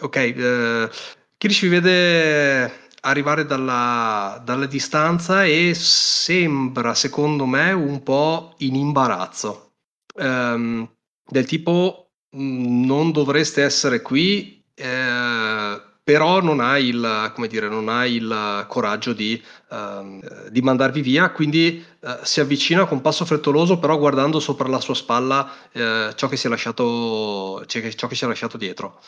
Ok, 0.00 0.16
eh, 0.16 0.90
vi 1.38 1.68
vede 1.68 2.88
arrivare 3.02 3.44
dalla, 3.44 4.40
dalla 4.44 4.66
distanza 4.66 5.44
e 5.44 5.72
sembra, 5.74 6.94
secondo 6.94 7.46
me, 7.46 7.72
un 7.72 8.02
po' 8.02 8.54
in 8.58 8.74
imbarazzo. 8.74 9.71
Um, 10.14 10.90
del 11.26 11.46
tipo, 11.46 12.10
mm, 12.36 12.84
non 12.84 13.12
dovreste 13.12 13.62
essere 13.62 14.02
qui 14.02 14.62
eh, 14.74 15.80
però 16.04 16.42
non 16.42 16.60
ha 16.60 16.78
il, 16.78 17.30
come 17.32 17.46
dire, 17.46 17.68
non 17.68 17.88
ha 17.88 18.04
il 18.06 18.64
coraggio 18.66 19.12
di, 19.12 19.40
uh, 19.68 20.48
di 20.50 20.60
mandarvi 20.60 21.00
via, 21.00 21.30
quindi 21.30 21.84
uh, 22.00 22.08
si 22.22 22.40
avvicina 22.40 22.86
con 22.86 23.00
passo 23.00 23.24
frettoloso, 23.24 23.78
però 23.78 23.96
guardando 23.98 24.40
sopra 24.40 24.66
la 24.66 24.80
sua 24.80 24.94
spalla 24.94 25.48
uh, 25.72 26.12
ciò, 26.14 26.26
che 26.26 26.36
si 26.36 26.48
è 26.48 26.50
lasciato, 26.50 27.64
ciò 27.66 28.08
che 28.08 28.14
si 28.14 28.24
è 28.24 28.26
lasciato 28.26 28.56
dietro. 28.56 29.00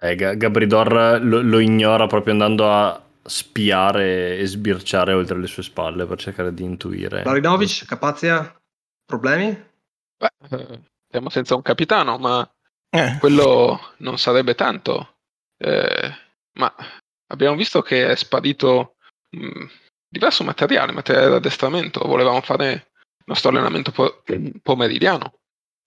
Eh, 0.00 0.16
Gabridor 0.16 1.20
lo, 1.22 1.40
lo, 1.40 1.58
ignora 1.60 2.06
proprio 2.08 2.32
andando 2.32 2.68
a 2.68 3.00
spiare 3.22 4.38
e 4.38 4.46
sbirciare 4.46 5.12
oltre 5.12 5.38
le 5.38 5.46
sue 5.46 5.62
spalle 5.62 6.04
per 6.06 6.18
cercare 6.18 6.52
di 6.52 6.64
intuire. 6.64 7.22
Marinovic, 7.24 7.84
Capazia, 7.86 8.60
problemi? 9.04 9.68
Beh, 10.20 10.80
siamo 11.08 11.30
senza 11.30 11.54
un 11.54 11.62
capitano, 11.62 12.18
ma 12.18 12.48
eh. 12.90 13.16
quello 13.18 13.94
non 13.98 14.18
sarebbe 14.18 14.54
tanto. 14.54 15.16
Eh, 15.56 16.14
ma 16.58 16.74
abbiamo 17.28 17.56
visto 17.56 17.80
che 17.80 18.08
è 18.08 18.16
sparito 18.16 18.96
mh, 19.30 19.46
mm, 19.46 19.66
diverso 20.08 20.44
materiale, 20.44 20.92
materiale 20.92 21.28
di 21.28 21.34
addestramento. 21.36 22.06
Volevamo 22.06 22.42
fare 22.42 22.72
il 22.72 23.24
nostro 23.24 23.48
allenamento 23.48 23.92
po- 23.92 24.22
pomeridiano, 24.62 25.38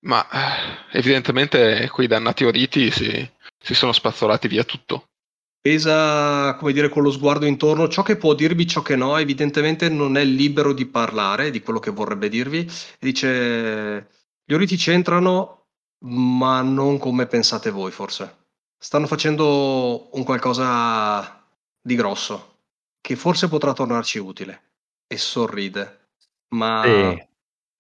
ma 0.06 0.28
eh, 0.30 0.98
evidentemente 0.98 1.88
quei 1.90 2.08
dannati 2.08 2.44
oriti 2.44 2.90
si, 2.90 3.32
si 3.64 3.74
sono 3.76 3.92
spazzolati 3.92 4.48
via 4.48 4.64
tutto 4.64 5.10
pesa, 5.64 6.56
come 6.56 6.74
dire, 6.74 6.90
con 6.90 7.04
lo 7.04 7.10
sguardo 7.10 7.46
intorno, 7.46 7.88
ciò 7.88 8.02
che 8.04 8.18
può 8.18 8.34
dirvi, 8.34 8.68
ciò 8.68 8.82
che 8.82 8.98
no, 8.98 9.16
evidentemente 9.16 9.88
non 9.88 10.18
è 10.18 10.26
libero 10.26 10.74
di 10.74 10.86
parlare 10.86 11.52
di 11.52 11.62
quello 11.62 11.80
che 11.80 11.90
vorrebbe 11.90 12.28
dirvi. 12.28 12.70
Dice, 13.00 14.10
gli 14.46 14.54
oriti 14.54 14.76
c'entrano, 14.76 15.68
ma 16.06 16.62
non 16.62 16.98
come 16.98 17.28
pensate 17.28 17.70
voi, 17.70 17.92
forse 17.92 18.42
stanno 18.84 19.08
facendo 19.08 20.10
un 20.12 20.26
qualcosa 20.26 21.42
di 21.82 21.96
grosso 21.96 22.58
che 23.00 23.16
forse 23.16 23.48
potrà 23.48 23.72
tornarci 23.72 24.20
utile. 24.20 24.62
E 25.08 25.18
sorride, 25.18 26.10
ma, 26.50 26.82
sì. 26.84 27.28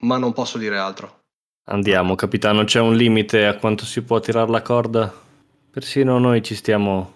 ma 0.05 0.17
non 0.17 0.31
posso 0.31 0.57
dire 0.57 0.77
altro. 0.77 1.23
Andiamo, 1.65 2.15
capitano, 2.15 2.63
c'è 2.63 2.79
un 2.79 2.95
limite 2.95 3.45
a 3.45 3.57
quanto 3.57 3.83
si 3.85 4.01
può 4.01 4.19
tirare 4.19 4.49
la 4.49 4.61
corda? 4.61 5.13
Persino 5.71 6.19
noi 6.19 6.41
ci 6.41 6.55
stiamo 6.55 7.13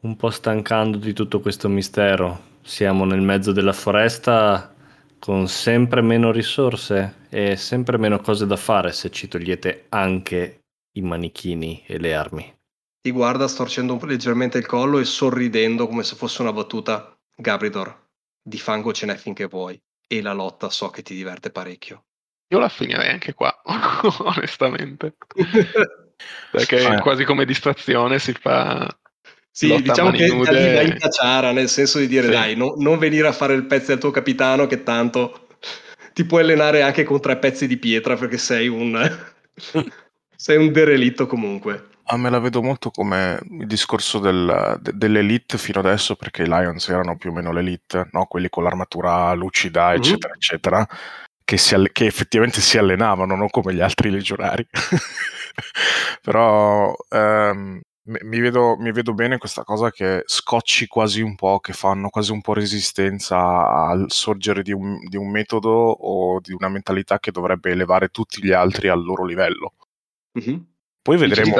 un 0.00 0.16
po' 0.16 0.30
stancando 0.30 0.96
di 0.96 1.12
tutto 1.12 1.40
questo 1.40 1.68
mistero. 1.68 2.54
Siamo 2.62 3.04
nel 3.04 3.20
mezzo 3.20 3.52
della 3.52 3.72
foresta 3.72 4.74
con 5.26 5.48
sempre 5.48 6.02
meno 6.02 6.30
risorse 6.30 7.26
e 7.28 7.56
sempre 7.56 7.98
meno 7.98 8.20
cose 8.20 8.46
da 8.46 8.56
fare 8.56 8.92
se 8.92 9.10
ci 9.10 9.26
togliete 9.26 9.86
anche 9.88 10.60
i 10.92 11.02
manichini 11.02 11.82
e 11.84 11.98
le 11.98 12.14
armi 12.14 12.56
ti 13.06 13.12
guarda 13.12 13.46
storcendo 13.46 14.00
leggermente 14.02 14.58
il 14.58 14.66
collo 14.66 14.98
e 14.98 15.04
sorridendo 15.04 15.86
come 15.86 16.02
se 16.02 16.16
fosse 16.16 16.42
una 16.42 16.52
battuta. 16.52 17.16
Gabridor, 17.36 18.08
di 18.42 18.58
fango 18.58 18.92
ce 18.92 19.06
n'è 19.06 19.14
finché 19.14 19.46
vuoi 19.46 19.80
e 20.08 20.20
la 20.20 20.32
lotta 20.32 20.70
so 20.70 20.88
che 20.88 21.02
ti 21.02 21.14
diverte 21.14 21.50
parecchio. 21.50 22.06
Io 22.48 22.58
la 22.58 22.68
finirei 22.68 23.10
anche 23.10 23.32
qua, 23.32 23.54
onestamente. 24.18 25.14
Perché 26.50 26.84
ah, 26.84 27.00
quasi 27.00 27.22
come 27.22 27.44
distrazione 27.44 28.18
si 28.18 28.32
fa... 28.32 28.88
Sì, 29.56 29.74
diciamo 29.80 30.10
che 30.10 30.26
nude. 30.26 30.50
arriva 30.50 30.82
in 30.82 30.98
cacciara, 30.98 31.50
nel 31.50 31.70
senso 31.70 31.98
di 31.98 32.06
dire 32.06 32.26
sì. 32.26 32.30
dai, 32.30 32.56
no, 32.56 32.74
non 32.76 32.98
venire 32.98 33.26
a 33.26 33.32
fare 33.32 33.54
il 33.54 33.64
pezzo 33.64 33.86
del 33.86 33.98
tuo 33.98 34.10
capitano 34.10 34.66
che 34.66 34.82
tanto 34.82 35.46
ti 36.12 36.26
puoi 36.26 36.42
allenare 36.42 36.82
anche 36.82 37.04
con 37.04 37.22
tre 37.22 37.38
pezzi 37.38 37.66
di 37.66 37.78
pietra 37.78 38.16
perché 38.16 38.36
sei 38.36 38.68
un, 38.68 39.00
sei 40.36 40.58
un 40.58 40.70
derelitto 40.70 41.26
comunque. 41.26 41.86
Ah, 42.04 42.18
me 42.18 42.28
la 42.28 42.38
vedo 42.38 42.60
molto 42.60 42.90
come 42.90 43.40
il 43.60 43.66
discorso 43.66 44.18
del, 44.18 44.78
de- 44.82 44.92
dell'elite 44.94 45.56
fino 45.56 45.80
adesso, 45.80 46.16
perché 46.16 46.42
i 46.42 46.48
Lions 46.48 46.86
erano 46.90 47.16
più 47.16 47.30
o 47.30 47.32
meno 47.32 47.50
l'elite, 47.50 48.10
no? 48.12 48.26
quelli 48.26 48.50
con 48.50 48.62
l'armatura 48.62 49.32
lucida, 49.32 49.86
mm-hmm. 49.86 49.96
eccetera, 49.96 50.34
eccetera, 50.34 50.86
che, 51.42 51.58
alle- 51.72 51.92
che, 51.92 52.04
effettivamente 52.04 52.60
si 52.60 52.76
allenavano, 52.76 53.34
non 53.34 53.48
come 53.48 53.72
gli 53.72 53.80
altri 53.80 54.10
legionari. 54.10 54.68
Però 56.20 56.94
ehm, 57.08 57.80
Mi 58.08 58.38
vedo, 58.38 58.76
mi 58.76 58.92
vedo 58.92 59.14
bene 59.14 59.36
questa 59.36 59.64
cosa 59.64 59.90
che 59.90 60.22
scocci 60.26 60.86
quasi 60.86 61.22
un 61.22 61.34
po', 61.34 61.58
che 61.58 61.72
fanno 61.72 62.08
quasi 62.08 62.30
un 62.30 62.40
po' 62.40 62.52
resistenza 62.52 63.36
al 63.68 64.04
sorgere 64.12 64.62
di 64.62 64.70
un, 64.72 64.98
di 65.08 65.16
un 65.16 65.28
metodo 65.28 65.70
o 65.70 66.38
di 66.40 66.52
una 66.52 66.68
mentalità 66.68 67.18
che 67.18 67.32
dovrebbe 67.32 67.72
elevare 67.72 68.08
tutti 68.10 68.40
gli 68.44 68.52
altri 68.52 68.86
al 68.88 69.02
loro 69.02 69.24
livello. 69.24 69.74
Mhm. 70.38 70.66
Poi 71.02 71.16
vedremo, 71.16 71.56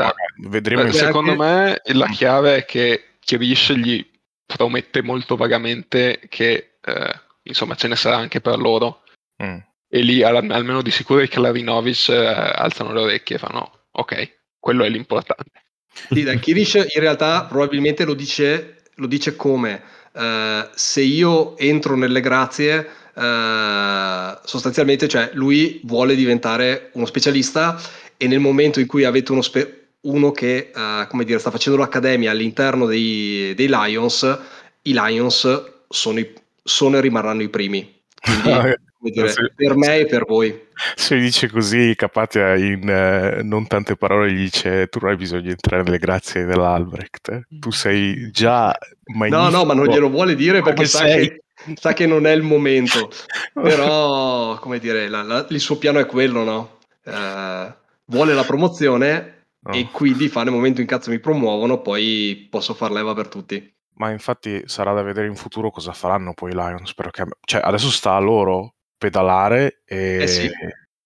vedremo 0.48 0.82
Beh, 0.84 0.92
secondo 0.92 1.32
anche- 1.32 1.82
me 1.84 1.94
la 1.94 2.06
chiave 2.08 2.56
è 2.58 2.64
che 2.64 3.16
Kirish 3.18 3.72
gli 3.72 4.08
promette 4.44 5.02
molto 5.02 5.34
vagamente 5.34 6.20
che 6.28 6.78
eh, 6.80 7.20
insomma 7.42 7.74
ce 7.74 7.88
ne 7.88 7.96
sarà 7.96 8.16
anche 8.18 8.40
per 8.40 8.58
loro 8.58 9.02
Mm. 9.42 9.58
e 9.88 10.00
lì 10.00 10.22
al- 10.22 10.50
almeno 10.50 10.80
di 10.80 10.90
sicuro 10.90 11.20
i 11.20 11.28
Klarinovic 11.28 12.08
eh, 12.08 12.16
alzano 12.54 12.92
le 12.92 13.00
orecchie 13.00 13.36
e 13.36 13.38
fanno 13.38 13.86
ok, 13.90 14.38
quello 14.58 14.84
è 14.84 14.88
l'importante. 14.88 15.64
Sì, 16.10 16.38
Kirish 16.40 16.74
in 16.74 17.00
realtà 17.00 17.44
probabilmente 17.44 18.04
lo 18.04 18.14
dice, 18.14 18.82
lo 18.94 19.06
dice 19.06 19.36
come 19.36 19.82
eh, 20.16 20.68
se 20.74 21.00
io 21.02 21.56
entro 21.58 21.96
nelle 21.96 22.20
grazie, 22.20 22.88
eh, 23.14 24.38
sostanzialmente, 24.44 25.08
cioè 25.08 25.30
lui 25.34 25.80
vuole 25.84 26.14
diventare 26.14 26.90
uno 26.92 27.06
specialista 27.06 27.78
e 28.16 28.26
nel 28.26 28.40
momento 28.40 28.80
in 28.80 28.86
cui 28.86 29.04
avete 29.04 29.32
uno, 29.32 29.42
spe- 29.42 29.88
uno 30.02 30.30
che 30.30 30.72
eh, 30.74 31.24
dire, 31.24 31.38
sta 31.38 31.50
facendo 31.50 31.78
l'accademia 31.78 32.30
all'interno 32.30 32.86
dei, 32.86 33.52
dei 33.54 33.68
Lions, 33.68 34.38
i 34.82 34.92
Lions 34.92 35.64
sono, 35.88 36.18
i- 36.18 36.32
sono 36.62 36.96
e 36.96 37.00
rimarranno 37.00 37.42
i 37.42 37.48
primi. 37.48 37.94
Quindi, 38.20 38.50
dire, 39.10 39.28
Se- 39.28 39.52
per 39.54 39.76
me 39.76 39.98
e 39.98 40.06
per 40.06 40.24
voi. 40.26 40.64
Se 40.94 41.18
dice 41.18 41.48
così, 41.50 41.94
Capatia 41.96 42.54
in 42.56 42.88
eh, 42.88 43.42
non 43.42 43.66
tante 43.66 43.96
parole 43.96 44.32
gli 44.32 44.36
dice 44.36 44.88
tu 44.88 44.98
non 45.00 45.10
hai 45.10 45.16
bisogno 45.16 45.42
di 45.42 45.50
entrare 45.50 45.82
nelle 45.82 45.98
grazie 45.98 46.44
dell'Albrecht, 46.44 47.28
eh. 47.30 47.46
tu 47.48 47.70
sei 47.70 48.30
già 48.30 48.66
No, 48.68 49.16
magnifico. 49.18 49.50
no, 49.50 49.64
ma 49.64 49.74
non 49.74 49.86
glielo 49.86 50.08
vuole 50.10 50.34
dire 50.34 50.60
perché 50.62 50.84
sa 50.86 51.04
che, 51.04 51.42
sa 51.74 51.92
che 51.92 52.06
non 52.06 52.26
è 52.26 52.32
il 52.32 52.42
momento. 52.42 53.10
Però, 53.54 54.58
come 54.58 54.78
dire, 54.78 55.08
la- 55.08 55.22
la- 55.22 55.46
il 55.48 55.60
suo 55.60 55.76
piano 55.78 55.98
è 55.98 56.06
quello, 56.06 56.44
no? 56.44 56.78
Eh, 57.04 57.74
vuole 58.06 58.34
la 58.34 58.44
promozione 58.44 59.32
No. 59.66 59.72
e 59.72 59.88
quindi 59.90 60.28
fa 60.28 60.44
nel 60.44 60.52
momento 60.52 60.80
in 60.80 60.86
cazzo 60.86 61.10
mi 61.10 61.18
promuovono, 61.18 61.80
poi 61.80 62.46
posso 62.48 62.72
far 62.72 62.92
leva 62.92 63.14
per 63.14 63.26
tutti. 63.26 63.74
Ma 63.94 64.10
infatti 64.10 64.62
sarà 64.66 64.92
da 64.92 65.02
vedere 65.02 65.26
in 65.26 65.34
futuro 65.34 65.70
cosa 65.72 65.92
faranno 65.92 66.34
poi 66.34 66.52
i 66.52 66.54
Lions, 66.54 66.94
perché 66.94 67.24
cioè, 67.44 67.62
adesso 67.64 67.90
sta 67.90 68.12
a 68.12 68.20
loro 68.20 68.74
pedalare 68.96 69.82
e 69.84 70.22
Eh 70.22 70.26
sì. 70.26 70.50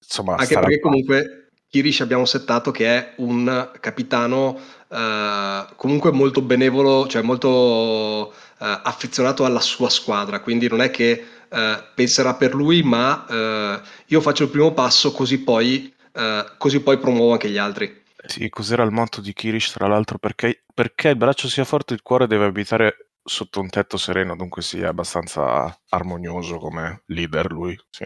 insomma 0.02 0.36
Anche 0.36 0.54
perché 0.54 0.80
comunque 0.80 1.48
Kirish 1.68 2.00
abbiamo 2.00 2.24
settato 2.24 2.70
che 2.70 2.86
è 2.86 3.14
un 3.18 3.70
capitano 3.78 4.58
eh, 4.88 5.66
comunque 5.76 6.10
molto 6.10 6.42
benevolo, 6.42 7.06
cioè 7.06 7.22
molto 7.22 8.32
eh, 8.32 8.80
affezionato 8.82 9.44
alla 9.44 9.60
sua 9.60 9.88
squadra, 9.88 10.40
quindi 10.40 10.68
non 10.68 10.80
è 10.80 10.90
che 10.90 11.24
eh, 11.48 11.84
penserà 11.94 12.34
per 12.34 12.54
lui, 12.54 12.82
ma 12.82 13.24
eh, 13.28 13.80
io 14.06 14.20
faccio 14.20 14.44
il 14.44 14.50
primo 14.50 14.72
passo 14.72 15.12
così 15.12 15.38
poi, 15.38 15.92
eh, 16.12 16.44
così 16.58 16.80
poi 16.80 16.98
promuovo 16.98 17.32
anche 17.32 17.48
gli 17.48 17.58
altri. 17.58 18.02
Sì, 18.26 18.48
cos'era 18.48 18.82
il 18.82 18.90
motto 18.90 19.20
di 19.20 19.32
Kirish 19.32 19.72
tra 19.72 19.86
l'altro? 19.86 20.18
Perché, 20.18 20.64
perché 20.74 21.08
il 21.10 21.16
braccio 21.16 21.48
sia 21.48 21.64
forte 21.64 21.94
il 21.94 22.02
cuore 22.02 22.26
deve 22.26 22.46
abitare 22.46 23.09
sotto 23.30 23.60
un 23.60 23.68
tetto 23.70 23.96
sereno, 23.96 24.34
dunque 24.34 24.62
è 24.72 24.84
abbastanza 24.84 25.80
armonioso 25.88 26.58
come 26.58 27.02
leader 27.06 27.50
lui, 27.52 27.78
sì. 27.88 28.04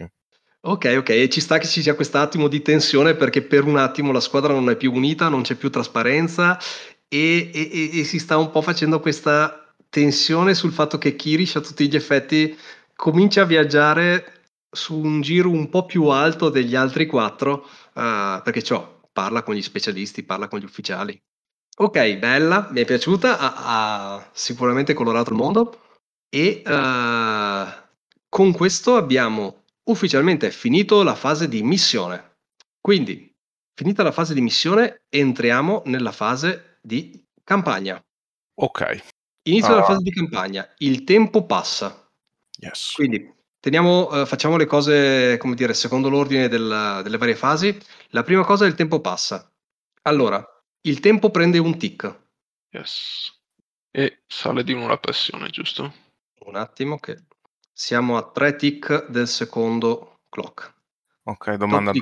Ok, 0.66 0.95
ok, 0.99 1.09
e 1.11 1.29
ci 1.29 1.41
sta 1.41 1.59
che 1.59 1.66
ci 1.66 1.83
sia 1.83 1.95
quest'attimo 1.95 2.49
di 2.49 2.62
tensione 2.62 3.14
perché 3.14 3.43
per 3.43 3.64
un 3.64 3.77
attimo 3.77 4.12
la 4.12 4.20
squadra 4.20 4.53
non 4.53 4.70
è 4.70 4.77
più 4.77 4.93
unita, 4.93 5.29
non 5.29 5.43
c'è 5.43 5.57
più 5.57 5.70
trasparenza 5.70 6.59
e, 7.09 7.51
e- 7.53 7.91
e- 8.01 8.05
si 8.05 8.18
sta 8.18 8.37
un 8.39 8.51
po' 8.51 8.62
facendo 8.62 9.01
questa 9.01 9.75
tensione 9.91 10.55
sul 10.55 10.72
fatto 10.72 10.97
che 10.99 11.16
Kirish 11.16 11.57
a 11.57 11.61
tutti 11.61 11.89
gli 11.89 11.97
effetti 11.97 12.57
comincia 12.97 13.43
a 13.43 13.45
viaggiare 13.47 14.43
su 14.70 14.99
un 14.99 15.20
giro 15.20 15.51
un 15.51 15.68
po' 15.68 15.85
più 15.87 16.07
alto 16.07 16.49
degli 16.51 16.75
altri 16.75 17.07
quattro, 17.07 17.66
eh, 17.95 18.41
perché 18.43 18.62
ciò, 18.62 19.01
parla 19.12 19.43
con 19.43 19.55
gli 19.55 19.62
specialisti, 19.62 20.22
parla 20.25 20.49
con 20.49 20.59
gli 20.61 20.64
ufficiali. 20.64 21.22
Ok, 21.77 22.16
bella, 22.18 22.68
mi 22.70 22.81
è 22.83 22.85
piaciuta, 22.85 23.39
ha, 23.39 24.14
ha 24.16 24.31
sicuramente 24.33 24.95
colorato 24.95 25.31
il 25.31 25.37
mondo 25.37 25.81
e 26.29 26.62
eh, 26.64 27.66
con 28.29 28.53
questo 28.53 28.95
abbiamo 28.97 29.64
ufficialmente 29.85 30.51
finito 30.53 31.03
la 31.03 31.16
fase 31.16 31.49
di 31.49 31.62
missione. 31.64 32.37
Quindi, 32.81 33.33
finita 33.75 34.05
la 34.05 34.12
fase 34.12 34.35
di 34.35 34.41
missione, 34.41 35.03
entriamo 35.09 35.83
nella 35.87 36.12
fase 36.12 36.79
di 36.81 37.25
campagna. 37.43 38.01
Ok, 38.61 39.03
Inizio 39.47 39.70
della 39.70 39.83
Ah. 39.83 39.87
fase 39.87 40.03
di 40.03 40.11
campagna, 40.11 40.66
il 40.79 41.05
tempo 41.05 41.45
passa. 41.45 42.09
yes. 42.61 42.93
Quindi 42.95 43.31
teniamo, 43.61 44.11
eh, 44.12 44.27
facciamo 44.27 44.57
le 44.57 44.64
cose, 44.64 45.37
come 45.39 45.55
dire, 45.55 45.75
secondo 45.75 46.09
l'ordine 46.09 46.49
della- 46.49 47.03
delle 47.03 47.18
varie 47.18 47.35
fasi. 47.35 47.77
La 48.11 48.22
prima 48.22 48.45
cosa 48.45 48.64
è 48.64 48.68
il 48.68 48.75
tempo 48.75 49.01
passa. 49.01 49.51
Allora, 50.03 50.43
il 50.87 51.01
tempo 51.01 51.30
prende 51.30 51.59
un 51.59 51.76
tick. 51.78 52.22
Yes. 52.70 53.32
E 53.91 54.22
sale 54.26 54.64
di 54.64 54.72
nuovo 54.72 54.89
la 54.89 54.99
pressione, 54.99 55.49
giusto? 55.51 55.93
Un 56.47 56.57
attimo 56.57 56.99
che 56.99 57.16
siamo 57.72 58.16
a 58.16 58.30
tre 58.30 58.57
tick 58.57 59.09
del 59.09 59.28
secondo 59.28 60.20
clock. 60.28 60.72
Ok, 61.24 61.55
domanda. 61.55 61.93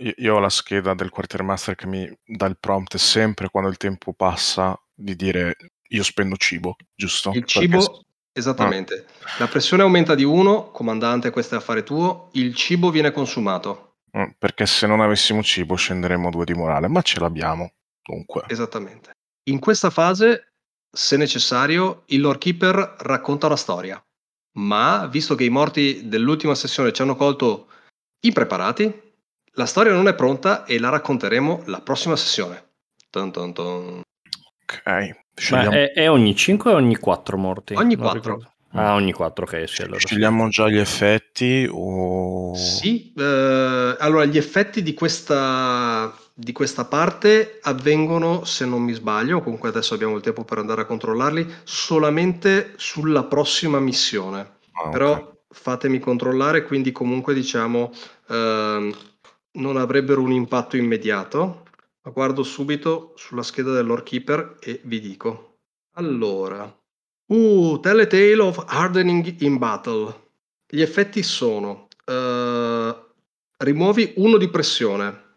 Io, 0.00 0.12
io 0.16 0.34
ho 0.34 0.38
la 0.38 0.50
scheda 0.50 0.94
del 0.94 1.10
quartermaster 1.10 1.74
che 1.74 1.86
mi 1.86 2.08
dà 2.24 2.46
il 2.46 2.58
prompt 2.58 2.96
sempre 2.96 3.48
quando 3.48 3.70
il 3.70 3.76
tempo 3.76 4.12
passa 4.12 4.78
di 4.94 5.16
dire 5.16 5.56
io 5.88 6.02
spendo 6.02 6.36
cibo, 6.36 6.76
giusto? 6.94 7.30
Il 7.30 7.40
Perché 7.40 7.60
cibo, 7.60 7.80
s- 7.80 8.00
esattamente. 8.32 9.06
La 9.38 9.48
pressione 9.48 9.82
aumenta 9.82 10.14
di 10.14 10.24
uno, 10.24 10.70
comandante, 10.70 11.30
questo 11.30 11.54
è 11.54 11.58
affare 11.58 11.82
tuo. 11.82 12.28
Il 12.32 12.54
cibo 12.54 12.90
viene 12.90 13.10
consumato. 13.10 13.96
mm, 14.16 14.30
perché 14.38 14.66
se 14.66 14.86
non 14.86 15.00
avessimo 15.00 15.42
cibo 15.42 15.74
scenderemo 15.76 16.30
due 16.30 16.44
di 16.44 16.52
morale, 16.54 16.88
ma 16.88 17.00
ce 17.02 17.20
l'abbiamo. 17.20 17.72
Dunque, 18.08 18.44
Esattamente. 18.48 19.10
In 19.50 19.58
questa 19.58 19.90
fase, 19.90 20.52
se 20.90 21.16
necessario, 21.16 22.04
il 22.06 22.20
lore 22.20 22.38
keeper 22.38 22.96
racconta 23.00 23.46
una 23.46 23.56
storia. 23.56 24.02
Ma 24.58 25.06
visto 25.06 25.34
che 25.34 25.44
i 25.44 25.50
morti 25.50 26.08
dell'ultima 26.08 26.54
sessione 26.54 26.92
ci 26.92 27.02
hanno 27.02 27.16
colto 27.16 27.68
impreparati, 28.20 29.02
la 29.52 29.66
storia 29.66 29.92
non 29.92 30.08
è 30.08 30.14
pronta 30.14 30.64
e 30.64 30.78
la 30.78 30.88
racconteremo 30.88 31.64
la 31.66 31.80
prossima 31.80 32.16
sessione. 32.16 32.64
Dun 33.10 33.30
dun 33.30 33.52
dun. 33.52 34.00
ok. 34.62 34.82
È, 34.84 35.92
è 35.92 36.10
ogni 36.10 36.34
5 36.34 36.72
o 36.72 36.74
ogni 36.76 36.96
4 36.96 37.36
morti? 37.36 37.74
Ogni 37.74 37.94
Non 37.94 38.04
quattro. 38.04 38.34
ricordo. 38.34 38.52
Ah, 38.72 38.94
ogni 38.94 39.12
4, 39.12 39.44
ok, 39.44 39.68
sì, 39.68 39.82
allora 39.82 39.98
scegliamo 39.98 40.48
già 40.48 40.68
gli 40.68 40.76
effetti 40.76 41.66
o... 41.70 42.54
Sì, 42.54 43.14
eh, 43.16 43.96
allora 43.98 44.26
gli 44.26 44.36
effetti 44.36 44.82
di 44.82 44.92
questa, 44.92 46.14
di 46.40 46.52
questa 46.52 46.84
parte 46.84 47.58
avvengono, 47.62 48.44
se 48.44 48.64
non 48.64 48.82
mi 48.82 48.92
sbaglio, 48.92 49.40
comunque 49.40 49.70
adesso 49.70 49.94
abbiamo 49.94 50.14
il 50.14 50.22
tempo 50.22 50.44
per 50.44 50.58
andare 50.58 50.82
a 50.82 50.84
controllarli, 50.84 51.44
solamente 51.64 52.74
sulla 52.76 53.24
prossima 53.24 53.80
missione. 53.80 54.58
Ah. 54.70 54.88
Però 54.90 55.36
fatemi 55.48 55.98
controllare, 55.98 56.62
quindi 56.62 56.92
comunque 56.92 57.34
diciamo 57.34 57.92
ehm, 58.28 58.96
non 59.58 59.76
avrebbero 59.76 60.22
un 60.22 60.30
impatto 60.30 60.76
immediato. 60.76 61.64
Ma 62.04 62.12
guardo 62.12 62.44
subito 62.44 63.14
sulla 63.16 63.42
scheda 63.42 63.72
del 63.72 63.86
Lord 63.86 64.04
Keeper 64.04 64.58
e 64.60 64.80
vi 64.84 65.00
dico. 65.00 65.56
Allora, 65.96 66.72
uh, 67.26 67.80
Tell 67.80 67.98
a 67.98 68.06
Tale 68.06 68.38
of 68.38 68.64
Hardening 68.64 69.40
in 69.40 69.58
Battle. 69.58 70.26
Gli 70.70 70.82
effetti 70.82 71.24
sono 71.24 71.88
eh, 72.04 72.96
rimuovi 73.56 74.12
uno 74.16 74.36
di 74.36 74.48
pressione, 74.48 75.27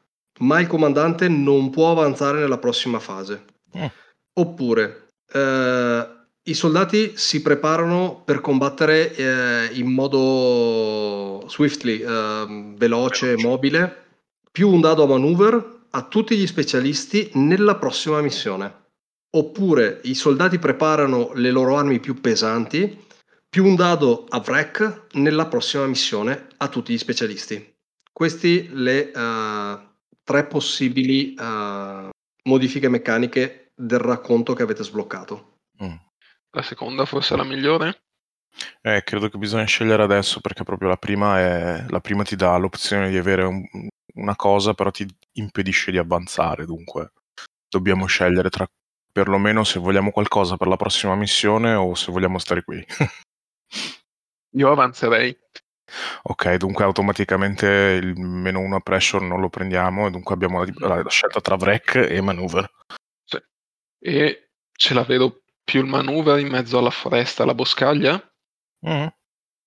ma 0.42 0.60
il 0.60 0.68
comandante 0.68 1.28
non 1.28 1.70
può 1.70 1.92
avanzare 1.92 2.40
nella 2.40 2.58
prossima 2.58 3.00
fase. 3.00 3.46
Mm. 3.78 3.86
Oppure 4.34 5.08
eh, 5.34 6.08
i 6.44 6.54
soldati 6.54 7.14
si 7.16 7.42
preparano 7.42 8.22
per 8.26 8.42
combattere 8.42 9.16
eh, 9.16 9.70
in 9.74 9.92
modo 9.92 11.48
swiftly, 11.48 12.02
ehm, 12.02 12.76
veloce, 12.78 13.28
Veloce. 13.28 13.48
mobile, 13.48 14.04
più 14.52 14.70
un 14.70 14.82
dado 14.82 15.04
a 15.04 15.08
maneuver 15.08 15.80
a 15.92 16.04
tutti 16.04 16.36
gli 16.36 16.48
specialisti 16.48 17.30
nella 17.34 17.76
prossima 17.76 18.22
missione. 18.22 18.80
Oppure 19.34 20.02
i 20.04 20.16
soldati 20.16 20.58
preparano 20.60 21.32
le 21.36 21.52
loro 21.52 21.78
armi 21.78 22.00
più 22.00 22.20
pesanti, 22.20 23.06
più 23.48 23.66
un 23.66 23.76
dado 23.76 24.26
a 24.30 24.42
wreck 24.46 25.08
nella 25.14 25.46
prossima 25.46 25.86
missione 25.86 26.48
a 26.58 26.68
tutti 26.68 26.94
gli 26.94 26.98
specialisti. 26.98 27.74
Queste 28.12 28.68
le 28.72 29.12
eh, 29.12 29.78
tre 30.32 30.46
possibili 30.46 31.34
eh, 31.34 32.10
modifiche 32.44 32.88
meccaniche 32.88 33.74
del 33.76 34.00
racconto 34.00 34.54
che 34.54 34.64
avete 34.64 34.82
sbloccato. 34.82 35.58
Mm. 35.84 35.96
La 36.52 36.62
seconda 36.62 37.04
forse 37.06 37.34
è 37.34 37.38
la 37.38 37.44
migliore? 37.44 38.04
Eh, 38.82 39.04
credo 39.04 39.28
che 39.28 39.38
bisogna 39.38 39.66
scegliere 39.66 40.04
adesso 40.04 40.40
perché 40.40 40.64
proprio 40.64 40.88
la 40.88 40.96
prima, 40.96 41.40
è, 41.40 41.86
la 41.90 42.00
prima 42.00 42.24
ti 42.24 42.38
dà 42.38 42.56
l'opzione 42.56 43.10
di 43.10 43.18
avere 43.18 43.44
un- 43.44 43.90
una 44.16 44.36
cosa, 44.38 44.74
però 44.74 44.90
ti 44.90 45.06
impedisce 45.34 45.92
di 45.92 45.98
avanzare, 45.98 46.66
dunque 46.66 47.12
dobbiamo 47.68 48.06
scegliere 48.06 48.50
tra 48.50 48.66
perlomeno 49.12 49.66
se 49.66 49.80
vogliamo 49.80 50.12
qualcosa 50.12 50.56
per 50.56 50.68
la 50.68 50.78
prossima 50.78 51.16
missione 51.16 51.74
o 51.74 51.94
se 51.96 52.12
vogliamo 52.12 52.40
stare 52.40 52.64
qui. 52.64 52.86
Io 54.56 54.72
avanzerei. 54.72 55.38
Ok, 56.24 56.56
dunque 56.56 56.84
automaticamente 56.84 58.00
il 58.02 58.20
meno 58.20 58.60
1 58.60 58.76
a 58.76 58.80
pressure 58.80 59.26
non 59.26 59.40
lo 59.40 59.50
prendiamo 59.50 60.08
e 60.08 60.12
dunque 60.12 60.34
abbiamo 60.34 60.64
la, 60.64 61.02
la 61.02 61.10
scelta 61.10 61.42
tra 61.42 61.56
Vrek 61.56 61.96
e 61.96 62.22
Maneuver. 62.22 62.70
Sì. 63.24 63.38
E 64.00 64.52
ce 64.72 64.94
la 64.94 65.04
vedo 65.04 65.42
più 65.64 65.82
il 65.82 65.88
Maneuver 65.88 66.40
in 66.40 66.50
mezzo 66.50 66.78
alla 66.78 66.90
foresta, 66.90 67.44
alla 67.44 67.56
boscaglia? 67.56 68.14
Mm. 68.88 69.08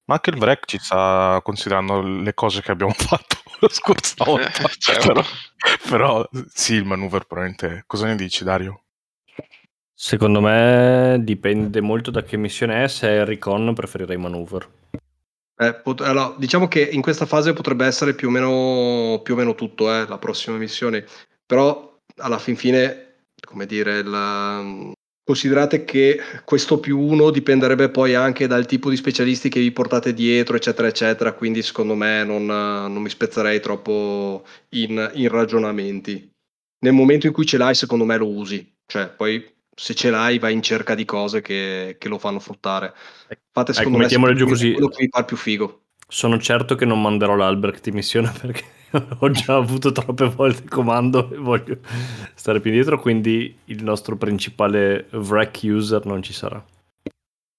Ma 0.07 0.15
anche 0.15 0.31
il 0.31 0.37
Vrek 0.37 0.67
ci 0.67 0.79
sta 0.79 1.41
considerando 1.43 2.03
le 2.03 2.35
cose 2.35 2.61
che 2.61 2.73
abbiamo 2.73 2.93
fatto 2.97 3.39
la 3.61 3.69
scorsa 3.69 4.25
volta. 4.25 4.65
Eh, 4.65 4.75
certo. 4.79 5.13
però, 5.13 5.25
però 5.89 6.29
sì, 6.49 6.75
il 6.75 6.85
Maneuver 6.85 7.25
probabilmente... 7.25 7.85
Cosa 7.87 8.07
ne 8.07 8.17
dici 8.17 8.45
Dario? 8.45 8.83
Secondo 9.97 10.41
me 10.41 11.19
dipende 11.21 11.81
molto 11.81 12.11
da 12.11 12.23
che 12.23 12.37
missione 12.37 12.83
è. 12.83 12.89
Se 12.89 13.09
è 13.09 13.25
Recon 13.25 13.73
preferirei 13.75 14.17
Maneuver. 14.17 14.69
Eh, 15.57 15.75
pot- 15.75 16.01
allora, 16.01 16.35
diciamo 16.37 16.67
che 16.67 16.81
in 16.83 17.01
questa 17.01 17.27
fase 17.27 17.53
potrebbe 17.53 17.87
essere 17.87 18.15
più 18.15 18.29
o 18.29 18.31
meno, 18.31 19.21
più 19.23 19.35
o 19.35 19.37
meno 19.37 19.55
tutto 19.55 19.93
eh, 19.93 20.07
la 20.07 20.19
prossima 20.19 20.57
missione, 20.57 21.05
però 21.47 21.97
alla 22.17 22.39
fin 22.39 22.57
fine, 22.57 23.27
come 23.47 23.67
dire, 23.67 23.99
il- 23.99 24.93
considerate 25.25 25.85
che 25.85 26.19
questo 26.45 26.81
più 26.81 26.99
uno 26.99 27.31
dipenderebbe 27.31 27.89
poi 27.89 28.15
anche 28.15 28.47
dal 28.47 28.67
tipo 28.67 28.91
di 28.91 28.97
specialisti 28.97 29.49
che 29.49 29.61
vi 29.61 29.73
portate 29.73 30.13
dietro, 30.13 30.57
eccetera, 30.57 30.89
eccetera, 30.89 31.33
quindi 31.33 31.63
secondo 31.63 31.95
me 31.95 32.25
non, 32.25 32.45
non 32.47 33.01
mi 33.01 33.09
spezzerei 33.09 33.61
troppo 33.61 34.45
in, 34.71 35.11
in 35.15 35.29
ragionamenti. 35.29 36.31
Nel 36.81 36.93
momento 36.93 37.27
in 37.27 37.33
cui 37.33 37.47
ce 37.47 37.57
l'hai, 37.57 37.75
secondo 37.75 38.05
me 38.05 38.17
lo 38.19 38.29
usi, 38.29 38.75
cioè 38.87 39.09
poi 39.09 39.54
se 39.75 39.95
ce 39.95 40.11
l'hai 40.11 40.39
vai 40.39 40.53
in 40.53 40.63
cerca 40.63 40.95
di 40.95 41.05
cose 41.05 41.41
che, 41.41 41.97
che 41.99 42.09
lo 42.09 42.19
fanno 42.19 42.39
fruttare. 42.39 42.95
Fate 43.51 43.73
secondo 43.73 43.99
me 43.99 44.05
mettiamole 44.05 44.35
giù 44.35 44.47
così. 44.47 44.73
quello 44.73 44.89
che 44.89 45.03
vi 45.05 45.09
fa 45.11 45.25
più 45.25 45.37
figo. 45.37 45.83
Sono 46.07 46.39
certo 46.39 46.75
che 46.75 46.85
non 46.85 47.01
manderò 47.01 47.35
l'Albrecht 47.35 47.87
in 47.87 47.95
missione 47.95 48.31
perché 48.39 48.65
ho 49.19 49.31
già 49.31 49.57
avuto 49.57 49.91
troppe 49.91 50.29
volte 50.29 50.63
il 50.63 50.69
comando 50.69 51.31
e 51.33 51.37
voglio 51.37 51.79
stare 52.35 52.61
più 52.61 52.71
indietro, 52.71 53.01
quindi 53.01 53.59
il 53.67 53.83
nostro 53.83 54.17
principale 54.17 55.09
Vrek 55.11 55.61
user 55.65 56.05
non 56.07 56.23
ci 56.23 56.33
sarà. 56.33 56.65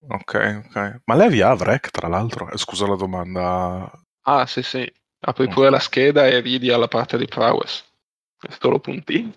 Ok, 0.07 0.63
ok. 0.67 1.01
Ma 1.05 1.15
Levi 1.15 1.41
ha 1.41 1.53
Vrek, 1.53 1.89
tra 1.89 2.07
l'altro? 2.07 2.49
Eh, 2.51 2.57
Scusa 2.57 2.87
la 2.87 2.95
domanda. 2.95 3.91
Ah, 4.21 4.45
sì, 4.45 4.61
sì. 4.61 4.89
Apri 5.27 5.47
pure 5.47 5.71
la 5.71 5.79
scheda 5.79 6.27
e 6.27 6.39
ridi 6.39 6.69
alla 6.69 6.87
parte 6.87 7.17
di 7.17 7.25
prowess. 7.25 7.83
È 8.39 8.53
solo 8.59 8.79
puntini. 8.79 9.33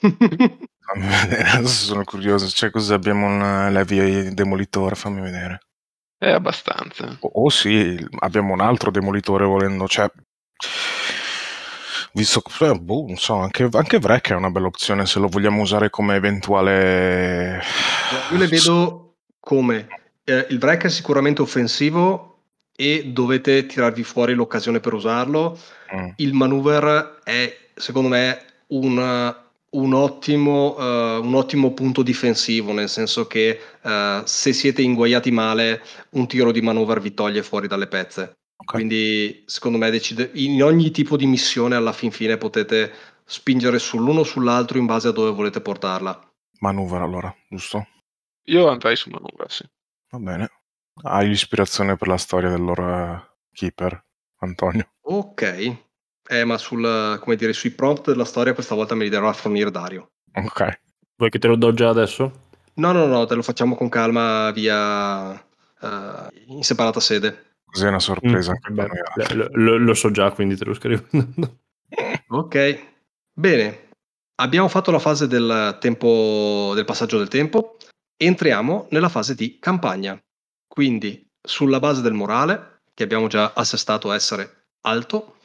Fammi 0.00 1.06
vedere, 1.06 1.48
adesso 1.58 1.86
sono 1.86 2.04
curioso. 2.04 2.48
Cioè, 2.48 2.70
cosa 2.70 2.94
abbiamo 2.94 3.26
un 3.26 3.42
eh, 3.42 3.70
Levi 3.70 4.34
demolitore? 4.34 4.94
Fammi 4.94 5.20
vedere. 5.20 5.60
È 6.16 6.30
abbastanza. 6.30 7.16
O 7.20 7.44
oh, 7.44 7.48
sì, 7.48 7.96
abbiamo 8.20 8.52
un 8.52 8.60
altro 8.60 8.90
demolitore 8.90 9.44
volendo, 9.44 9.86
cioè... 9.86 10.10
Visto 12.12 12.40
che, 12.40 12.66
eh, 12.66 12.74
boh, 12.74 13.04
non 13.06 13.16
so, 13.16 13.34
anche, 13.34 13.68
anche 13.70 13.98
Vrek 13.98 14.30
è 14.30 14.34
una 14.34 14.50
bella 14.50 14.66
opzione 14.66 15.06
se 15.06 15.20
lo 15.20 15.28
vogliamo 15.28 15.62
usare 15.62 15.90
come 15.90 16.16
eventuale... 16.16 17.62
Io 18.32 18.38
le 18.38 18.46
vedo 18.46 19.18
come 19.38 19.86
eh, 20.24 20.46
il 20.50 20.58
Vrek 20.58 20.84
è 20.84 20.88
sicuramente 20.90 21.42
offensivo 21.42 22.42
e 22.76 23.04
dovete 23.06 23.66
tirarvi 23.66 24.02
fuori 24.02 24.34
l'occasione 24.34 24.80
per 24.80 24.92
usarlo. 24.92 25.58
Mm. 25.94 26.08
Il 26.16 26.34
maneuver 26.34 27.20
è, 27.22 27.56
secondo 27.74 28.08
me, 28.08 28.40
un, 28.68 29.34
un 29.70 29.92
ottimo, 29.92 30.76
eh, 30.78 31.18
un 31.18 31.34
ottimo 31.34 31.72
punto 31.74 32.02
difensivo, 32.02 32.72
nel 32.72 32.88
senso 32.88 33.26
che 33.26 33.60
eh, 33.82 34.22
se 34.24 34.52
siete 34.52 34.82
inguaiati 34.82 35.30
male, 35.30 35.82
un 36.10 36.26
tiro 36.26 36.52
di 36.52 36.60
maneuver 36.60 37.00
vi 37.00 37.14
toglie 37.14 37.42
fuori 37.42 37.66
dalle 37.66 37.86
pezze. 37.86 38.38
Ok. 38.56 38.72
Quindi, 38.72 39.42
secondo 39.46 39.78
me, 39.78 39.90
decide- 39.90 40.30
in 40.34 40.62
ogni 40.62 40.90
tipo 40.90 41.16
di 41.16 41.26
missione, 41.26 41.76
alla 41.76 41.92
fin 41.92 42.10
fine, 42.10 42.36
potete 42.38 42.92
spingere 43.24 43.78
sull'uno 43.78 44.20
o 44.20 44.24
sull'altro 44.24 44.78
in 44.78 44.86
base 44.86 45.08
a 45.08 45.12
dove 45.12 45.30
volete 45.30 45.60
portarla. 45.60 46.18
Maneuver 46.60 47.02
allora, 47.02 47.34
giusto? 47.48 47.86
Io 48.44 48.68
andrei 48.68 48.96
su 48.96 49.10
maneuver, 49.10 49.50
sì. 49.50 49.64
Va 50.10 50.18
bene. 50.18 50.50
Hai 51.02 51.28
l'ispirazione 51.28 51.96
per 51.96 52.08
la 52.08 52.16
storia 52.16 52.48
del 52.48 52.62
loro 52.62 52.88
eh, 52.88 53.22
keeper, 53.52 54.02
Antonio. 54.38 54.88
Ok, 55.02 55.76
eh, 56.28 56.44
ma 56.44 56.58
sul, 56.58 57.18
come 57.20 57.36
dire, 57.36 57.52
sui 57.52 57.70
prompt 57.70 58.10
della 58.10 58.24
storia 58.24 58.54
questa 58.54 58.74
volta 58.74 58.94
me 58.94 59.04
li 59.04 59.10
darò 59.10 59.28
a 59.28 59.32
fornire 59.32 59.70
Dario. 59.70 60.10
Ok. 60.34 60.80
Vuoi 61.16 61.30
che 61.30 61.38
te 61.38 61.48
lo 61.48 61.56
do 61.56 61.72
già 61.74 61.88
adesso? 61.88 62.46
No, 62.74 62.92
no, 62.92 63.06
no, 63.06 63.24
te 63.26 63.34
lo 63.34 63.42
facciamo 63.42 63.74
con 63.74 63.88
calma 63.88 64.50
via 64.52 65.34
eh, 65.34 66.44
in 66.46 66.62
separata 66.62 67.00
sede. 67.00 67.56
Così 67.64 67.84
è 67.84 67.88
una 67.88 67.98
sorpresa 67.98 68.52
Mm, 68.70 68.74
beh, 68.74 69.34
lo, 69.34 69.48
lo- 69.52 69.76
lo 69.78 69.94
so 69.94 70.10
già, 70.10 70.30
quindi 70.30 70.56
te 70.56 70.64
lo 70.64 70.74
scrivo. 70.74 71.04
Ok, 72.28 72.78
bene. 73.32 73.88
Abbiamo 74.36 74.68
fatto 74.68 74.90
la 74.90 74.98
fase 74.98 75.26
del 75.26 75.78
tempo, 75.80 76.72
del 76.74 76.84
passaggio 76.84 77.18
del 77.18 77.28
tempo. 77.28 77.76
Entriamo 78.16 78.86
nella 78.90 79.08
fase 79.08 79.34
di 79.34 79.58
campagna. 79.58 80.18
Quindi, 80.66 81.26
sulla 81.40 81.80
base 81.80 82.02
del 82.02 82.12
morale, 82.12 82.82
che 82.94 83.02
abbiamo 83.02 83.26
già 83.26 83.52
assestato 83.54 84.12
essere 84.12 84.66
alto, 84.82 85.37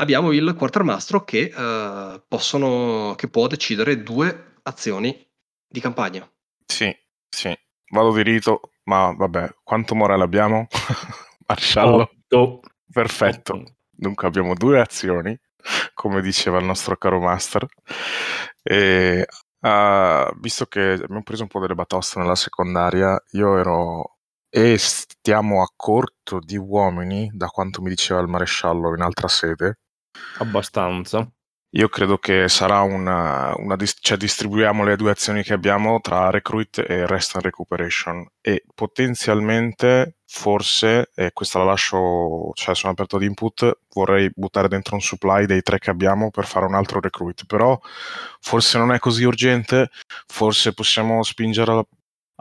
abbiamo 0.00 0.32
il 0.32 0.54
quartermastro 0.56 1.24
che, 1.24 1.52
eh, 1.54 2.22
possono, 2.26 3.14
che 3.16 3.28
può 3.28 3.46
decidere 3.46 4.02
due 4.02 4.54
azioni 4.62 5.26
di 5.68 5.80
campagna. 5.80 6.28
Sì, 6.66 6.94
sì. 7.28 7.56
Vado 7.92 8.12
di 8.12 8.22
rito, 8.22 8.72
ma 8.84 9.12
vabbè, 9.12 9.56
quanto 9.62 9.94
morale 9.94 10.22
abbiamo? 10.22 10.66
Marsciallo. 11.46 12.10
Otto. 12.26 12.60
Perfetto. 12.90 13.54
Otto. 13.54 13.74
Dunque 13.90 14.26
abbiamo 14.26 14.54
due 14.54 14.80
azioni, 14.80 15.38
come 15.94 16.22
diceva 16.22 16.58
il 16.58 16.64
nostro 16.64 16.96
caro 16.96 17.20
master. 17.20 17.66
E 18.62 19.26
ah, 19.60 20.32
visto 20.38 20.66
che 20.66 20.92
abbiamo 20.92 21.22
preso 21.22 21.42
un 21.42 21.48
po' 21.48 21.60
delle 21.60 21.74
batoste 21.74 22.18
nella 22.18 22.34
secondaria, 22.34 23.22
io 23.32 23.58
ero 23.58 24.16
e 24.48 24.76
stiamo 24.78 25.62
a 25.62 25.72
corto 25.76 26.40
di 26.40 26.56
uomini, 26.56 27.30
da 27.32 27.46
quanto 27.46 27.82
mi 27.82 27.88
diceva 27.88 28.20
il 28.20 28.26
maresciallo 28.26 28.94
in 28.94 29.02
altra 29.02 29.28
sede. 29.28 29.78
Abbastanza. 30.38 31.30
Io 31.74 31.88
credo 31.88 32.18
che 32.18 32.48
sarà 32.48 32.80
una, 32.80 33.54
una 33.56 33.76
cioè 34.00 34.16
distribuiamo 34.16 34.82
le 34.82 34.96
due 34.96 35.12
azioni 35.12 35.44
che 35.44 35.52
abbiamo 35.52 36.00
tra 36.00 36.28
recruit 36.28 36.78
e 36.78 37.06
rest 37.06 37.36
and 37.36 37.44
recuperation 37.44 38.26
e 38.40 38.64
potenzialmente 38.74 40.16
forse, 40.26 41.10
e 41.14 41.30
questa 41.32 41.60
la 41.60 41.66
lascio, 41.66 42.50
cioè 42.54 42.74
sono 42.74 42.92
aperto 42.92 43.16
ad 43.16 43.22
input, 43.22 43.78
vorrei 43.94 44.30
buttare 44.34 44.66
dentro 44.66 44.96
un 44.96 45.00
supply 45.00 45.46
dei 45.46 45.62
tre 45.62 45.78
che 45.78 45.90
abbiamo 45.90 46.30
per 46.30 46.46
fare 46.46 46.66
un 46.66 46.74
altro 46.74 46.98
recruit, 47.00 47.46
però 47.46 47.78
forse 48.40 48.78
non 48.78 48.92
è 48.92 48.98
così 48.98 49.22
urgente, 49.22 49.90
forse 50.26 50.74
possiamo 50.74 51.22
spingere 51.22 51.70
alla, 51.70 51.86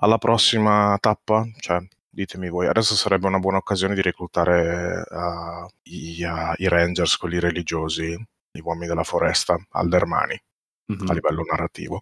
alla 0.02 0.18
prossima 0.18 0.98
tappa, 1.00 1.46
cioè 1.60 1.80
ditemi 2.10 2.50
voi, 2.50 2.68
adesso 2.68 2.96
sarebbe 2.96 3.28
una 3.28 3.40
buona 3.40 3.58
occasione 3.58 3.96
di 3.96 4.02
reclutare 4.02 5.04
uh, 5.10 5.68
i, 5.84 6.24
uh, 6.24 6.54
i 6.58 6.68
rangers, 6.68 7.18
quelli 7.18 7.40
religiosi, 7.40 8.18
gli 8.52 8.60
uomini 8.64 8.88
della 8.88 9.04
foresta, 9.04 9.58
Aldermani, 9.72 10.40
Mhm. 10.88 11.08
a 11.10 11.14
livello 11.14 11.44
narrativo. 11.50 12.02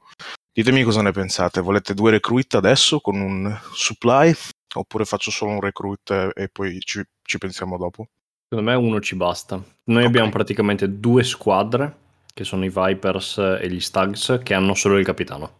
Ditemi 0.51 0.83
cosa 0.83 1.01
ne 1.01 1.11
pensate, 1.11 1.59
volete 1.61 1.93
due 1.93 2.11
recruit 2.11 2.55
adesso 2.55 2.99
con 2.99 3.19
un 3.19 3.59
supply 3.73 4.33
oppure 4.75 5.05
faccio 5.05 5.29
solo 5.29 5.51
un 5.51 5.59
recruit 5.59 6.31
e, 6.33 6.47
poi 6.49 6.79
ci, 6.79 7.03
ci 7.21 7.37
pensiamo 7.37 7.77
dopo? 7.77 8.07
Secondo 8.49 8.71
me 8.71 8.77
uno 8.77 8.99
ci 9.01 9.15
basta. 9.15 9.61
Noi 9.83 10.01
Ok. 10.03 10.07
abbiamo 10.07 10.29
praticamente 10.29 10.99
due 10.99 11.23
squadre, 11.23 11.95
che 12.33 12.43
sono 12.45 12.63
i 12.63 12.71
Vipers 12.73 13.37
e 13.61 13.69
gli 13.69 13.79
Stags, 13.81 14.39
che 14.43 14.53
hanno 14.53 14.73
solo 14.73 14.97
il 14.97 15.05
capitano. 15.05 15.51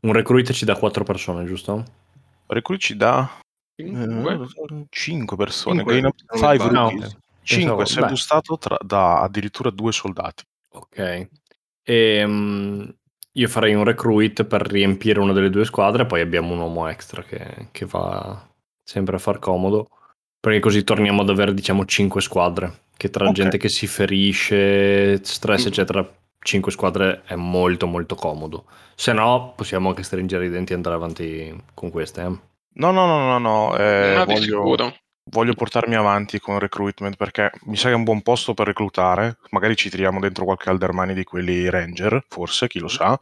Un 0.00 0.12
recruit 0.12 0.52
ci 0.52 0.64
dà 0.66 0.76
quattro 0.76 1.02
persone, 1.02 1.46
giusto? 1.46 1.82
Recruit 2.46 2.80
ci 2.80 2.96
dà 2.96 3.28
Cinque. 3.76 4.86
5 4.88 5.36
persone, 5.36 5.76
Cinque, 5.76 6.00
gain 6.00 6.12
5 6.16 6.36
sbaglio. 6.38 6.62
Ah, 6.64 6.68
rookies. 6.88 7.04
ok. 7.12 7.18
5 7.42 7.76
Pensavo- 7.76 7.84
se 7.84 8.00
beh. 8.00 8.06
boostato 8.08 8.58
tra- 8.58 8.78
da 8.82 9.20
addirittura 9.20 9.70
due 9.70 9.92
soldati. 9.92 10.42
Ok. 10.72 11.28
Ehm, 11.84 12.94
io 13.32 13.48
farei 13.48 13.74
un 13.74 13.84
recruit 13.84 14.44
per 14.44 14.62
riempire 14.66 15.20
una 15.20 15.32
delle 15.32 15.50
due 15.50 15.64
squadre, 15.64 16.06
poi 16.06 16.20
abbiamo 16.22 16.54
un 16.54 16.60
uomo 16.60 16.88
extra 16.88 17.22
che, 17.22 17.68
che 17.70 17.84
va 17.86 18.48
sempre 18.82 19.16
a 19.16 19.18
far 19.18 19.38
comodo. 19.38 19.88
Perché 20.40 20.60
così 20.60 20.82
torniamo 20.84 21.22
ad 21.22 21.28
avere, 21.30 21.52
diciamo, 21.54 21.84
cinque 21.84 22.20
squadre. 22.20 22.84
Che 22.96 23.10
tra 23.10 23.26
Ok. 23.26 23.32
gente 23.34 23.58
che 23.58 23.68
si 23.68 23.86
ferisce, 23.86 25.22
stress, 25.22 25.64
Mm. 25.64 25.68
eccetera, 25.68 26.16
cinque 26.40 26.72
squadre 26.72 27.22
è 27.24 27.34
molto, 27.34 27.86
molto 27.86 28.14
comodo. 28.14 28.64
Se 28.94 29.12
no, 29.12 29.52
possiamo 29.56 29.88
anche 29.90 30.02
stringere 30.02 30.46
i 30.46 30.48
denti 30.48 30.72
e 30.72 30.76
andare 30.76 30.94
avanti 30.96 31.62
con 31.74 31.90
queste. 31.90 32.22
eh. 32.22 32.38
No, 32.78 32.90
no, 32.90 33.06
no, 33.06 33.24
no, 33.24 33.38
no, 33.38 33.76
eh, 33.76 34.22
di 34.26 34.34
voglio, 34.34 34.42
sicuro. 34.42 34.96
voglio 35.30 35.54
portarmi 35.54 35.94
avanti 35.94 36.38
con 36.38 36.54
il 36.54 36.60
recruitment 36.60 37.16
perché 37.16 37.50
mi 37.64 37.76
sa 37.76 37.88
che 37.88 37.94
è 37.94 37.96
un 37.96 38.04
buon 38.04 38.22
posto 38.22 38.52
per 38.52 38.66
reclutare. 38.66 39.38
Magari 39.50 39.76
ci 39.76 39.88
tiriamo 39.88 40.20
dentro 40.20 40.44
qualche 40.44 40.68
Aldermani 40.68 41.14
di 41.14 41.24
quelli 41.24 41.70
Ranger, 41.70 42.24
forse, 42.28 42.68
chi 42.68 42.78
lo 42.78 42.88
sa. 42.88 43.18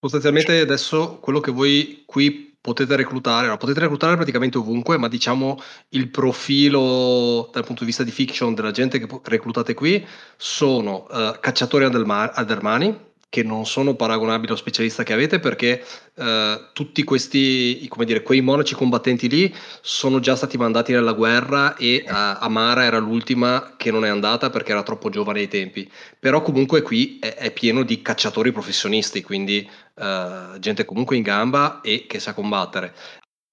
Sostanzialmente 0.00 0.58
adesso 0.58 1.18
quello 1.18 1.40
che 1.40 1.50
voi 1.50 2.02
qui 2.06 2.56
potete 2.64 2.96
reclutare, 2.96 3.46
no, 3.46 3.58
potete 3.58 3.80
reclutare 3.80 4.16
praticamente 4.16 4.56
ovunque, 4.56 4.96
ma 4.96 5.08
diciamo 5.08 5.60
il 5.90 6.08
profilo 6.08 7.50
dal 7.52 7.64
punto 7.64 7.80
di 7.80 7.86
vista 7.86 8.04
di 8.04 8.10
fiction 8.10 8.54
della 8.54 8.70
gente 8.70 8.98
che 8.98 9.20
reclutate 9.24 9.74
qui 9.74 10.02
sono 10.38 11.06
uh, 11.10 11.38
cacciatori 11.40 11.84
adermani, 11.84 12.98
che 13.34 13.42
non 13.42 13.66
sono 13.66 13.96
paragonabili 13.96 14.46
allo 14.46 14.56
specialista 14.56 15.02
che 15.02 15.12
avete 15.12 15.40
perché 15.40 15.84
eh, 16.14 16.68
tutti 16.72 17.02
questi, 17.02 17.84
come 17.88 18.04
dire, 18.04 18.22
quei 18.22 18.40
monaci 18.40 18.76
combattenti 18.76 19.28
lì 19.28 19.52
sono 19.80 20.20
già 20.20 20.36
stati 20.36 20.56
mandati 20.56 20.92
nella 20.92 21.14
guerra 21.14 21.74
e 21.74 21.94
eh, 21.96 22.04
Amara 22.06 22.84
era 22.84 22.98
l'ultima 22.98 23.74
che 23.76 23.90
non 23.90 24.04
è 24.04 24.08
andata 24.08 24.50
perché 24.50 24.70
era 24.70 24.84
troppo 24.84 25.10
giovane 25.10 25.40
ai 25.40 25.48
tempi. 25.48 25.90
Però 26.16 26.42
comunque 26.42 26.82
qui 26.82 27.18
è, 27.20 27.34
è 27.34 27.50
pieno 27.50 27.82
di 27.82 28.02
cacciatori 28.02 28.52
professionisti, 28.52 29.20
quindi 29.24 29.68
eh, 29.96 30.56
gente 30.60 30.84
comunque 30.84 31.16
in 31.16 31.22
gamba 31.22 31.80
e 31.80 32.06
che 32.06 32.20
sa 32.20 32.34
combattere. 32.34 32.94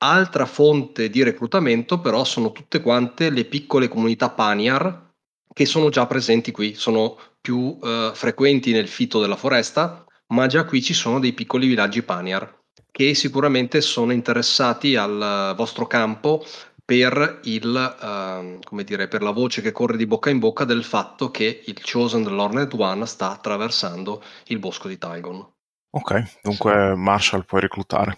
Altra 0.03 0.45
fonte 0.45 1.09
di 1.09 1.23
reclutamento 1.23 1.99
però 1.99 2.23
sono 2.23 2.51
tutte 2.51 2.81
quante 2.81 3.31
le 3.31 3.45
piccole 3.45 3.87
comunità 3.87 4.29
Paniar 4.29 5.09
che 5.53 5.65
sono 5.65 5.89
già 5.89 6.05
presenti 6.07 6.51
qui, 6.51 6.73
sono 6.75 7.17
più 7.39 7.77
eh, 7.81 8.11
frequenti 8.13 8.71
nel 8.71 8.87
fitto 8.87 9.19
della 9.19 9.35
foresta, 9.35 10.05
ma 10.27 10.47
già 10.47 10.65
qui 10.65 10.81
ci 10.81 10.93
sono 10.93 11.19
dei 11.19 11.33
piccoli 11.33 11.67
villaggi 11.67 12.03
Paniar 12.03 12.59
che 12.91 13.13
sicuramente 13.15 13.79
sono 13.79 14.11
interessati 14.11 14.95
al 14.97 15.53
vostro 15.55 15.87
campo 15.87 16.43
per, 16.83 17.39
il, 17.43 17.65
uh, 17.65 18.59
come 18.63 18.83
dire, 18.83 19.07
per 19.07 19.21
la 19.21 19.31
voce 19.31 19.61
che 19.61 19.71
corre 19.71 19.95
di 19.95 20.05
bocca 20.05 20.29
in 20.29 20.39
bocca 20.39 20.65
del 20.65 20.83
fatto 20.83 21.31
che 21.31 21.63
il 21.65 21.81
Chosen 21.81 22.23
dell'Hornet 22.23 22.73
One 22.73 23.05
sta 23.05 23.31
attraversando 23.31 24.21
il 24.47 24.59
bosco 24.59 24.89
di 24.89 24.97
Tygon. 24.97 25.53
Ok, 25.91 26.39
dunque 26.41 26.95
Marshall 26.95 27.45
puoi 27.45 27.61
reclutare. 27.61 28.17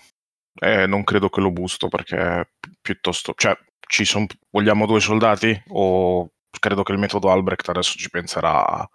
Eh, 0.59 0.88
non 0.88 1.03
credo 1.03 1.29
che 1.29 1.41
lo 1.41 1.51
busto 1.51 1.88
perché 1.88 2.53
piuttosto... 2.81 3.34
Cioè, 3.36 3.55
ci 3.79 4.05
sono... 4.05 4.25
Vogliamo 4.49 4.88
due 4.88 4.99
soldati? 4.99 5.63
O 5.69 6.31
credo 6.60 6.84
che 6.84 6.91
il 6.91 6.99
metodo 6.99 7.30
Albrecht 7.30 7.70
adesso 7.70 7.97
ci 7.97 8.10
penserà 8.10 8.88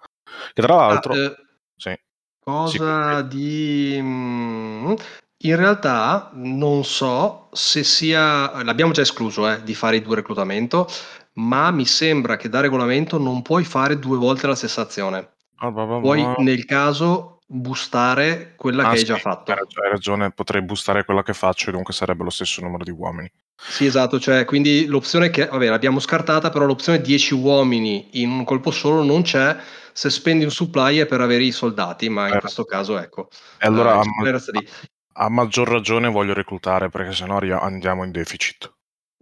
che 0.53 0.63
tra 0.63 0.75
l'altro... 0.75 1.13
Ah, 1.13 1.17
eh, 1.17 1.37
sì. 1.77 1.99
Cosa 2.39 3.23
di... 3.23 3.99
Mm, 4.01 4.95
in 5.43 5.57
realtà 5.57 6.31
non 6.35 6.85
so 6.85 7.49
se 7.53 7.85
sia... 7.85 8.63
L'abbiamo 8.63 8.93
già 8.93 9.03
escluso 9.03 9.49
eh, 9.51 9.63
di 9.63 9.75
fare 9.75 9.97
i 9.97 10.03
due 10.03 10.17
reclutamento, 10.17 10.89
ma 11.35 11.71
mi 11.71 11.85
sembra 11.85 12.37
che 12.37 12.49
da 12.49 12.61
regolamento 12.61 13.19
non 13.19 13.43
puoi 13.43 13.65
fare 13.65 13.99
due 13.99 14.17
volte 14.17 14.47
la 14.47 14.55
stessa 14.55 14.83
azione. 14.83 15.35
Ah, 15.57 15.71
bah, 15.71 15.85
bah, 15.85 16.01
puoi 16.01 16.35
nel 16.39 16.65
caso 16.65 17.39
boostare 17.47 18.55
quella 18.57 18.87
ah, 18.87 18.91
che 18.91 18.99
sì, 18.99 19.03
hai 19.03 19.09
già 19.09 19.17
fatto. 19.17 19.53
Hai 19.53 19.91
ragione, 19.91 20.31
potrei 20.31 20.63
boostare 20.63 21.05
quella 21.05 21.23
che 21.23 21.35
faccio 21.35 21.69
e 21.69 21.73
dunque 21.73 21.93
sarebbe 21.93 22.25
lo 22.25 22.31
stesso 22.31 22.63
numero 22.63 22.85
di 22.85 22.91
uomini. 22.91 23.31
Sì, 23.61 23.87
esatto, 23.87 24.21
cioè 24.21 24.45
quindi 24.45 24.87
l'opzione 24.87 25.31
che, 25.31 25.47
vabbè, 25.47 25.69
l'abbiamo 25.69 25.99
scartata, 25.99 26.49
però 26.49 26.65
l'opzione 26.65 27.01
10 27.01 27.35
uomini 27.35 28.09
in 28.13 28.31
un 28.31 28.45
colpo 28.45 28.71
solo 28.71 29.03
non 29.03 29.23
c'è 29.23 29.57
se 29.93 30.11
spendi 30.11 30.45
un 30.45 30.51
supply 30.51 30.99
è 30.99 31.07
per 31.07 31.21
avere 31.21 31.43
i 31.43 31.51
soldati, 31.51 32.09
ma 32.09 32.29
in 32.29 32.35
eh. 32.35 32.39
questo 32.39 32.65
caso 32.65 32.99
ecco. 32.99 33.29
E 33.59 33.67
allora 33.67 33.97
uh, 33.97 34.01
a, 34.01 35.25
a, 35.25 35.29
maggior 35.29 35.69
ragione 35.69 36.09
voglio 36.09 36.35
reclutare 36.35 36.89
perché 36.89 37.13
sennò 37.13 37.39
andiamo 37.61 38.05
in 38.05 38.13
deficit. 38.13 38.73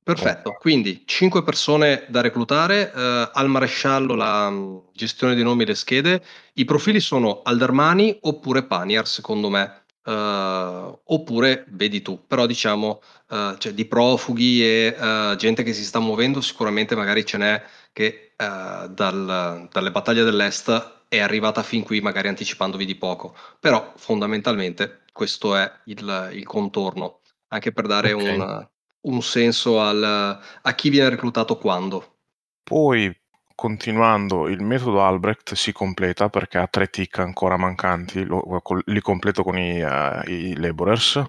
Perfetto, 0.03 0.53
quindi 0.61 1.03
5 1.07 1.43
persone 1.43 2.05
da 2.09 2.21
reclutare, 2.21 2.93
uh, 2.95 3.31
al 3.33 3.49
maresciallo 3.49 4.15
la 4.15 4.49
um, 4.49 4.83
gestione 4.93 5.35
dei 5.35 5.43
nomi 5.43 5.63
e 5.63 5.67
le 5.67 5.75
schede, 5.75 6.23
i 6.53 6.65
profili 6.67 7.01
sono 7.01 7.41
Aldermani 7.43 8.19
oppure 8.21 8.65
Paniar 8.65 9.09
secondo 9.09 9.49
me. 9.49 9.86
Uh, 10.07 10.97
oppure 11.03 11.65
vedi 11.71 12.01
tu, 12.01 12.27
però 12.29 12.47
diciamo 12.47 13.03
uh, 13.31 13.57
cioè, 13.57 13.73
di 13.73 13.87
profughi 13.87 14.63
e 14.63 14.97
uh, 14.97 15.35
gente 15.35 15.65
che 15.65 15.73
si 15.73 15.85
sta 15.85 15.99
muovendo, 15.99 16.41
sicuramente 16.41 16.95
magari 16.95 17.27
ce 17.27 17.39
n'è 17.39 17.63
che 17.93 18.31
dal, 18.37 19.69
dalle 19.73 19.91
battaglie 19.91 20.23
dell'Est 20.23 20.97
è 21.09 21.19
arrivata 21.19 21.63
fin 21.63 21.83
qui, 21.83 22.01
magari 22.01 22.29
anticipandovi 22.29 22.85
di 22.85 22.95
poco, 22.95 23.35
però 23.59 23.95
fondamentalmente 23.97 25.05
questo 25.13 25.57
è 25.57 25.73
il, 25.87 26.31
il 26.35 26.45
contorno, 26.45 27.21
anche 27.49 27.73
per 27.73 27.87
dare 27.87 28.13
okay. 28.13 28.37
un, 28.37 28.69
un, 29.01 29.23
senso 29.23 29.81
al, 29.81 30.03
a 30.03 30.75
chi 30.75 30.91
viene 30.91 31.09
reclutato 31.09 31.57
quando. 31.57 32.19
Poi 32.63 33.11
continuando 33.57 34.49
il 34.49 34.63
metodo 34.63 35.03
Albrecht 35.03 35.55
si 35.55 35.73
completa 35.73 36.29
perché 36.29 36.59
ha 36.59 36.69
tre 36.69 36.89
tick 36.89 37.19
ancora 37.19 37.57
mancanti, 37.57 38.23
lo, 38.23 38.63
li 38.85 39.01
completo 39.01 39.43
con 39.43 39.59
i, 39.59 39.81
uh, 39.81 40.31
i 40.31 40.55
laborers. 40.57 41.25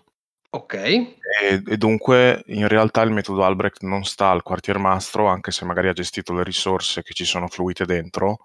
Ok. 0.50 0.74
E, 0.74 1.16
e, 1.66 1.78
dunque 1.78 2.44
in 2.48 2.68
realtà 2.68 3.02
il 3.02 3.12
metodo 3.12 3.44
Albrecht 3.44 3.82
non 3.84 4.04
sta 4.04 4.30
al 4.30 4.44
quartiermastro, 4.44 5.28
anche 5.28 5.52
se 5.52 5.66
magari 5.66 5.88
ha 5.88 5.94
gestito 5.94 6.34
le 6.34 6.44
risorse 6.44 7.02
che 7.02 7.14
ci 7.14 7.26
sono 7.26 7.48
fluite 7.48 7.86
dentro, 7.86 8.38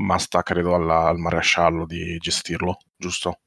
ma 0.00 0.18
sta 0.18 0.42
credo 0.42 0.74
alla, 0.74 1.06
al 1.06 1.18
maresciallo 1.18 1.86
di 1.86 2.16
gestirlo, 2.18 2.78
giusto? 2.96 3.40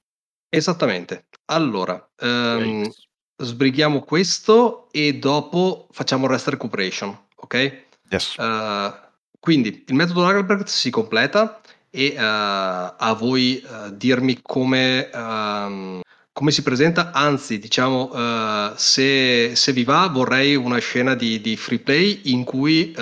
Esattamente. 0.49 1.27
Allora, 1.45 2.09
um, 2.21 2.89
sbrighiamo 3.35 4.01
questo 4.01 4.87
e 4.91 5.17
dopo 5.17 5.87
facciamo 5.91 6.25
il 6.25 6.31
rest 6.31 6.47
recuperation, 6.47 7.27
ok? 7.35 7.85
Yes. 8.09 8.35
Uh, 8.37 9.07
quindi 9.39 9.83
il 9.87 9.95
metodo 9.95 10.21
Lagerberg 10.21 10.65
si 10.65 10.89
completa 10.89 11.61
e 11.89 12.13
uh, 12.15 12.19
a 12.19 13.15
voi 13.17 13.63
uh, 13.65 13.89
dirmi 13.91 14.39
come, 14.41 15.09
uh, 15.11 16.01
come, 16.31 16.51
si 16.51 16.61
presenta, 16.61 17.11
anzi 17.11 17.57
diciamo 17.57 18.11
uh, 18.11 18.73
se, 18.75 19.55
se, 19.55 19.71
vi 19.71 19.83
va 19.83 20.07
vorrei 20.07 20.55
una 20.55 20.77
scena 20.77 21.15
di, 21.15 21.41
di 21.41 21.55
free 21.55 21.79
play 21.79 22.21
in 22.25 22.43
cui 22.43 22.95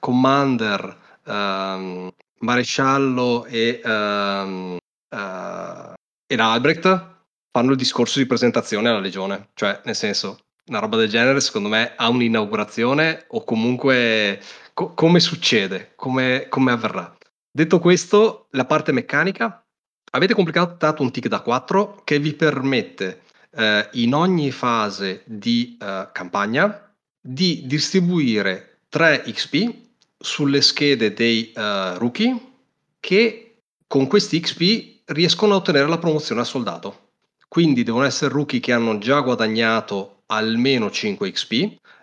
Commander, 0.00 0.96
ehm, 1.24 2.10
Maresciallo 2.40 3.44
e, 3.46 3.80
um, 3.84 4.76
e 5.10 6.36
l'Albrecht 6.36 7.16
fanno 7.50 7.70
il 7.72 7.76
discorso 7.76 8.18
di 8.18 8.26
presentazione 8.26 8.88
alla 8.88 9.00
Legione, 9.00 9.48
cioè 9.54 9.80
nel 9.84 9.96
senso 9.96 10.38
una 10.68 10.78
roba 10.78 10.96
del 10.96 11.08
genere 11.08 11.40
secondo 11.40 11.68
me 11.68 11.94
ha 11.96 12.08
un'inaugurazione 12.08 13.24
o 13.28 13.44
comunque 13.44 14.40
co- 14.74 14.94
come 14.94 15.20
succede, 15.20 15.92
come, 15.96 16.46
come 16.48 16.72
avverrà. 16.72 17.16
Detto 17.50 17.78
questo, 17.78 18.46
la 18.50 18.64
parte 18.64 18.92
meccanica, 18.92 19.64
avete 20.12 20.34
completato 20.34 21.02
un 21.02 21.10
tick 21.10 21.28
da 21.28 21.40
4 21.40 22.02
che 22.04 22.18
vi 22.18 22.34
permette 22.34 23.22
eh, 23.50 23.88
in 23.92 24.14
ogni 24.14 24.50
fase 24.50 25.22
di 25.26 25.76
eh, 25.80 26.08
campagna 26.12 26.94
di 27.20 27.62
distribuire 27.66 28.80
3 28.88 29.24
XP 29.26 29.86
sulle 30.18 30.60
schede 30.62 31.12
dei 31.12 31.52
uh, 31.54 31.96
rookie 31.98 32.36
che 32.98 33.60
con 33.86 34.06
questi 34.06 34.40
XP 34.40 35.00
riescono 35.12 35.54
a 35.54 35.56
ottenere 35.56 35.86
la 35.88 35.98
promozione 35.98 36.40
a 36.40 36.44
soldato. 36.44 37.10
Quindi 37.46 37.82
devono 37.82 38.04
essere 38.04 38.32
rookie 38.32 38.60
che 38.60 38.72
hanno 38.72 38.98
già 38.98 39.20
guadagnato 39.20 40.17
almeno 40.28 40.90
5 40.90 41.30
XP 41.30 41.52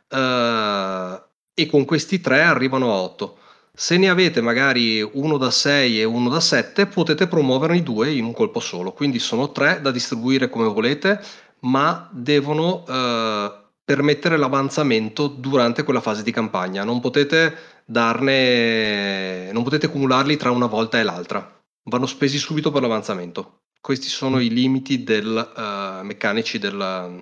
uh, 0.09 1.21
e 1.53 1.65
con 1.67 1.85
questi 1.85 2.21
3 2.21 2.41
arrivano 2.41 2.91
a 2.93 2.97
8. 2.97 3.37
Se 3.73 3.97
ne 3.97 4.09
avete 4.09 4.41
magari 4.41 5.01
uno 5.01 5.37
da 5.37 5.51
6 5.51 5.99
e 5.99 6.03
uno 6.05 6.29
da 6.29 6.39
7, 6.39 6.87
potete 6.87 7.27
promuoverne 7.27 7.77
i 7.77 7.83
due 7.83 8.11
in 8.11 8.23
un 8.23 8.33
colpo 8.33 8.59
solo. 8.59 8.93
Quindi 8.93 9.19
sono 9.19 9.51
3 9.51 9.81
da 9.81 9.91
distribuire 9.91 10.49
come 10.49 10.67
volete, 10.67 11.21
ma 11.61 12.09
devono 12.11 12.83
uh, 12.87 13.63
permettere 13.83 14.37
l'avanzamento 14.37 15.27
durante 15.27 15.83
quella 15.83 16.01
fase 16.01 16.23
di 16.23 16.31
campagna. 16.31 16.83
Non 16.83 17.01
potete 17.01 17.53
darne, 17.85 19.51
non 19.51 19.63
potete 19.63 19.89
cumularli 19.89 20.37
tra 20.37 20.51
una 20.51 20.67
volta 20.67 20.97
e 20.97 21.03
l'altra. 21.03 21.53
Vanno 21.83 22.05
spesi 22.05 22.37
subito 22.37 22.71
per 22.71 22.81
l'avanzamento. 22.81 23.64
Questi 23.85 24.07
sono 24.07 24.39
i 24.39 24.49
limiti 24.49 25.03
del, 25.03 25.51
uh, 25.55 26.03
meccanici 26.03 26.57
del, 26.57 26.73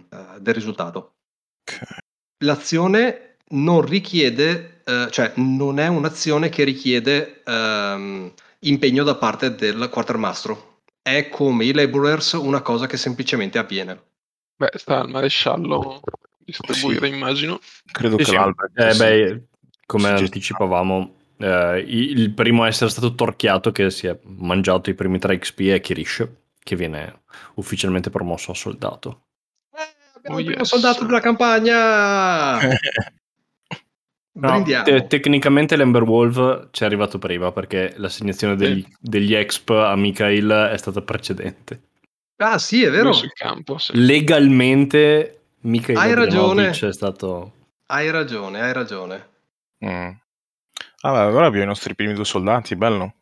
uh, 0.09 0.39
del 0.39 0.53
risultato. 0.53 1.16
L'azione 2.45 3.36
non 3.49 3.82
richiede, 3.82 4.82
uh, 4.86 5.09
cioè 5.09 5.34
non 5.36 5.78
è 5.78 5.88
un'azione 5.88 6.47
che 6.47 6.64
richiede 6.64 7.41
um, 7.45 8.32
impegno 8.59 9.03
da 9.03 9.16
parte 9.16 9.55
del 9.55 9.89
quartermastro. 9.91 10.84
È 11.01 11.28
come 11.28 11.66
i 11.66 11.74
laborers 11.74 12.32
una 12.32 12.61
cosa 12.61 12.88
che 12.88 12.95
semplicemente 12.95 13.57
avviene. 13.57 14.01
Beh, 14.55 14.72
sta 14.76 15.01
al 15.01 15.09
maresciallo 15.09 15.99
distribuire, 16.45 17.09
sì. 17.09 17.14
immagino. 17.14 17.59
Credo 17.91 18.18
sì, 18.20 18.24
che 18.24 18.30
sì. 18.30 18.36
l'Albert... 18.36 18.80
Eh, 18.80 18.95
beh, 18.95 19.41
come 19.86 20.07
anticipavamo, 20.11 21.16
eh, 21.39 21.84
il 21.86 22.32
primo 22.32 22.64
a 22.64 22.68
essere 22.68 22.89
stato 22.89 23.16
torchiato 23.16 23.74
che 23.74 23.89
si 23.89 24.07
è 24.07 24.18
mangiato 24.24 24.89
i 24.89 24.93
primi 24.93 25.20
3 25.20 25.39
XP 25.39 25.59
è 25.64 25.82
Kirish, 25.82 26.26
che 26.64 26.76
viene 26.76 27.24
ufficialmente 27.55 28.09
promosso 28.09 28.51
a 28.51 28.55
soldato. 28.55 29.26
Eh, 29.76 29.93
abbiamo 30.16 30.38
oh, 30.38 30.39
il 30.39 30.45
primo 30.45 30.61
yes. 30.61 30.70
soldato 30.70 31.05
della 31.05 31.20
campagna! 31.20 32.59
No, 34.36 34.64
te- 34.64 35.05
tecnicamente 35.05 35.76
l'Ember 35.76 36.70
ci 36.72 36.82
è 36.82 36.86
arrivato 36.88 37.20
prima 37.20 37.51
perché 37.51 37.93
l'assegnazione 37.97 38.55
degli, 38.55 38.84
degli 38.99 39.36
exp 39.36 39.70
a 39.70 39.95
Mikhail 39.95 40.70
è 40.72 40.78
stata 40.78 41.03
precedente. 41.03 41.82
Ah, 42.38 42.57
sì, 42.57 42.84
è 42.84 42.89
vero. 42.89 43.11
campo. 43.36 43.78
sì. 43.78 43.91
Legalmente 43.93 45.41
Mikhail 45.61 45.97
Hai 45.97 46.16
ragione. 46.16 46.70
È 46.70 46.91
stato... 46.91 47.51
Hai 47.86 48.09
ragione, 48.09 48.59
hai 48.61 48.74
ragione. 48.74 49.28
Mm. 49.86 50.09
Vabbè, 51.01 51.20
allora 51.20 51.45
abbiamo 51.45 51.66
i 51.66 51.68
nostri 51.68 51.93
primi 51.93 52.14
due 52.14 52.26
soldati, 52.26 52.76
bello. 52.76 53.14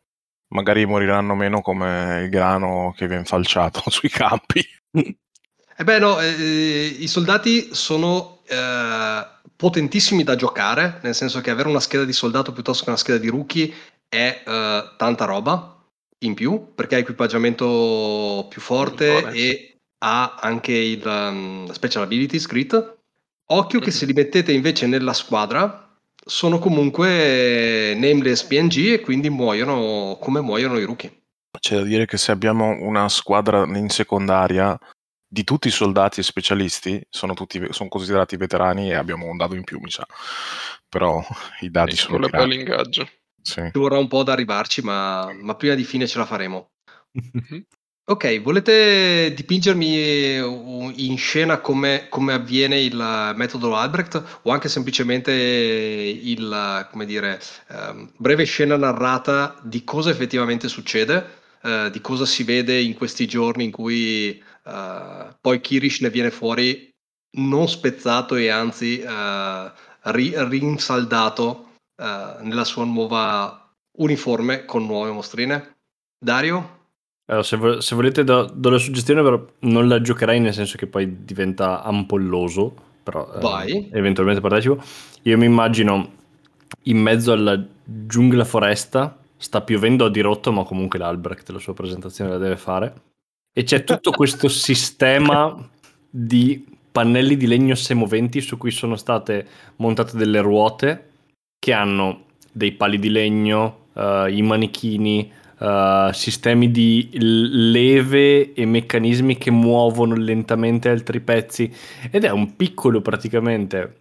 Magari 0.52 0.84
moriranno 0.86 1.34
meno 1.34 1.60
come 1.60 2.22
il 2.24 2.28
grano 2.28 2.94
che 2.96 3.08
viene 3.08 3.24
falciato 3.24 3.82
sui 3.90 4.08
campi. 4.08 4.62
Eh 4.92 5.84
beh, 5.84 5.98
no, 5.98 6.20
eh, 6.20 6.96
i 6.98 7.08
soldati 7.08 7.74
sono 7.74 8.42
eh, 8.46 9.26
potentissimi 9.56 10.22
da 10.22 10.36
giocare, 10.36 11.00
nel 11.02 11.14
senso 11.14 11.40
che 11.40 11.50
avere 11.50 11.68
una 11.68 11.80
scheda 11.80 12.04
di 12.04 12.12
soldato 12.12 12.52
piuttosto 12.52 12.84
che 12.84 12.90
una 12.90 12.98
scheda 12.98 13.18
di 13.18 13.28
rookie 13.28 13.72
è 14.08 14.42
eh, 14.46 14.90
tanta 14.96 15.24
roba 15.24 15.82
in 16.18 16.34
più, 16.34 16.74
perché 16.74 16.96
ha 16.96 16.98
equipaggiamento 16.98 18.46
più 18.48 18.60
forte 18.60 19.30
e 19.32 19.78
ha 20.04 20.36
anche 20.40 20.72
il 20.72 21.02
um, 21.04 21.70
special 21.72 22.04
abilities 22.04 22.46
crit. 22.46 22.96
Occhio 23.46 23.80
che 23.80 23.86
Mhm. 23.86 23.92
se 23.92 24.06
li 24.06 24.12
mettete 24.12 24.52
invece 24.52 24.86
nella 24.86 25.12
squadra 25.12 25.91
sono 26.24 26.58
comunque 26.58 27.94
nameless 27.96 28.42
PNG 28.44 28.92
e 28.92 29.00
quindi 29.00 29.28
muoiono 29.30 30.16
come 30.20 30.40
muoiono 30.40 30.78
i 30.78 30.84
rookie. 30.84 31.22
C'è 31.58 31.76
da 31.76 31.82
dire 31.82 32.06
che 32.06 32.16
se 32.16 32.32
abbiamo 32.32 32.76
una 32.80 33.08
squadra 33.08 33.64
in 33.64 33.88
secondaria 33.88 34.78
di 35.28 35.44
tutti 35.44 35.68
i 35.68 35.70
soldati 35.72 36.20
e 36.20 36.22
specialisti, 36.22 37.02
sono, 37.08 37.34
tutti, 37.34 37.64
sono 37.70 37.88
considerati 37.88 38.36
veterani 38.36 38.90
e 38.90 38.94
abbiamo 38.94 39.26
un 39.26 39.36
dado 39.36 39.54
in 39.54 39.64
più, 39.64 39.78
mi 39.80 39.90
sa. 39.90 40.06
Però 40.88 41.24
i 41.60 41.70
dadi 41.70 41.92
Sì, 41.92 41.96
sono 41.98 42.18
poi 42.18 42.30
tirati. 42.30 42.48
l'ingaggio. 42.48 43.08
Sì. 43.40 43.62
Ci 43.72 43.78
vorrà 43.78 43.98
un 43.98 44.08
po' 44.08 44.20
ad 44.20 44.28
arrivarci, 44.28 44.82
ma, 44.82 45.32
ma 45.40 45.54
prima 45.54 45.74
di 45.74 45.84
fine 45.84 46.06
ce 46.06 46.18
la 46.18 46.26
faremo. 46.26 46.70
Ok, 48.04 48.42
volete 48.42 49.32
dipingermi 49.32 50.40
uh, 50.40 50.92
in 50.96 51.16
scena 51.16 51.60
come, 51.60 52.08
come 52.08 52.32
avviene 52.32 52.80
il 52.80 53.32
metodo 53.36 53.76
Albrecht 53.76 54.40
o 54.42 54.50
anche 54.50 54.68
semplicemente 54.68 55.30
il, 55.32 56.88
come 56.90 57.06
dire, 57.06 57.40
ehm, 57.68 58.12
breve 58.16 58.42
scena 58.42 58.76
narrata 58.76 59.56
di 59.62 59.84
cosa 59.84 60.10
effettivamente 60.10 60.66
succede, 60.66 61.42
eh, 61.62 61.90
di 61.92 62.00
cosa 62.00 62.26
si 62.26 62.42
vede 62.42 62.80
in 62.80 62.94
questi 62.94 63.26
giorni 63.26 63.64
in 63.64 63.70
cui 63.70 64.36
eh, 64.64 65.36
poi 65.40 65.60
Kirish 65.60 66.00
ne 66.00 66.10
viene 66.10 66.32
fuori 66.32 66.90
non 67.36 67.68
spezzato 67.68 68.34
e 68.34 68.48
anzi 68.48 69.00
eh, 69.00 69.72
ri- 70.02 70.34
rinsaldato 70.36 71.74
eh, 71.96 72.36
nella 72.40 72.64
sua 72.64 72.84
nuova 72.84 73.72
uniforme 73.98 74.64
con 74.64 74.86
nuove 74.86 75.12
mostrine. 75.12 75.76
Dario? 76.18 76.81
Allora, 77.32 77.46
se, 77.46 77.56
vo- 77.56 77.80
se 77.80 77.94
volete 77.94 78.24
do, 78.24 78.50
do 78.52 78.68
la 78.68 78.76
suggestione, 78.76 79.22
però 79.22 79.42
non 79.60 79.88
la 79.88 80.02
giocherai 80.02 80.38
nel 80.38 80.52
senso 80.52 80.76
che 80.76 80.86
poi 80.86 81.24
diventa 81.24 81.82
ampolloso, 81.82 82.74
però 83.02 83.26
eh, 83.64 83.88
eventualmente 83.90 84.42
partecipo. 84.42 84.82
Io 85.22 85.38
mi 85.38 85.46
immagino 85.46 86.12
in 86.84 86.98
mezzo 86.98 87.32
alla 87.32 87.58
giungla 87.82 88.44
foresta, 88.44 89.18
sta 89.38 89.62
piovendo 89.62 90.04
a 90.04 90.10
dirotto, 90.10 90.52
ma 90.52 90.62
comunque 90.64 90.98
l'Albrecht 90.98 91.48
la 91.50 91.58
sua 91.58 91.72
presentazione 91.72 92.30
la 92.30 92.36
deve 92.36 92.58
fare. 92.58 92.94
E 93.50 93.62
c'è 93.62 93.82
tutto 93.82 94.10
questo 94.12 94.48
sistema 94.48 95.56
di 96.10 96.66
pannelli 96.92 97.38
di 97.38 97.46
legno 97.46 97.74
semoventi 97.74 98.42
su 98.42 98.58
cui 98.58 98.70
sono 98.70 98.96
state 98.96 99.46
montate 99.76 100.18
delle 100.18 100.40
ruote 100.40 101.08
che 101.58 101.72
hanno 101.72 102.24
dei 102.52 102.72
pali 102.72 102.98
di 102.98 103.08
legno, 103.08 103.86
eh, 103.94 104.26
i 104.30 104.42
manichini, 104.42 105.32
eh, 105.62 106.10
sistemi 106.12 106.72
di 106.72 107.08
leve 107.12 108.52
e 108.52 108.66
meccanismi 108.66 109.38
che 109.38 109.52
muovono 109.52 110.16
lentamente 110.16 110.88
altri 110.88 111.20
pezzi 111.20 111.72
ed 112.10 112.24
è 112.24 112.30
un 112.30 112.56
piccolo 112.56 113.00
praticamente 113.00 113.98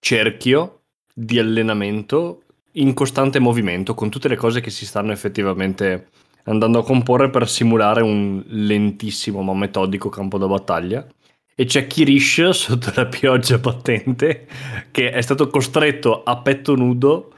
cerchio 0.00 0.80
di 1.14 1.38
allenamento 1.38 2.42
in 2.72 2.92
costante 2.92 3.38
movimento 3.38 3.94
con 3.94 4.10
tutte 4.10 4.26
le 4.26 4.34
cose 4.34 4.60
che 4.60 4.70
si 4.70 4.84
stanno 4.84 5.12
effettivamente 5.12 6.08
andando 6.44 6.80
a 6.80 6.84
comporre 6.84 7.30
per 7.30 7.48
simulare 7.48 8.02
un 8.02 8.42
lentissimo 8.48 9.42
ma 9.42 9.54
metodico 9.54 10.08
campo 10.08 10.38
da 10.38 10.48
battaglia. 10.48 11.06
E 11.54 11.66
c'è 11.66 11.86
Kirish 11.86 12.48
sotto 12.50 12.90
la 12.96 13.06
pioggia 13.06 13.58
battente 13.58 14.48
che 14.90 15.12
è 15.12 15.20
stato 15.20 15.46
costretto 15.46 16.24
a 16.24 16.38
petto 16.38 16.74
nudo, 16.74 17.32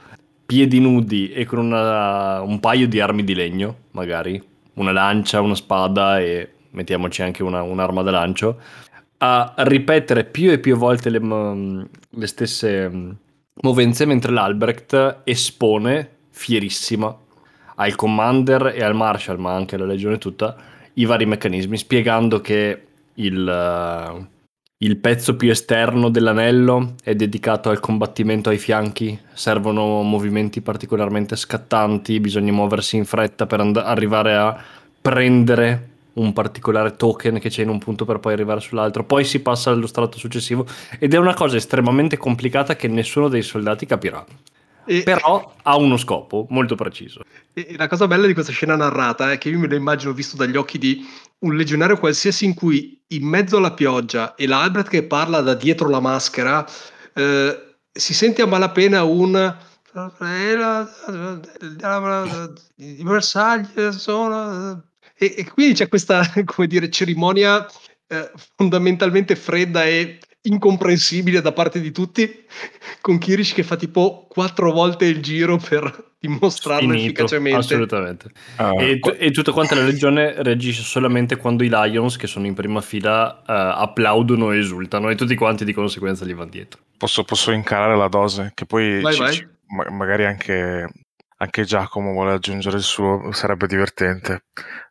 piedi 0.45 0.79
nudi 0.79 1.31
e 1.31 1.45
con 1.45 1.59
una- 1.59 2.41
un 2.41 2.59
paio 2.59 2.87
di 2.87 2.99
armi 2.99 3.23
di 3.23 3.33
legno, 3.33 3.75
magari. 3.91 4.41
Una 4.75 4.91
lancia, 4.91 5.41
una 5.41 5.55
spada 5.55 6.19
e 6.19 6.49
mettiamoci 6.71 7.21
anche 7.21 7.43
una- 7.43 7.61
un'arma 7.61 8.01
da 8.01 8.11
lancio, 8.11 8.59
a 9.17 9.53
ripetere 9.57 10.25
più 10.25 10.51
e 10.51 10.59
più 10.59 10.75
volte 10.75 11.09
le, 11.09 11.19
m- 11.19 11.87
le 12.09 12.27
stesse 12.27 12.89
mm, 12.89 13.11
movenze 13.61 14.05
mentre 14.05 14.31
l'Albrecht 14.31 15.21
espone 15.23 16.09
fierissima 16.29 17.15
al 17.75 17.95
commander 17.95 18.73
e 18.75 18.83
al 18.83 18.95
marshal, 18.95 19.39
ma 19.39 19.53
anche 19.53 19.75
alla 19.75 19.85
legione 19.85 20.17
tutta, 20.17 20.55
i 20.95 21.05
vari 21.05 21.25
meccanismi, 21.25 21.77
spiegando 21.77 22.41
che 22.41 22.81
il, 23.15 24.27
il 24.83 24.97
pezzo 24.97 25.37
più 25.37 25.49
esterno 25.49 26.09
dell'anello 26.09 26.95
è 27.03 27.15
dedicato 27.15 27.69
al 27.69 27.79
combattimento 27.79 28.49
ai 28.49 28.57
fianchi, 28.57 29.17
servono 29.31 30.01
movimenti 30.01 30.59
particolarmente 30.59 31.37
scattanti, 31.37 32.19
bisogna 32.19 32.51
muoversi 32.51 32.97
in 32.97 33.05
fretta 33.05 33.45
per 33.45 33.61
and- 33.61 33.77
arrivare 33.77 34.35
a 34.35 34.61
prendere 35.01 35.89
un 36.13 36.33
particolare 36.33 36.95
token 36.97 37.39
che 37.39 37.49
c'è 37.49 37.63
in 37.63 37.69
un 37.69 37.79
punto 37.79 38.03
per 38.03 38.19
poi 38.19 38.33
arrivare 38.33 38.59
sull'altro, 38.59 39.05
poi 39.05 39.23
si 39.23 39.39
passa 39.39 39.71
allo 39.71 39.87
strato 39.87 40.17
successivo 40.17 40.65
ed 40.99 41.13
è 41.13 41.17
una 41.17 41.33
cosa 41.33 41.55
estremamente 41.55 42.17
complicata 42.17 42.75
che 42.75 42.89
nessuno 42.89 43.29
dei 43.29 43.41
soldati 43.41 43.85
capirà. 43.85 44.23
E, 44.85 45.03
Però 45.03 45.53
ha 45.63 45.75
uno 45.77 45.97
scopo 45.97 46.45
molto 46.49 46.75
preciso. 46.75 47.21
e 47.53 47.75
la 47.77 47.87
cosa 47.87 48.07
bella 48.07 48.27
di 48.27 48.33
questa 48.33 48.51
scena 48.51 48.75
narrata 48.75 49.31
è 49.31 49.37
che 49.37 49.49
io 49.49 49.59
me 49.59 49.67
lo 49.67 49.75
immagino 49.75 50.11
visto 50.13 50.35
dagli 50.35 50.57
occhi 50.57 50.77
di 50.77 51.05
un 51.39 51.55
legionario 51.55 51.97
qualsiasi 51.97 52.45
in 52.45 52.53
cui 52.53 53.01
in 53.07 53.25
mezzo 53.25 53.57
alla 53.57 53.73
pioggia 53.73 54.35
e 54.35 54.47
l'Albert 54.47 54.89
che 54.89 55.03
parla 55.03 55.41
da 55.41 55.53
dietro 55.53 55.89
la 55.89 55.99
maschera 55.99 56.65
eh, 57.13 57.75
si 57.91 58.13
sente 58.13 58.41
a 58.41 58.47
malapena 58.47 59.03
un 59.03 59.55
i 62.77 63.03
bersagli 63.03 63.91
sono 63.91 64.83
e, 65.15 65.35
e 65.37 65.51
quindi 65.51 65.75
c'è 65.75 65.87
questa 65.87 66.23
come 66.45 66.67
dire 66.67 66.89
cerimonia 66.89 67.65
eh, 68.07 68.31
fondamentalmente 68.55 69.35
fredda 69.35 69.85
e 69.85 70.19
incomprensibile 70.43 71.41
da 71.41 71.51
parte 71.53 71.79
di 71.79 71.91
tutti 71.91 72.45
con 73.01 73.17
Kirish 73.17 73.53
che 73.53 73.63
fa 73.63 73.75
tipo 73.75 74.27
quattro 74.29 74.71
volte 74.71 75.05
il 75.05 75.21
giro 75.21 75.57
per 75.57 76.11
dimostrarlo 76.19 76.89
Finito, 76.89 77.05
efficacemente 77.05 77.59
assolutamente. 77.59 78.29
Ah, 78.57 78.73
E, 78.81 78.99
e 79.17 79.31
tutta 79.31 79.51
quanta 79.51 79.75
la 79.75 79.83
legione 79.83 80.41
reagisce 80.41 80.81
solamente 80.81 81.35
quando 81.37 81.63
i 81.63 81.69
Lions, 81.69 82.15
che 82.17 82.27
sono 82.27 82.45
in 82.45 82.53
prima 82.53 82.79
fila, 82.81 83.41
eh, 83.41 83.43
applaudono 83.81 84.51
e 84.51 84.59
esultano 84.59 85.09
e 85.09 85.15
tutti 85.15 85.35
quanti 85.35 85.65
di 85.65 85.73
conseguenza 85.73 86.25
gli 86.25 86.33
vanno 86.33 86.49
dietro. 86.49 86.81
posso, 86.97 87.23
posso 87.23 87.51
incarare 87.51 87.97
la 87.97 88.07
dose? 88.07 88.51
Che 88.53 88.65
poi 88.65 89.01
Vai, 89.01 89.13
ci- 89.13 89.19
vai. 89.19 89.33
ci- 89.33 89.47
ma- 89.67 89.89
magari 89.89 90.25
anche, 90.25 90.87
anche 91.37 91.63
Giacomo 91.65 92.11
vuole 92.13 92.31
aggiungere 92.33 92.77
il 92.77 92.83
suo, 92.83 93.31
sarebbe 93.33 93.67
divertente. 93.67 94.45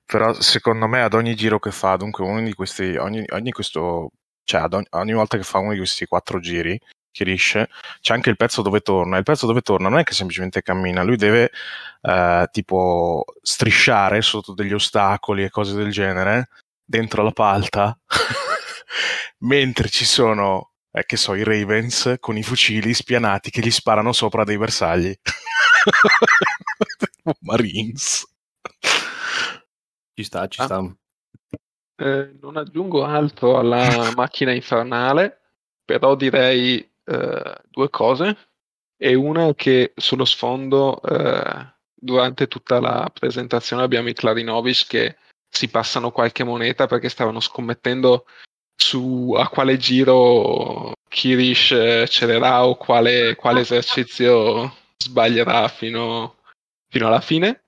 Però 0.05 0.35
secondo 0.35 0.87
me 0.87 1.01
ad 1.03 1.15
ogni 1.15 1.35
giro 1.35 1.59
che 1.59 1.71
fa, 1.71 1.97
dunque 1.97 2.25
uno 2.25 2.43
di 2.43 2.53
questi, 2.53 2.97
ogni, 2.97 3.25
ogni 3.31 3.51
questo, 3.53 4.11
cioè 4.45 4.63
ad 4.63 4.75
ogni, 4.75 4.87
ogni 4.91 5.13
volta 5.13 5.37
che 5.37 5.43
fa 5.45 5.59
uno 5.59 5.73
di 5.73 5.79
questi 5.79 6.07
quattro 6.07 6.41
giri, 6.41 6.79
Kirish, 7.11 7.63
c'è 8.01 8.15
anche 8.15 8.31
il 8.31 8.37
pezzo 8.37 8.63
dove 8.63 8.81
torna. 8.81 9.19
Il 9.19 9.23
pezzo 9.25 9.47
dove 9.47 9.61
torna 9.61 9.89
non 9.89 9.99
è 9.99 10.05
che 10.05 10.15
semplicemente 10.15 10.63
cammina, 10.63 11.03
lui 11.03 11.17
deve 11.17 11.51
eh, 12.01 12.49
tipo 12.51 13.25
strisciare 13.43 14.23
sotto 14.23 14.55
degli 14.55 14.73
ostacoli 14.73 15.45
e 15.45 15.51
cose 15.51 15.75
del 15.75 15.91
genere 15.91 16.49
dentro 16.85 17.23
la 17.23 17.31
palta, 17.33 17.99
mentre 19.41 19.89
ci 19.89 20.05
sono, 20.07 20.73
eh, 20.91 21.05
che 21.05 21.17
so, 21.17 21.35
i 21.35 21.45
Ravens 21.45 22.17
con 22.19 22.37
i 22.37 22.43
fucili 22.43 22.95
spianati 22.95 23.51
che 23.51 23.61
gli 23.61 23.71
sparano 23.71 24.13
sopra 24.13 24.45
dei 24.45 24.57
bersagli. 24.59 25.15
Marines. 27.41 28.27
Ci 30.15 30.25
sta, 30.25 30.47
ci 30.49 30.61
Ah. 30.61 30.65
sta. 30.65 30.97
Eh, 31.97 32.37
non 32.41 32.57
aggiungo 32.57 33.05
altro 33.05 33.59
alla 33.59 34.13
macchina 34.15 34.53
infernale, 34.53 35.41
però 35.85 36.15
direi 36.15 36.79
eh, 37.05 37.57
due 37.71 37.91
cose. 37.91 38.37
E 38.97 39.15
una 39.15 39.55
che 39.55 39.93
sullo 39.97 40.25
sfondo, 40.25 41.01
eh, 41.03 41.73
durante 41.95 42.49
tutta 42.49 42.81
la 42.81 43.11
presentazione, 43.13 43.83
abbiamo 43.83 44.09
i 44.09 44.15
Clarinovis 44.15 44.87
che 44.87 45.17
si 45.49 45.69
passano 45.69 46.11
qualche 46.11 46.45
moneta 46.45 46.87
perché 46.87 47.09
stavano 47.09 47.41
scommettendo 47.41 48.25
su 48.75 49.35
a 49.37 49.49
quale 49.49 49.77
giro 49.77 50.93
Kirish 51.09 51.73
eh, 51.73 52.07
celerà 52.09 52.67
o 52.67 52.77
quale, 52.77 53.37
quale 53.37 53.61
esercizio 53.61 54.75
sbaglierà 54.97 55.69
fino, 55.69 56.37
fino 56.89 57.07
alla 57.07 57.21
fine. 57.21 57.62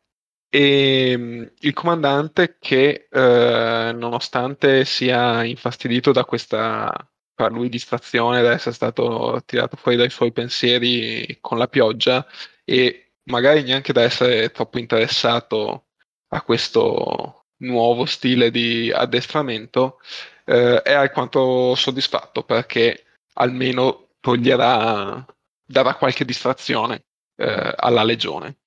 E 0.55 1.17
mm, 1.19 1.43
il 1.61 1.73
comandante 1.73 2.59
che 2.61 3.09
eh, 3.11 3.93
nonostante 3.93 4.85
sia 4.85 5.43
infastidito 5.43 6.13
da 6.13 6.25
questa 6.25 6.93
per 7.35 7.51
lui 7.51 7.69
distrazione 7.69 8.41
da 8.41 8.53
essere 8.53 8.73
stato 8.73 9.43
tirato 9.45 9.77
fuori 9.77 9.97
dai 9.97 10.11
suoi 10.11 10.31
pensieri 10.31 11.39
con 11.41 11.59
la 11.59 11.67
pioggia 11.67 12.25
e 12.65 13.15
magari 13.25 13.65
neanche 13.65 13.93
da 13.93 14.03
essere 14.03 14.51
troppo 14.53 14.79
interessato 14.79 15.87
a 16.29 16.43
questo 16.43 17.47
nuovo 17.63 18.05
stile 18.05 18.53
di 18.53 18.93
addestramento 18.93 19.99
eh, 20.45 20.83
è 20.83 20.93
alquanto 20.93 21.75
soddisfatto 21.75 22.45
perché 22.45 23.05
almeno 23.35 24.11
toglierà 24.21 25.27
darà 25.67 25.95
qualche 25.97 26.25
distrazione 26.25 27.07
eh, 27.37 27.75
alla 27.77 28.05
legione 28.05 28.59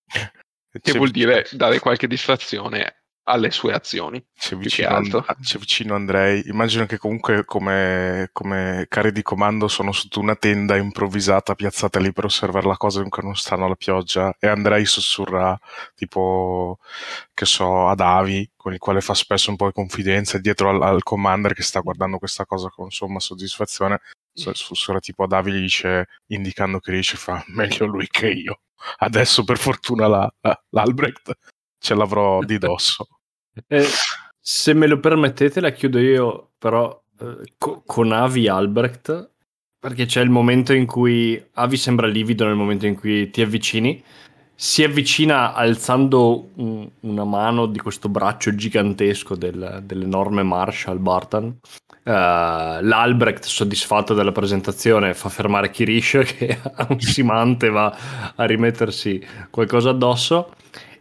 che 0.82 0.94
vuol 0.94 1.12
dire 1.12 1.48
dare 1.52 1.80
qualche 1.80 2.08
distrazione 2.08 2.98
alle 3.28 3.52
sue 3.52 3.74
azioni. 3.74 4.24
C'è 4.38 4.56
vicino, 4.56 5.26
c'è 5.42 5.58
vicino 5.58 5.96
Andrei. 5.96 6.44
Immagino 6.48 6.86
che 6.86 6.98
comunque 6.98 7.46
come, 7.46 8.30
come 8.32 8.86
carri 8.88 9.12
di 9.12 9.22
comando 9.22 9.68
sono 9.68 9.92
sotto 9.92 10.20
una 10.20 10.36
tenda 10.36 10.76
improvvisata 10.78 11.54
piazzata 11.56 12.00
lì 12.00 12.12
per 12.14 12.26
osservare 12.26 12.68
la 12.68 12.78
cosa 12.78 12.98
comunque 12.98 13.24
non 13.24 13.36
stanno 13.36 13.66
alla 13.66 13.76
pioggia 13.76 14.34
e 14.40 14.48
Andrei 14.48 14.86
sussurra 14.86 15.58
tipo, 15.96 16.80
che 17.34 17.46
so, 17.46 17.88
ad 17.88 18.00
Avi, 18.00 18.50
con 18.56 18.74
il 18.74 18.80
quale 18.80 19.02
fa 19.02 19.14
spesso 19.14 19.50
un 19.50 19.58
po' 19.58 19.68
di 19.68 19.74
confidenza, 19.74 20.38
dietro 20.38 20.70
al, 20.70 20.82
al 20.82 21.04
commander 21.04 21.54
che 21.54 21.64
sta 21.64 21.82
guardando 21.82 22.18
questa 22.18 22.46
cosa 22.46 22.70
con 22.70 22.90
somma 22.92 23.20
soddisfazione. 23.20 24.00
Sussurra 24.34 25.00
tipo 25.00 25.24
ad 25.24 25.34
Avi 25.34 25.52
gli 25.52 25.60
dice, 25.62 26.06
indicando 26.28 26.80
che 26.80 26.92
riesce, 26.92 27.18
fa 27.18 27.44
meglio 27.48 27.86
lui 27.86 28.08
che 28.08 28.30
io. 28.30 28.62
Adesso 28.98 29.44
per 29.44 29.58
fortuna 29.58 30.08
la, 30.08 30.34
la, 30.42 30.64
l'Albrecht 30.70 31.38
ce 31.80 31.96
l'avrò 31.96 32.44
di 32.44 32.58
dosso. 32.60 33.08
Eh, 33.68 33.86
se 34.40 34.74
me 34.74 34.88
lo 34.88 35.00
permettete 35.00 35.60
la 35.60 35.72
chiudo 35.72 36.00
io 36.00 36.52
però 36.58 37.04
eh, 37.20 37.54
co- 37.58 37.84
con 37.86 38.12
Avi 38.12 38.48
Albrecht 38.48 39.32
perché 39.80 40.06
c'è 40.06 40.22
il 40.22 40.30
momento 40.30 40.74
in 40.74 40.86
cui 40.86 41.44
Avi 41.54 41.78
sembra 41.78 42.08
livido 42.08 42.46
nel 42.46 42.56
momento 42.56 42.86
in 42.86 42.96
cui 42.96 43.30
ti 43.30 43.42
avvicini 43.42 44.04
si 44.60 44.84
avvicina 44.84 45.54
alzando 45.54 46.50
un, 46.56 46.90
una 47.02 47.24
mano 47.26 47.68
di 47.68 47.78
questo 47.78 48.10
braccio 48.10 48.56
gigantesco 48.56 49.36
del, 49.36 49.84
dell'enorme 49.84 50.42
Marshall 50.42 51.00
Barton. 51.00 51.58
Uh, 52.04 52.10
L'Albrecht, 52.82 53.44
soddisfatto 53.44 54.16
della 54.16 54.32
presentazione, 54.32 55.14
fa 55.14 55.30
fermare 55.30 55.70
Kirish 55.70 56.22
che 56.26 56.60
ansimante 56.74 57.70
va 57.70 57.96
a 58.34 58.46
rimettersi 58.46 59.24
qualcosa 59.52 59.92
addosso. 59.92 60.54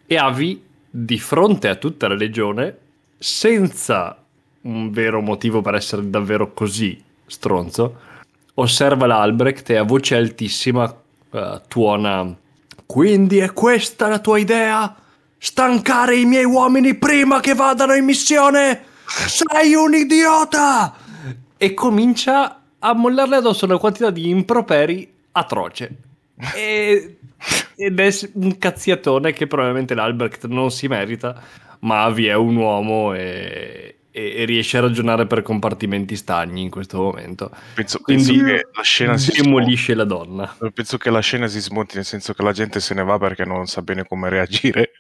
E 0.05 0.19
Avi, 0.19 0.63
di 0.91 1.19
fronte 1.19 1.69
a 1.69 1.77
tutta 1.77 2.09
la 2.09 2.15
legione, 2.15 2.77
senza 3.17 4.23
un 4.63 4.91
vero 4.91 5.23
motivo 5.23 5.63
per 5.63 5.77
essere 5.77 6.11
davvero 6.11 6.53
così 6.53 7.03
stronzo, 7.25 8.01
osserva 8.53 9.07
l'Albrecht 9.07 9.71
e 9.71 9.77
a 9.77 9.83
voce 9.83 10.15
altissima 10.15 10.95
uh, 11.31 11.61
tuona 11.67 12.37
Quindi 12.87 13.39
è 13.39 13.53
questa 13.53 14.09
la 14.09 14.21
tua 14.21 14.39
idea? 14.39 14.95
Stancare 15.37 16.17
i 16.17 16.25
miei 16.25 16.45
uomini 16.45 16.95
prima 16.95 17.41
che 17.41 17.55
vadano 17.55 17.95
in 17.95 18.05
missione? 18.05 18.85
Sei 19.05 19.75
un 19.75 19.95
idiota! 19.95 20.95
E 21.57 21.75
comincia 21.75 22.63
a 22.79 22.95
mollarle 22.95 23.37
addosso 23.37 23.65
una 23.65 23.79
quantità 23.79 24.11
di 24.11 24.29
improperi 24.29 25.13
atroce. 25.33 25.97
E, 26.55 27.19
ed 27.77 28.01
è 28.01 28.11
un 28.35 28.59
cazziatone 28.59 29.33
che 29.33 29.47
probabilmente 29.47 29.95
l'Albrecht 29.95 30.47
non 30.47 30.71
si 30.71 30.87
merita, 30.87 31.41
ma 31.81 32.05
Avi 32.05 32.27
è 32.27 32.35
un 32.35 32.57
uomo 32.57 33.15
e, 33.15 33.96
e, 34.17 34.33
e, 34.35 34.45
riesce 34.47 34.79
a 34.79 34.81
ragionare 34.81 35.27
per 35.27 35.43
compartimenti 35.43 36.17
stagni 36.17 36.63
in 36.63 36.71
questo 36.71 37.03
momento. 37.03 37.51
Penso, 37.75 38.01
penso 38.03 38.33
che 38.33 38.67
la 38.73 38.83
scena 38.83 39.19
si 39.19 39.43
demolisce 39.43 39.95
la 39.95 40.05
donna. 40.05 40.57
Penso 40.73 40.97
che 40.97 41.11
la 41.11 41.21
scena 41.21 41.47
si 41.49 41.61
smonti, 41.61 41.97
nel 41.97 42.07
senso 42.07 42.33
che 42.33 42.43
la 42.43 42.53
gente 42.53 42.81
se 42.81 42.95
ne 42.95 43.05
va 43.05 43.19
perché 43.19 43.45
non 43.45 43.67
sa 43.67 43.83
bene 43.83 44.07
come 44.07 44.31
reagire. 44.31 44.93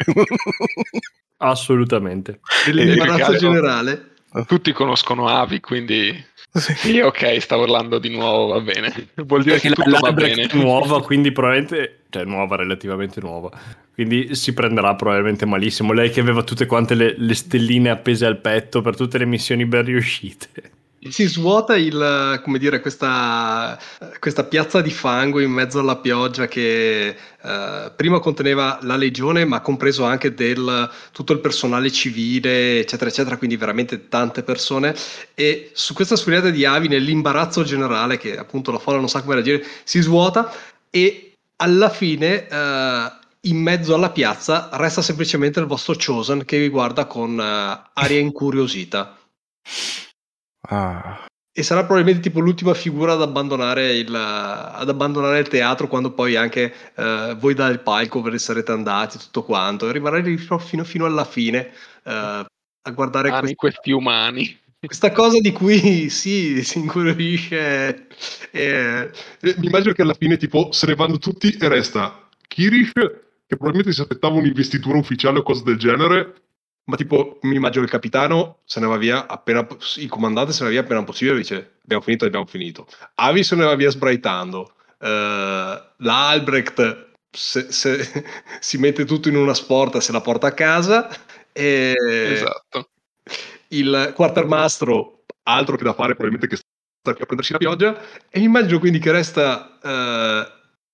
Assolutamente. 1.39 2.41
L'imbarazzo 2.67 3.37
generale. 3.37 4.17
Tutti 4.47 4.73
conoscono 4.73 5.29
Avi, 5.29 5.61
quindi 5.61 6.23
sì, 6.59 7.01
ok, 7.01 7.41
stavo 7.41 7.63
urlando 7.63 7.99
di 7.99 8.11
nuovo, 8.11 8.55
va 8.55 8.61
bene. 8.61 8.93
Vuol 9.15 9.43
dire 9.43 9.59
Perché 9.59 9.69
che 9.69 9.75
tutto 9.75 9.99
va 9.99 10.13
bene. 10.13 10.43
È 10.43 10.57
nuova, 10.57 11.03
quindi 11.03 11.33
probabilmente, 11.33 12.01
cioè 12.11 12.25
nuova, 12.25 12.57
relativamente 12.57 13.21
nuova. 13.21 13.51
Quindi 13.93 14.35
si 14.35 14.53
prenderà 14.53 14.95
probabilmente 14.95 15.47
malissimo. 15.47 15.93
Lei 15.93 16.11
che 16.11 16.21
aveva 16.21 16.43
tutte 16.43 16.67
quante 16.67 16.95
le, 16.95 17.15
le 17.17 17.35
stelline 17.35 17.91
appese 17.91 18.27
al 18.27 18.39
petto 18.39 18.81
per 18.83 18.97
tutte 18.97 19.19
le 19.19 19.27
missioni 19.27 19.65
ben 19.65 19.85
riuscite 19.85 20.75
si 21.11 21.27
svuota 21.27 21.77
il, 21.77 22.41
come 22.43 22.59
dire, 22.59 22.81
questa, 22.81 23.79
questa, 24.19 24.45
piazza 24.45 24.81
di 24.81 24.91
fango 24.91 25.41
in 25.41 25.51
mezzo 25.51 25.79
alla 25.79 25.97
pioggia 25.97 26.47
che 26.47 27.09
eh, 27.09 27.93
prima 27.95 28.19
conteneva 28.21 28.79
la 28.83 28.97
legione, 28.97 29.45
ma 29.45 29.61
compreso 29.61 30.05
anche 30.05 30.35
del, 30.35 30.91
tutto 31.13 31.33
il 31.33 31.41
personale 31.41 31.91
civile, 31.91 32.81
eccetera, 32.81 33.11
eccetera, 33.11 33.37
quindi 33.37 33.57
veramente 33.57 34.09
tante 34.09 34.43
persone. 34.43 34.95
E 35.35 35.71
su 35.73 35.95
questa 35.95 36.17
sfuriata 36.17 36.51
di 36.51 36.65
avi, 36.65 36.89
nell'imbarazzo 36.89 37.63
generale, 37.63 38.17
che 38.19 38.37
appunto 38.37 38.73
la 38.73 38.79
folla 38.79 38.99
non 38.99 39.09
sa 39.09 39.23
come 39.23 39.35
reagire, 39.35 39.65
si 39.85 40.01
svuota 40.01 40.53
e 40.91 41.33
alla 41.57 41.91
fine. 41.91 42.49
Eh, 42.49 43.25
in 43.47 43.59
mezzo 43.59 43.95
alla 43.95 44.11
piazza 44.11 44.69
resta 44.73 45.03
semplicemente 45.03 45.61
il 45.61 45.67
vostro 45.67 45.95
Chosen 45.95 46.45
che 46.45 46.59
vi 46.59 46.69
guarda 46.69 47.07
con 47.07 47.39
uh, 47.39 47.91
aria 47.95 48.19
incuriosita. 48.19 49.17
Ah. 50.69 51.27
E 51.59 51.63
sarà 51.63 51.85
probabilmente 51.85 52.21
tipo 52.21 52.41
l'ultima 52.41 52.75
figura 52.75 53.15
ad 53.15 53.23
abbandonare 53.23 53.97
il, 53.97 54.15
ad 54.15 54.89
abbandonare 54.89 55.39
il 55.39 55.49
teatro 55.49 55.89
quando 55.89 56.13
poi 56.13 56.37
anche 56.37 56.75
eh, 56.95 57.35
voi 57.39 57.55
dal 57.55 57.81
palco 57.81 58.21
ve 58.21 58.33
ne 58.33 58.39
sarete 58.39 58.73
andati, 58.73 59.17
tutto 59.17 59.43
quanto. 59.43 59.89
E 59.89 59.93
rimarrà 59.93 60.19
lì 60.19 60.37
fino, 60.37 60.85
fino, 60.85 61.07
alla 61.07 61.25
fine 61.25 61.71
eh, 62.05 62.45
a 62.83 62.91
guardare 62.93 63.31
questi, 63.31 63.55
questi 63.55 63.91
umani. 63.91 64.61
Questa 64.79 65.11
cosa 65.13 65.39
di 65.41 65.51
cui 65.53 66.11
sì, 66.11 66.63
si 66.63 66.79
incuriosisce. 66.79 68.07
E, 68.51 69.11
e, 69.41 69.55
mi 69.57 69.67
immagino 69.67 69.95
che 69.95 70.03
alla 70.03 70.15
fine 70.15 70.37
tipo 70.37 70.71
se 70.73 70.87
ne 70.87 70.95
vanno 70.95 71.19
tutti 71.19 71.57
e 71.59 71.69
resta 71.69 72.29
Kirish 72.47 72.93
che 72.93 73.57
probabilmente 73.57 73.93
si 73.93 74.01
aspettava 74.01 74.35
un'investitura 74.35 74.99
ufficiale 74.99 75.39
o 75.39 75.43
cose 75.43 75.63
del 75.65 75.79
genere 75.79 76.35
ma 76.89 76.97
tipo, 76.97 77.39
mi 77.43 77.57
immagino 77.57 77.85
il 77.85 77.91
capitano 77.91 78.61
se 78.65 78.79
ne 78.79 78.87
va 78.87 78.97
via 78.97 79.27
appena, 79.27 79.67
il 79.97 80.09
comandante 80.09 80.53
se 80.53 80.61
ne 80.61 80.67
va 80.67 80.73
via 80.73 80.81
appena 80.83 81.03
possibile 81.03 81.37
dice 81.37 81.79
abbiamo 81.83 82.03
finito, 82.03 82.25
abbiamo 82.25 82.47
finito. 82.47 82.87
Avi 83.17 83.43
se 83.43 83.57
ne 83.57 83.65
va 83.65 83.75
via 83.75 83.91
sbraitando. 83.91 84.73
Uh, 84.99 85.07
la 85.07 86.29
Albrecht 86.29 87.07
se, 87.31 87.73
se, 87.73 88.25
si 88.61 88.79
mette 88.79 89.05
tutto 89.05 89.29
in 89.29 89.37
una 89.37 89.55
sporta, 89.55 90.01
se 90.01 90.13
la 90.13 90.21
porta 90.21 90.49
a 90.49 90.53
casa. 90.53 91.09
E 91.53 91.95
esatto. 92.33 92.91
Il 93.69 94.13
quartermastro, 94.15 95.25
altro 95.43 95.77
che 95.77 95.83
da 95.83 95.93
fare, 95.93 96.15
probabilmente 96.15 96.47
che 96.47 96.57
sta 96.57 97.13
qui 97.15 97.23
a 97.23 97.27
prendersi 97.27 97.53
la 97.53 97.59
pioggia. 97.59 98.01
E 98.29 98.39
mi 98.39 98.45
immagino 98.45 98.79
quindi 98.79 99.01
che 99.01 99.11
resta 99.11 99.79
uh, 99.83 100.53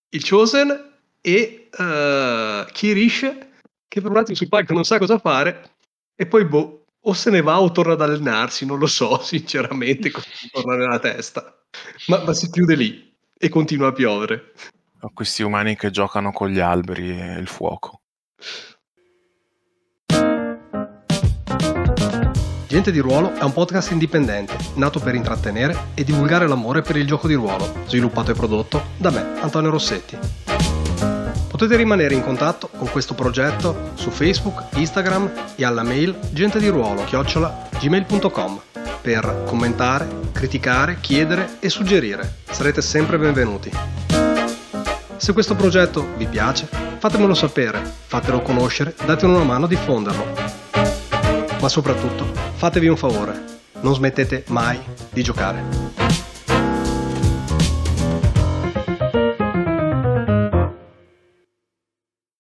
il 0.08 0.26
Chosen 0.26 0.90
e 1.20 1.68
uh, 1.70 2.64
Kirish 2.72 3.50
che 3.92 4.00
per 4.00 4.10
un 4.10 4.16
attimo 4.16 4.36
sul 4.36 4.48
palco 4.48 4.72
non 4.72 4.84
sa 4.84 4.96
cosa 4.96 5.18
fare 5.18 5.71
e 6.14 6.26
poi 6.26 6.44
boh, 6.44 6.84
o 7.00 7.12
se 7.12 7.30
ne 7.30 7.42
va 7.42 7.60
o 7.60 7.72
torna 7.72 7.94
ad 7.94 8.00
allenarsi, 8.00 8.66
non 8.66 8.78
lo 8.78 8.86
so, 8.86 9.20
sinceramente, 9.22 10.10
cosa 10.10 10.28
torna 10.50 10.76
nella 10.76 10.98
testa. 10.98 11.54
Ma, 12.08 12.22
ma, 12.24 12.32
si 12.32 12.50
chiude 12.50 12.74
lì 12.74 13.14
e 13.36 13.48
continua 13.48 13.88
a 13.88 13.92
piovere. 13.92 14.52
Ho 15.00 15.10
questi 15.12 15.42
umani 15.42 15.76
che 15.76 15.90
giocano 15.90 16.32
con 16.32 16.48
gli 16.48 16.60
alberi 16.60 17.18
e 17.18 17.38
il 17.38 17.48
fuoco. 17.48 18.00
Gente 22.68 22.90
di 22.90 23.00
Ruolo 23.00 23.34
è 23.34 23.42
un 23.42 23.52
podcast 23.52 23.90
indipendente, 23.90 24.56
nato 24.76 24.98
per 24.98 25.14
intrattenere 25.14 25.88
e 25.94 26.04
divulgare 26.04 26.46
l'amore 26.46 26.80
per 26.80 26.96
il 26.96 27.06
gioco 27.06 27.26
di 27.26 27.34
ruolo, 27.34 27.84
sviluppato 27.86 28.30
e 28.30 28.34
prodotto 28.34 28.82
da 28.96 29.10
me, 29.10 29.40
Antonio 29.40 29.68
Rossetti. 29.68 30.51
Potete 31.52 31.76
rimanere 31.76 32.14
in 32.14 32.22
contatto 32.22 32.70
con 32.74 32.88
questo 32.88 33.12
progetto 33.12 33.90
su 33.92 34.08
Facebook, 34.08 34.74
Instagram 34.74 35.30
e 35.54 35.66
alla 35.66 35.82
mail 35.82 36.18
gentediruolo 36.30 37.04
gmail.com 37.04 38.60
per 39.02 39.42
commentare, 39.44 40.08
criticare, 40.32 40.96
chiedere 41.02 41.58
e 41.60 41.68
suggerire. 41.68 42.36
Sarete 42.50 42.80
sempre 42.80 43.18
benvenuti. 43.18 43.70
Se 45.16 45.34
questo 45.34 45.54
progetto 45.54 46.14
vi 46.16 46.26
piace, 46.26 46.66
fatemelo 46.96 47.34
sapere, 47.34 47.82
fatelo 48.06 48.40
conoscere, 48.40 48.94
datemi 49.04 49.34
una 49.34 49.44
mano 49.44 49.66
a 49.66 49.68
diffonderlo. 49.68 50.24
Ma 51.60 51.68
soprattutto, 51.68 52.32
fatevi 52.54 52.88
un 52.88 52.96
favore, 52.96 53.44
non 53.82 53.92
smettete 53.92 54.44
mai 54.48 54.80
di 55.10 55.22
giocare. 55.22 56.11